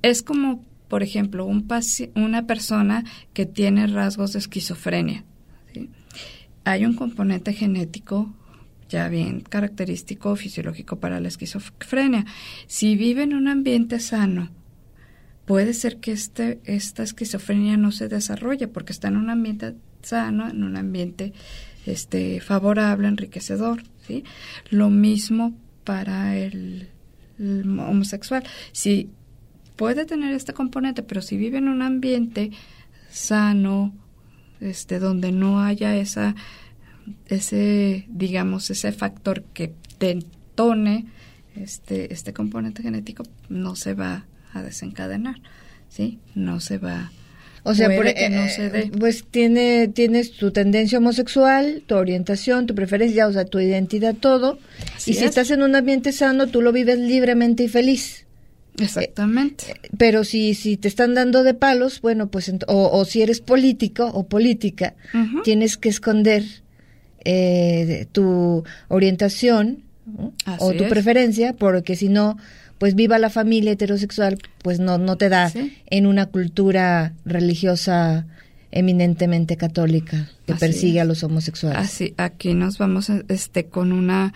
Es 0.01 0.21
como, 0.21 0.63
por 0.87 1.03
ejemplo, 1.03 1.45
un 1.45 1.67
una 2.15 2.47
persona 2.47 3.03
que 3.33 3.45
tiene 3.45 3.87
rasgos 3.87 4.33
de 4.33 4.39
esquizofrenia. 4.39 5.25
Hay 6.63 6.85
un 6.85 6.93
componente 6.93 7.53
genético 7.53 8.33
ya 8.89 9.09
bien 9.09 9.41
característico 9.41 10.35
fisiológico 10.35 10.97
para 10.99 11.19
la 11.19 11.27
esquizofrenia. 11.27 12.25
Si 12.67 12.95
vive 12.95 13.23
en 13.23 13.33
un 13.33 13.47
ambiente 13.47 13.99
sano, 13.99 14.49
puede 15.45 15.73
ser 15.73 15.97
que 15.97 16.11
este, 16.11 16.59
esta 16.65 17.03
esquizofrenia 17.03 17.77
no 17.77 17.91
se 17.91 18.07
desarrolle 18.07 18.67
porque 18.67 18.93
está 18.93 19.07
en 19.07 19.17
un 19.17 19.29
ambiente 19.29 19.75
sano, 20.01 20.49
en 20.49 20.63
un 20.63 20.77
ambiente 20.77 21.33
este, 21.85 22.39
favorable, 22.39 23.07
enriquecedor. 23.07 23.83
Lo 24.69 24.89
mismo 24.89 25.53
para 25.83 26.37
el 26.37 26.89
homosexual. 27.39 28.43
Si 28.71 29.09
puede 29.75 30.05
tener 30.05 30.33
este 30.33 30.53
componente, 30.53 31.03
pero 31.03 31.21
si 31.21 31.37
vive 31.37 31.59
en 31.59 31.67
un 31.67 31.81
ambiente 31.81 32.51
sano, 33.09 33.93
este, 34.59 34.99
donde 34.99 35.31
no 35.31 35.61
haya 35.61 35.95
esa, 35.95 36.35
ese, 37.27 38.05
digamos, 38.09 38.69
ese 38.69 38.91
factor 38.91 39.43
que 39.53 39.73
detone 39.99 41.05
este, 41.55 42.13
este 42.13 42.33
componente 42.33 42.81
genético, 42.81 43.23
no 43.49 43.75
se 43.75 43.93
va 43.93 44.25
a 44.53 44.61
desencadenar, 44.61 45.41
¿sí? 45.89 46.19
No 46.35 46.59
se 46.59 46.77
va 46.77 47.11
O 47.69 47.75
sea, 47.75 47.87
Puede 47.87 47.97
por- 47.97 48.13
que 48.13 48.29
no 48.29 48.43
eh, 48.45 48.49
se 48.49 48.69
dé. 48.69 48.91
pues 48.97 49.25
tiene, 49.29 49.89
tienes 49.89 50.31
tu 50.31 50.51
tendencia 50.51 50.99
homosexual, 50.99 51.83
tu 51.85 51.95
orientación, 51.95 52.65
tu 52.65 52.73
preferencia, 52.75 53.27
o 53.27 53.33
sea, 53.33 53.43
tu 53.45 53.59
identidad, 53.59 54.15
todo. 54.15 54.57
Así 54.95 55.11
y 55.11 55.13
si 55.15 55.19
es. 55.25 55.29
estás 55.31 55.51
en 55.51 55.61
un 55.63 55.75
ambiente 55.75 56.11
sano, 56.13 56.47
tú 56.47 56.61
lo 56.61 56.71
vives 56.71 56.97
libremente 56.97 57.63
y 57.63 57.67
feliz. 57.67 58.25
Exactamente. 58.79 59.73
Pero 59.97 60.23
si, 60.23 60.53
si 60.53 60.77
te 60.77 60.87
están 60.87 61.13
dando 61.15 61.43
de 61.43 61.53
palos, 61.55 61.99
bueno, 62.01 62.27
pues, 62.29 62.49
o, 62.67 62.89
o 62.97 63.05
si 63.05 63.21
eres 63.23 63.41
político 63.41 64.05
o 64.05 64.27
política, 64.27 64.93
tienes 65.43 65.77
que 65.77 65.89
esconder 65.89 66.43
eh, 67.25 68.05
tu 68.11 68.63
orientación 68.87 69.83
o 70.59 70.73
tu 70.73 70.83
es. 70.85 70.89
preferencia, 70.89 71.53
porque 71.53 71.95
si 71.95 72.07
no, 72.07 72.37
pues 72.79 72.95
viva 72.95 73.17
la 73.19 73.29
familia 73.29 73.71
heterosexual, 73.71 74.37
pues 74.63 74.79
no, 74.79 74.97
no 74.97 75.15
te 75.17 75.29
da 75.29 75.49
Sí. 75.49 75.75
en 75.87 76.05
una 76.07 76.27
cultura 76.27 77.13
religiosa 77.25 78.25
eminentemente 78.71 79.57
católica 79.57 80.29
que 80.45 80.53
Así 80.53 80.59
persigue 80.59 80.97
es. 80.97 81.01
a 81.01 81.05
los 81.05 81.23
homosexuales. 81.23 81.79
Así, 81.79 82.13
aquí 82.17 82.53
nos 82.53 82.77
vamos 82.77 83.09
este 83.29 83.65
con 83.65 83.91
una 83.91 84.33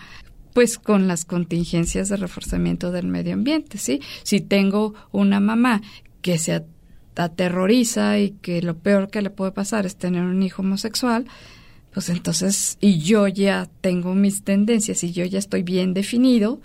pues 0.54 0.76
con 0.78 1.08
las 1.08 1.24
contingencias 1.24 2.08
de 2.10 2.16
reforzamiento 2.18 2.90
del 2.92 3.06
medio 3.06 3.32
ambiente, 3.32 3.78
¿sí? 3.78 4.00
Si 4.22 4.40
tengo 4.42 4.92
una 5.10 5.40
mamá 5.40 5.80
que 6.20 6.36
se 6.36 6.52
at- 6.52 6.64
aterroriza 7.16 8.18
y 8.18 8.30
que 8.42 8.60
lo 8.62 8.76
peor 8.76 9.08
que 9.10 9.22
le 9.22 9.30
puede 9.30 9.52
pasar 9.52 9.86
es 9.86 9.96
tener 9.96 10.22
un 10.22 10.42
hijo 10.42 10.62
homosexual, 10.62 11.26
pues 11.94 12.08
entonces, 12.10 12.76
y 12.80 12.98
yo 12.98 13.28
ya 13.28 13.68
tengo 13.80 14.14
mis 14.14 14.44
tendencias 14.44 15.02
y 15.04 15.12
yo 15.12 15.24
ya 15.24 15.38
estoy 15.38 15.62
bien 15.62 15.94
definido, 15.94 16.60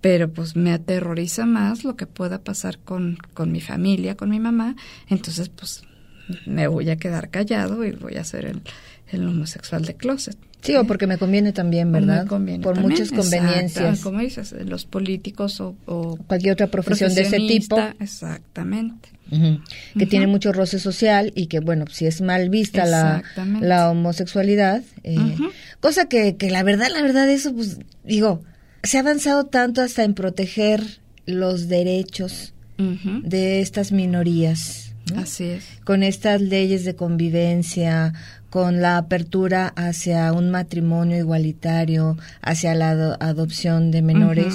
pero 0.00 0.30
pues 0.30 0.56
me 0.56 0.72
aterroriza 0.72 1.46
más 1.46 1.84
lo 1.84 1.96
que 1.96 2.06
pueda 2.06 2.38
pasar 2.42 2.78
con, 2.78 3.18
con 3.34 3.52
mi 3.52 3.60
familia, 3.60 4.16
con 4.16 4.30
mi 4.30 4.40
mamá, 4.40 4.76
entonces 5.08 5.48
pues 5.48 5.82
me 6.46 6.66
voy 6.66 6.90
a 6.90 6.96
quedar 6.96 7.30
callado 7.30 7.84
y 7.84 7.92
voy 7.92 8.16
a 8.16 8.24
ser 8.24 8.44
el, 8.44 8.62
el 9.08 9.26
homosexual 9.26 9.84
de 9.84 9.94
closet. 9.94 10.36
Sí, 10.62 10.76
o 10.76 10.84
porque 10.84 11.06
me 11.06 11.16
conviene 11.16 11.52
también, 11.52 11.90
¿verdad? 11.90 12.24
Me 12.24 12.28
conviene 12.28 12.62
Por 12.62 12.74
también, 12.74 13.00
muchas 13.00 13.16
conveniencias. 13.16 14.00
como 14.00 14.20
dices, 14.20 14.54
los 14.66 14.84
políticos 14.84 15.58
o, 15.60 15.74
o 15.86 16.16
Cualquier 16.26 16.52
otra 16.52 16.66
profesión 16.66 17.14
de 17.14 17.22
ese 17.22 17.38
tipo. 17.38 17.78
Exactamente. 17.98 19.08
Que 19.96 20.06
tiene 20.06 20.26
mucho 20.26 20.52
roce 20.52 20.78
social 20.78 21.32
y 21.34 21.46
que, 21.46 21.60
bueno, 21.60 21.86
si 21.90 22.04
es 22.06 22.20
mal 22.20 22.50
vista 22.50 22.84
la, 22.84 23.22
la 23.60 23.90
homosexualidad, 23.90 24.82
eh, 25.02 25.36
cosa 25.80 26.08
que, 26.08 26.36
que 26.36 26.50
la 26.50 26.62
verdad, 26.62 26.88
la 26.92 27.00
verdad, 27.00 27.30
eso, 27.30 27.54
pues, 27.54 27.78
digo, 28.04 28.42
se 28.82 28.96
ha 28.96 29.00
avanzado 29.00 29.44
tanto 29.46 29.82
hasta 29.82 30.04
en 30.04 30.14
proteger 30.14 30.82
los 31.26 31.68
derechos 31.68 32.54
de 33.22 33.60
estas 33.60 33.92
minorías, 33.92 34.94
¿no? 35.14 35.20
Así 35.20 35.44
es. 35.44 35.64
con 35.84 36.02
estas 36.02 36.40
leyes 36.40 36.84
de 36.86 36.94
convivencia, 36.96 38.14
con 38.48 38.80
la 38.80 38.96
apertura 38.96 39.68
hacia 39.76 40.32
un 40.32 40.50
matrimonio 40.50 41.18
igualitario, 41.18 42.16
hacia 42.40 42.74
la 42.74 42.90
ado- 42.92 43.16
adopción 43.20 43.90
de 43.90 44.00
menores, 44.02 44.54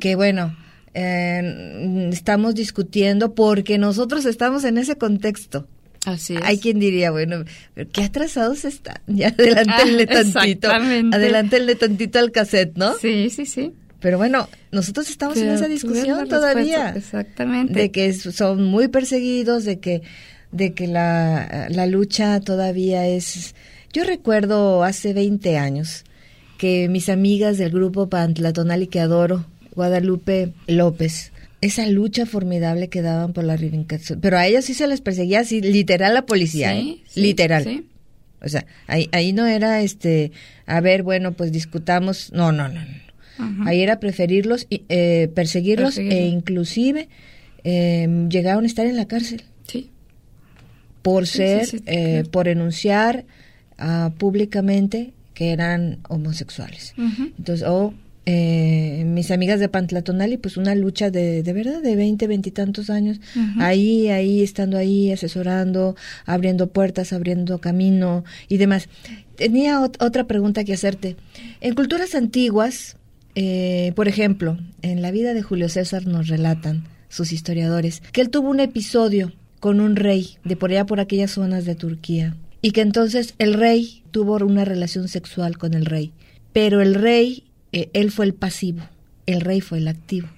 que 0.00 0.16
bueno, 0.16 0.56
eh, 0.94 2.08
estamos 2.12 2.54
discutiendo 2.54 3.34
porque 3.34 3.76
nosotros 3.78 4.24
estamos 4.24 4.64
en 4.64 4.78
ese 4.78 4.96
contexto. 4.96 5.68
Así 6.12 6.34
es. 6.36 6.42
Hay 6.44 6.58
quien 6.58 6.78
diría, 6.78 7.10
bueno, 7.10 7.44
pero 7.74 7.88
qué 7.92 8.02
atrasados 8.04 8.64
están. 8.64 8.96
Ya 9.06 9.28
adelántenle 9.28 10.04
Ah, 10.04 10.14
tantito. 10.14 10.38
exactamente. 10.68 11.16
Adelántenle 11.16 11.74
tantito 11.74 12.18
al 12.18 12.30
cassette, 12.32 12.76
¿no? 12.76 12.94
Sí, 12.98 13.30
sí, 13.30 13.46
sí. 13.46 13.72
Pero 14.00 14.16
bueno, 14.16 14.48
nosotros 14.70 15.10
estamos 15.10 15.36
en 15.38 15.48
esa 15.48 15.66
discusión 15.66 16.28
todavía. 16.28 16.90
Exactamente. 16.96 17.72
De 17.74 17.90
que 17.90 18.12
son 18.12 18.62
muy 18.64 18.86
perseguidos, 18.88 19.64
de 19.64 19.80
que, 19.80 20.02
de 20.52 20.72
que 20.72 20.86
la, 20.86 21.66
la 21.70 21.86
lucha 21.86 22.38
todavía 22.40 23.06
es... 23.08 23.54
Yo 23.92 24.04
recuerdo 24.04 24.84
hace 24.84 25.14
20 25.14 25.58
años 25.58 26.04
que 26.58 26.88
mis 26.88 27.08
amigas 27.08 27.58
del 27.58 27.70
grupo 27.70 28.08
Pantlatonal 28.08 28.82
y 28.82 28.86
que 28.86 29.00
adoro, 29.00 29.44
Guadalupe 29.74 30.52
López, 30.68 31.32
esa 31.60 31.86
lucha 31.86 32.26
formidable 32.26 32.88
que 32.88 33.02
daban 33.02 33.32
por 33.32 33.44
la 33.44 33.56
reivindicación. 33.56 34.20
Pero 34.20 34.38
a 34.38 34.46
ellos 34.46 34.64
sí 34.64 34.74
se 34.74 34.86
les 34.86 35.00
perseguía 35.00 35.40
así, 35.40 35.60
literal 35.60 36.14
la 36.14 36.26
policía, 36.26 36.76
¿eh? 36.76 36.98
literal. 37.14 37.84
O 38.40 38.48
sea, 38.48 38.66
ahí, 38.86 39.08
ahí 39.12 39.32
no 39.32 39.46
era 39.46 39.80
este, 39.82 40.30
a 40.66 40.80
ver, 40.80 41.02
bueno, 41.02 41.32
pues 41.32 41.50
discutamos. 41.50 42.32
No, 42.32 42.52
no, 42.52 42.68
no. 42.68 42.80
no. 42.80 43.68
Ahí 43.68 43.82
era 43.82 44.00
preferirlos, 44.00 44.66
eh, 44.70 45.30
perseguirlos 45.34 45.98
e 45.98 46.26
inclusive 46.26 47.08
eh, 47.62 48.26
llegaron 48.28 48.64
a 48.64 48.66
estar 48.66 48.86
en 48.86 48.96
la 48.96 49.06
cárcel. 49.06 49.44
Sí. 49.66 49.90
Por 51.02 51.26
ser, 51.26 51.68
eh, 51.86 52.24
por 52.30 52.48
enunciar 52.48 53.24
uh, 53.78 54.10
públicamente 54.10 55.12
que 55.34 55.52
eran 55.52 56.00
homosexuales. 56.08 56.94
Entonces, 56.96 57.66
o 57.66 57.94
eh, 58.30 59.04
mis 59.06 59.30
amigas 59.30 59.58
de 59.58 59.70
Pantlatonali, 59.70 60.36
pues 60.36 60.58
una 60.58 60.74
lucha 60.74 61.10
de, 61.10 61.42
de 61.42 61.52
verdad, 61.54 61.80
de 61.80 61.96
20, 61.96 62.26
veintitantos 62.26 62.90
años, 62.90 63.22
ahí, 63.58 64.08
ahí, 64.08 64.42
estando 64.42 64.76
ahí, 64.76 65.10
asesorando, 65.10 65.96
abriendo 66.26 66.66
puertas, 66.66 67.14
abriendo 67.14 67.58
camino 67.58 68.24
y 68.46 68.58
demás. 68.58 68.90
Tenía 69.36 69.80
otra 69.80 70.24
pregunta 70.24 70.64
que 70.64 70.74
hacerte. 70.74 71.16
En 71.62 71.74
culturas 71.74 72.14
antiguas, 72.14 72.98
eh, 73.34 73.92
por 73.96 74.08
ejemplo, 74.08 74.58
en 74.82 75.00
la 75.00 75.10
vida 75.10 75.32
de 75.32 75.40
Julio 75.40 75.70
César 75.70 76.06
nos 76.06 76.28
relatan 76.28 76.84
sus 77.08 77.32
historiadores 77.32 78.02
que 78.12 78.20
él 78.20 78.28
tuvo 78.28 78.50
un 78.50 78.60
episodio 78.60 79.32
con 79.58 79.80
un 79.80 79.96
rey 79.96 80.36
de 80.44 80.54
por 80.54 80.70
allá 80.70 80.84
por 80.84 81.00
aquellas 81.00 81.30
zonas 81.30 81.64
de 81.64 81.76
Turquía 81.76 82.36
y 82.60 82.72
que 82.72 82.82
entonces 82.82 83.34
el 83.38 83.54
rey 83.54 84.02
tuvo 84.10 84.36
una 84.36 84.66
relación 84.66 85.08
sexual 85.08 85.56
con 85.56 85.72
el 85.72 85.86
rey, 85.86 86.12
pero 86.52 86.82
el 86.82 86.94
rey 86.94 87.47
eh, 87.72 87.90
él 87.92 88.10
fue 88.10 88.26
el 88.26 88.34
pasivo, 88.34 88.82
el 89.26 89.40
rey 89.40 89.60
fue 89.60 89.78
el 89.78 89.88
activo. 89.88 90.28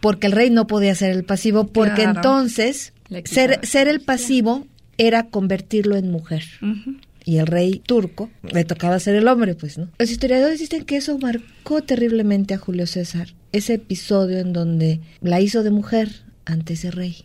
Porque 0.00 0.28
el 0.28 0.32
rey 0.32 0.50
no 0.50 0.66
podía 0.66 0.94
ser 0.94 1.10
el 1.12 1.24
pasivo, 1.24 1.66
porque 1.66 2.02
entonces 2.02 2.92
ser, 3.24 3.60
ser 3.66 3.88
el 3.88 4.00
pasivo 4.00 4.66
era 4.98 5.24
convertirlo 5.24 5.96
en 5.96 6.10
mujer. 6.10 6.44
Y 7.24 7.38
el 7.38 7.46
rey 7.46 7.82
turco 7.84 8.30
le 8.42 8.64
tocaba 8.64 9.00
ser 9.00 9.16
el 9.16 9.26
hombre, 9.28 9.54
pues, 9.54 9.78
¿no? 9.78 9.88
Los 9.98 10.10
historiadores 10.10 10.60
dicen 10.60 10.84
que 10.84 10.96
eso 10.96 11.18
marcó 11.18 11.82
terriblemente 11.82 12.54
a 12.54 12.58
Julio 12.58 12.86
César, 12.86 13.34
ese 13.52 13.74
episodio 13.74 14.38
en 14.38 14.52
donde 14.52 15.00
la 15.20 15.40
hizo 15.40 15.62
de 15.62 15.70
mujer 15.70 16.08
ante 16.44 16.74
ese 16.74 16.90
rey. 16.92 17.24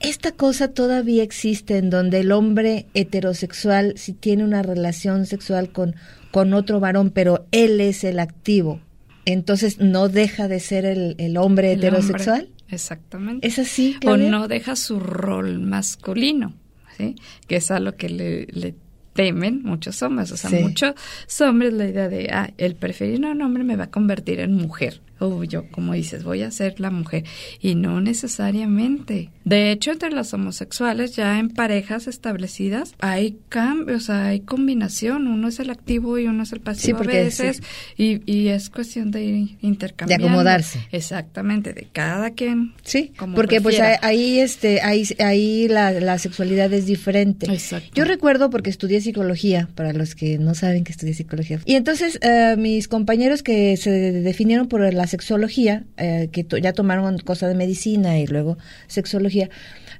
Esta 0.00 0.32
cosa 0.32 0.68
todavía 0.68 1.22
existe 1.22 1.76
en 1.76 1.90
donde 1.90 2.20
el 2.20 2.32
hombre 2.32 2.86
heterosexual, 2.94 3.92
si 3.96 4.14
tiene 4.14 4.44
una 4.44 4.62
relación 4.62 5.26
sexual 5.26 5.70
con 5.70 5.94
con 6.30 6.52
otro 6.54 6.80
varón, 6.80 7.10
pero 7.10 7.46
él 7.52 7.80
es 7.80 8.04
el 8.04 8.18
activo, 8.18 8.80
entonces 9.24 9.78
no 9.78 10.08
deja 10.08 10.48
de 10.48 10.60
ser 10.60 10.84
el, 10.84 11.36
hombre 11.36 11.72
heterosexual. 11.72 12.48
exactamente. 12.68 13.46
¿Es 13.46 13.58
así? 13.58 13.96
O 14.06 14.16
no 14.16 14.48
deja 14.48 14.76
su 14.76 15.00
rol 15.00 15.60
masculino, 15.60 16.54
¿sí? 16.96 17.16
que 17.46 17.56
es 17.56 17.70
a 17.70 17.80
lo 17.80 17.96
que 17.96 18.08
le, 18.08 18.74
temen 19.12 19.62
muchos 19.62 20.02
hombres. 20.02 20.30
O 20.32 20.36
sea, 20.36 20.50
muchos 20.60 20.94
hombres 21.40 21.72
la 21.72 21.88
idea 21.88 22.08
de, 22.08 22.28
ah, 22.32 22.50
el 22.58 22.76
preferir 22.76 23.24
a 23.24 23.30
un 23.30 23.42
hombre 23.42 23.64
me 23.64 23.76
va 23.76 23.84
a 23.84 23.90
convertir 23.90 24.40
en 24.40 24.54
mujer 24.54 25.00
o 25.20 25.44
yo, 25.44 25.70
como 25.70 25.92
dices, 25.92 26.24
voy 26.24 26.42
a 26.42 26.50
ser 26.50 26.80
la 26.80 26.90
mujer. 26.90 27.24
Y 27.60 27.74
no 27.74 28.00
necesariamente. 28.00 29.30
De 29.44 29.70
hecho, 29.70 29.92
entre 29.92 30.10
los 30.10 30.32
homosexuales, 30.34 31.14
ya 31.14 31.38
en 31.38 31.50
parejas 31.50 32.06
establecidas, 32.06 32.94
hay 32.98 33.38
cambios, 33.48 34.10
hay 34.10 34.40
combinación. 34.40 35.26
Uno 35.26 35.48
es 35.48 35.60
el 35.60 35.70
activo 35.70 36.18
y 36.18 36.26
uno 36.26 36.42
es 36.42 36.52
el 36.52 36.60
pasivo 36.60 37.00
a 37.00 37.02
veces. 37.02 37.62
Y, 37.96 38.22
y, 38.30 38.48
es 38.48 38.70
cuestión 38.70 39.10
de 39.10 39.48
intercambiar. 39.60 40.20
De 40.20 40.26
acomodarse. 40.26 40.86
Exactamente, 40.92 41.72
de 41.72 41.86
cada 41.92 42.30
quien. 42.30 42.72
Sí, 42.82 43.12
porque 43.34 43.60
pues 43.60 43.78
ahí, 43.80 44.38
este, 44.38 44.80
ahí, 44.80 45.04
ahí 45.18 45.68
la, 45.68 45.92
la 45.92 46.18
sexualidad 46.18 46.72
es 46.72 46.86
diferente. 46.86 47.46
Exacto. 47.52 47.90
Yo 47.94 48.04
recuerdo 48.04 48.50
porque 48.50 48.70
estudié 48.70 49.00
psicología, 49.00 49.68
para 49.74 49.92
los 49.92 50.14
que 50.14 50.38
no 50.38 50.54
saben 50.54 50.84
que 50.84 50.92
estudié 50.92 51.14
psicología. 51.14 51.60
Y 51.64 51.74
entonces 51.74 52.18
eh, 52.22 52.56
mis 52.58 52.88
compañeros 52.88 53.42
que 53.42 53.76
se 53.76 53.90
definieron 53.90 54.68
por 54.68 54.92
la 54.92 55.06
sexología, 55.10 55.84
eh, 55.96 56.28
que 56.32 56.46
ya 56.62 56.72
tomaron 56.72 57.18
cosa 57.18 57.48
de 57.48 57.54
medicina 57.54 58.18
y 58.18 58.26
luego 58.26 58.56
sexología, 58.86 59.50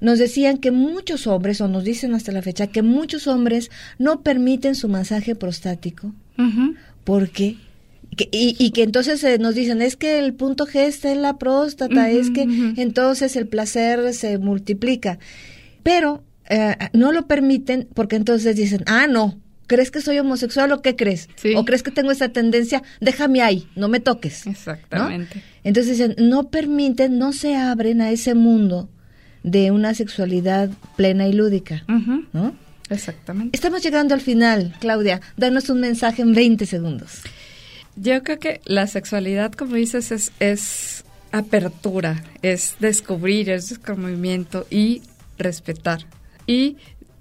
nos 0.01 0.19
decían 0.19 0.59
que 0.59 0.71
muchos 0.71 1.27
hombres, 1.27 1.61
o 1.61 1.69
nos 1.69 1.85
dicen 1.85 2.15
hasta 2.15 2.33
la 2.33 2.43
fecha, 2.43 2.69
que 2.69 2.83
muchos 2.83 3.27
hombres 3.27 3.71
no 3.99 4.23
permiten 4.23 4.75
su 4.75 4.89
masaje 4.89 5.35
prostático 5.35 6.15
porque 7.05 7.57
y, 8.17 8.71
que 8.73 8.83
entonces 8.83 9.23
eh, 9.25 9.39
nos 9.39 9.55
dicen, 9.55 9.83
es 9.83 9.97
que 9.97 10.19
el 10.19 10.35
punto 10.35 10.67
G 10.67 10.81
está 10.81 11.13
en 11.13 11.23
la 11.23 11.39
próstata, 11.39 12.11
es 12.11 12.31
que 12.31 12.43
entonces 12.77 13.37
el 13.37 13.47
placer 13.47 14.13
se 14.15 14.39
multiplica. 14.39 15.19
Pero 15.83 16.23
eh, 16.49 16.77
no 16.93 17.13
lo 17.13 17.27
permiten 17.27 17.89
porque 17.95 18.17
entonces 18.17 18.57
dicen, 18.57 18.83
ah, 18.87 19.07
no, 19.07 19.39
¿Crees 19.71 19.93
que 19.93 20.01
soy 20.01 20.19
homosexual 20.19 20.73
o 20.73 20.83
qué 20.83 20.97
crees? 20.97 21.29
¿O 21.55 21.65
crees 21.65 21.85
que 21.85 21.93
tengo 21.93 22.11
esa 22.11 22.31
tendencia? 22.31 22.83
Déjame 23.01 23.41
ahí, 23.41 23.69
no 23.77 23.87
me 23.87 24.01
toques. 24.01 24.45
Exactamente. 24.49 25.45
Entonces 25.63 25.97
dicen, 25.97 26.17
no 26.19 26.49
permiten, 26.49 27.21
no 27.21 27.33
se 27.33 27.55
abren 27.55 28.01
a 28.01 28.11
ese 28.11 28.35
mundo 28.35 28.89
de 29.45 29.71
una 29.71 29.95
sexualidad 29.95 30.71
plena 30.97 31.29
y 31.29 31.35
lúdica. 31.35 31.85
¿no? 32.33 32.57
Exactamente. 32.89 33.57
Estamos 33.57 33.81
llegando 33.81 34.13
al 34.13 34.21
final, 34.21 34.75
Claudia. 34.81 35.21
Danos 35.37 35.71
un 35.71 35.79
mensaje 35.79 36.23
en 36.23 36.35
20 36.35 36.67
segundos. 36.67 37.23
Yo 37.95 38.25
creo 38.25 38.41
que 38.41 38.61
la 38.65 38.89
sexualidad, 38.89 39.53
como 39.53 39.77
dices, 39.77 40.11
es, 40.11 40.33
es 40.41 41.05
apertura, 41.31 42.25
es 42.43 42.75
descubrir, 42.81 43.51
es 43.51 43.69
descubrimiento 43.69 44.67
y 44.69 45.03
respetar. 45.39 46.01
Y 46.49 46.77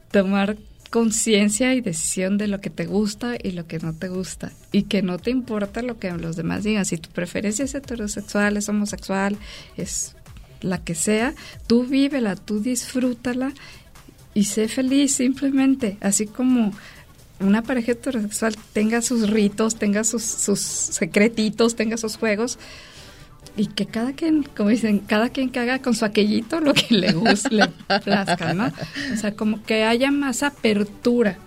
tomar 0.10 0.58
conciencia 0.90 1.74
y 1.74 1.82
decisión 1.82 2.38
de 2.38 2.48
lo 2.48 2.62
que 2.62 2.70
te 2.70 2.86
gusta 2.86 3.36
y 3.42 3.52
lo 3.52 3.68
que 3.68 3.80
no 3.80 3.94
te 3.94 4.10
gusta. 4.10 4.52
Y 4.72 4.84
que 4.84 5.02
no 5.02 5.18
te 5.18 5.32
importa 5.32 5.82
lo 5.82 6.00
que 6.00 6.12
los 6.12 6.36
demás 6.36 6.64
digan. 6.64 6.86
Si 6.86 6.98
tu 6.98 7.10
preferencia 7.10 7.66
es 7.66 7.76
heterosexual, 7.76 8.58
es 8.58 8.70
homosexual, 8.70 9.38
es 9.78 10.16
la 10.62 10.84
que 10.84 10.96
sea, 10.96 11.34
tú 11.68 11.86
vívela, 11.86 12.36
tú 12.36 12.60
disfrútala 12.60 13.54
y 14.34 14.46
sé 14.46 14.68
feliz 14.68 15.14
simplemente. 15.14 15.98
Así 16.02 16.26
como 16.26 16.74
una 17.40 17.62
pareja 17.62 17.94
heterosexual 17.94 18.56
tenga 18.74 19.02
sus 19.02 19.30
ritos, 19.30 19.76
tenga 19.76 20.04
sus, 20.04 20.24
sus 20.24 20.60
secretitos, 20.60 21.76
tenga 21.76 21.98
sus 21.98 22.18
juegos, 22.18 22.60
y 23.56 23.68
que 23.68 23.86
cada 23.86 24.14
quien, 24.14 24.44
como 24.44 24.70
dicen, 24.70 25.00
cada 25.00 25.30
quien 25.30 25.50
que 25.50 25.60
haga 25.60 25.80
con 25.80 25.94
su 25.94 26.06
aquellito 26.06 26.60
lo 26.60 26.74
que 26.74 26.96
le 26.96 27.14
guste, 27.14 27.50
le 27.50 27.68
plazca, 28.04 28.54
¿no? 28.54 28.72
O 29.14 29.18
sea, 29.18 29.34
como 29.36 29.64
que 29.64 29.84
haya 29.84 30.12
más 30.12 30.44
apertura, 30.44 31.38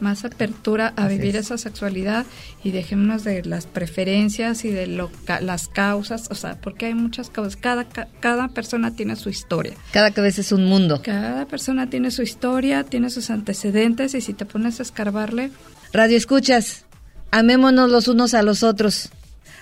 más 0.00 0.24
apertura 0.24 0.92
a 0.96 1.06
vivir 1.08 1.36
esa 1.36 1.58
sexualidad 1.58 2.26
y 2.64 2.70
dejémonos 2.70 3.24
de 3.24 3.44
las 3.44 3.66
preferencias 3.66 4.64
y 4.64 4.70
de 4.70 4.86
lo, 4.86 5.10
las 5.40 5.68
causas, 5.68 6.28
o 6.30 6.34
sea, 6.34 6.60
porque 6.60 6.86
hay 6.86 6.94
muchas 6.94 7.30
causas, 7.30 7.56
cada, 7.56 7.86
cada 8.20 8.48
persona 8.48 8.94
tiene 8.94 9.16
su 9.16 9.28
historia. 9.28 9.74
Cada 9.92 10.10
cabeza 10.10 10.40
es 10.40 10.52
un 10.52 10.64
mundo. 10.64 11.02
Cada 11.04 11.46
persona 11.46 11.88
tiene 11.88 12.10
su 12.10 12.22
historia, 12.22 12.84
tiene 12.84 13.10
sus 13.10 13.30
antecedentes 13.30 14.14
y 14.14 14.20
si 14.20 14.34
te 14.34 14.46
pones 14.46 14.80
a 14.80 14.82
escarbarle... 14.82 15.50
Radio 15.92 16.16
escuchas, 16.16 16.84
amémonos 17.30 17.90
los 17.90 18.08
unos 18.08 18.34
a 18.34 18.42
los 18.42 18.62
otros. 18.62 19.10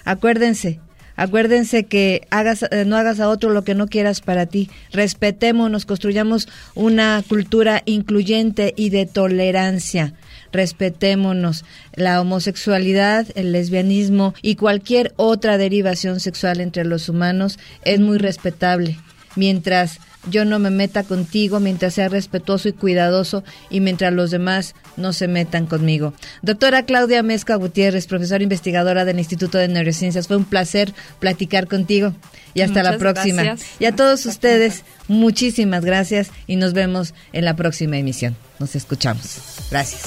Acuérdense, 0.05 0.80
Acuérdense 1.18 1.82
que 1.82 2.28
hagas, 2.30 2.62
eh, 2.62 2.84
no 2.86 2.96
hagas 2.96 3.18
a 3.18 3.28
otro 3.28 3.50
lo 3.50 3.64
que 3.64 3.74
no 3.74 3.88
quieras 3.88 4.20
para 4.20 4.46
ti. 4.46 4.70
Respetémonos, 4.92 5.84
construyamos 5.84 6.48
una 6.76 7.24
cultura 7.28 7.82
incluyente 7.86 8.72
y 8.76 8.90
de 8.90 9.04
tolerancia. 9.04 10.14
Respetémonos. 10.52 11.64
La 11.96 12.20
homosexualidad, 12.20 13.26
el 13.34 13.50
lesbianismo 13.50 14.32
y 14.42 14.54
cualquier 14.54 15.12
otra 15.16 15.58
derivación 15.58 16.20
sexual 16.20 16.60
entre 16.60 16.84
los 16.84 17.08
humanos 17.08 17.58
es 17.84 17.98
muy 17.98 18.18
respetable. 18.18 18.96
Mientras 19.34 19.98
yo 20.26 20.44
no 20.44 20.58
me 20.58 20.70
meta 20.70 21.04
contigo 21.04 21.60
mientras 21.60 21.94
sea 21.94 22.08
respetuoso 22.08 22.68
y 22.68 22.72
cuidadoso 22.72 23.44
y 23.70 23.80
mientras 23.80 24.12
los 24.12 24.30
demás 24.30 24.74
no 24.96 25.12
se 25.12 25.28
metan 25.28 25.66
conmigo. 25.66 26.12
Doctora 26.42 26.84
Claudia 26.84 27.22
Mezca 27.22 27.54
Gutiérrez, 27.56 28.06
profesora 28.06 28.42
investigadora 28.42 29.04
del 29.04 29.18
Instituto 29.18 29.58
de 29.58 29.68
Neurociencias, 29.68 30.28
fue 30.28 30.36
un 30.36 30.44
placer 30.44 30.92
platicar 31.18 31.68
contigo 31.68 32.14
y 32.54 32.62
hasta 32.62 32.82
la 32.82 32.98
próxima. 32.98 33.56
Y 33.78 33.84
a 33.84 33.94
todos 33.94 34.26
ustedes, 34.26 34.84
muchísimas 35.06 35.84
gracias 35.84 36.30
y 36.46 36.56
nos 36.56 36.72
vemos 36.72 37.14
en 37.32 37.44
la 37.44 37.56
próxima 37.56 37.98
emisión. 37.98 38.36
Nos 38.58 38.74
escuchamos. 38.74 39.38
Gracias. 39.70 40.02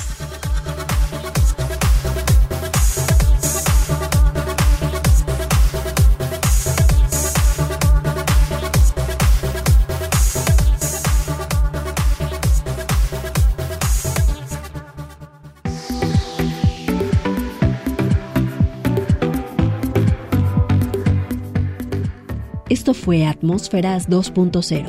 Esto 22.92 23.06
fue 23.06 23.26
Atmósferas 23.26 24.10
2.0. 24.10 24.86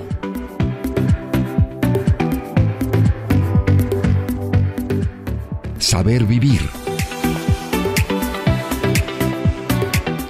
Saber 5.78 6.24
vivir. 6.24 6.62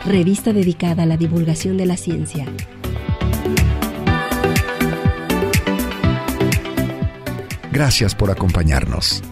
Revista 0.04 0.52
dedicada 0.52 1.04
a 1.04 1.06
la 1.06 1.16
divulgación 1.16 1.78
de 1.78 1.86
la 1.86 1.96
ciencia. 1.96 2.44
Gracias 7.72 8.14
por 8.14 8.30
acompañarnos. 8.30 9.22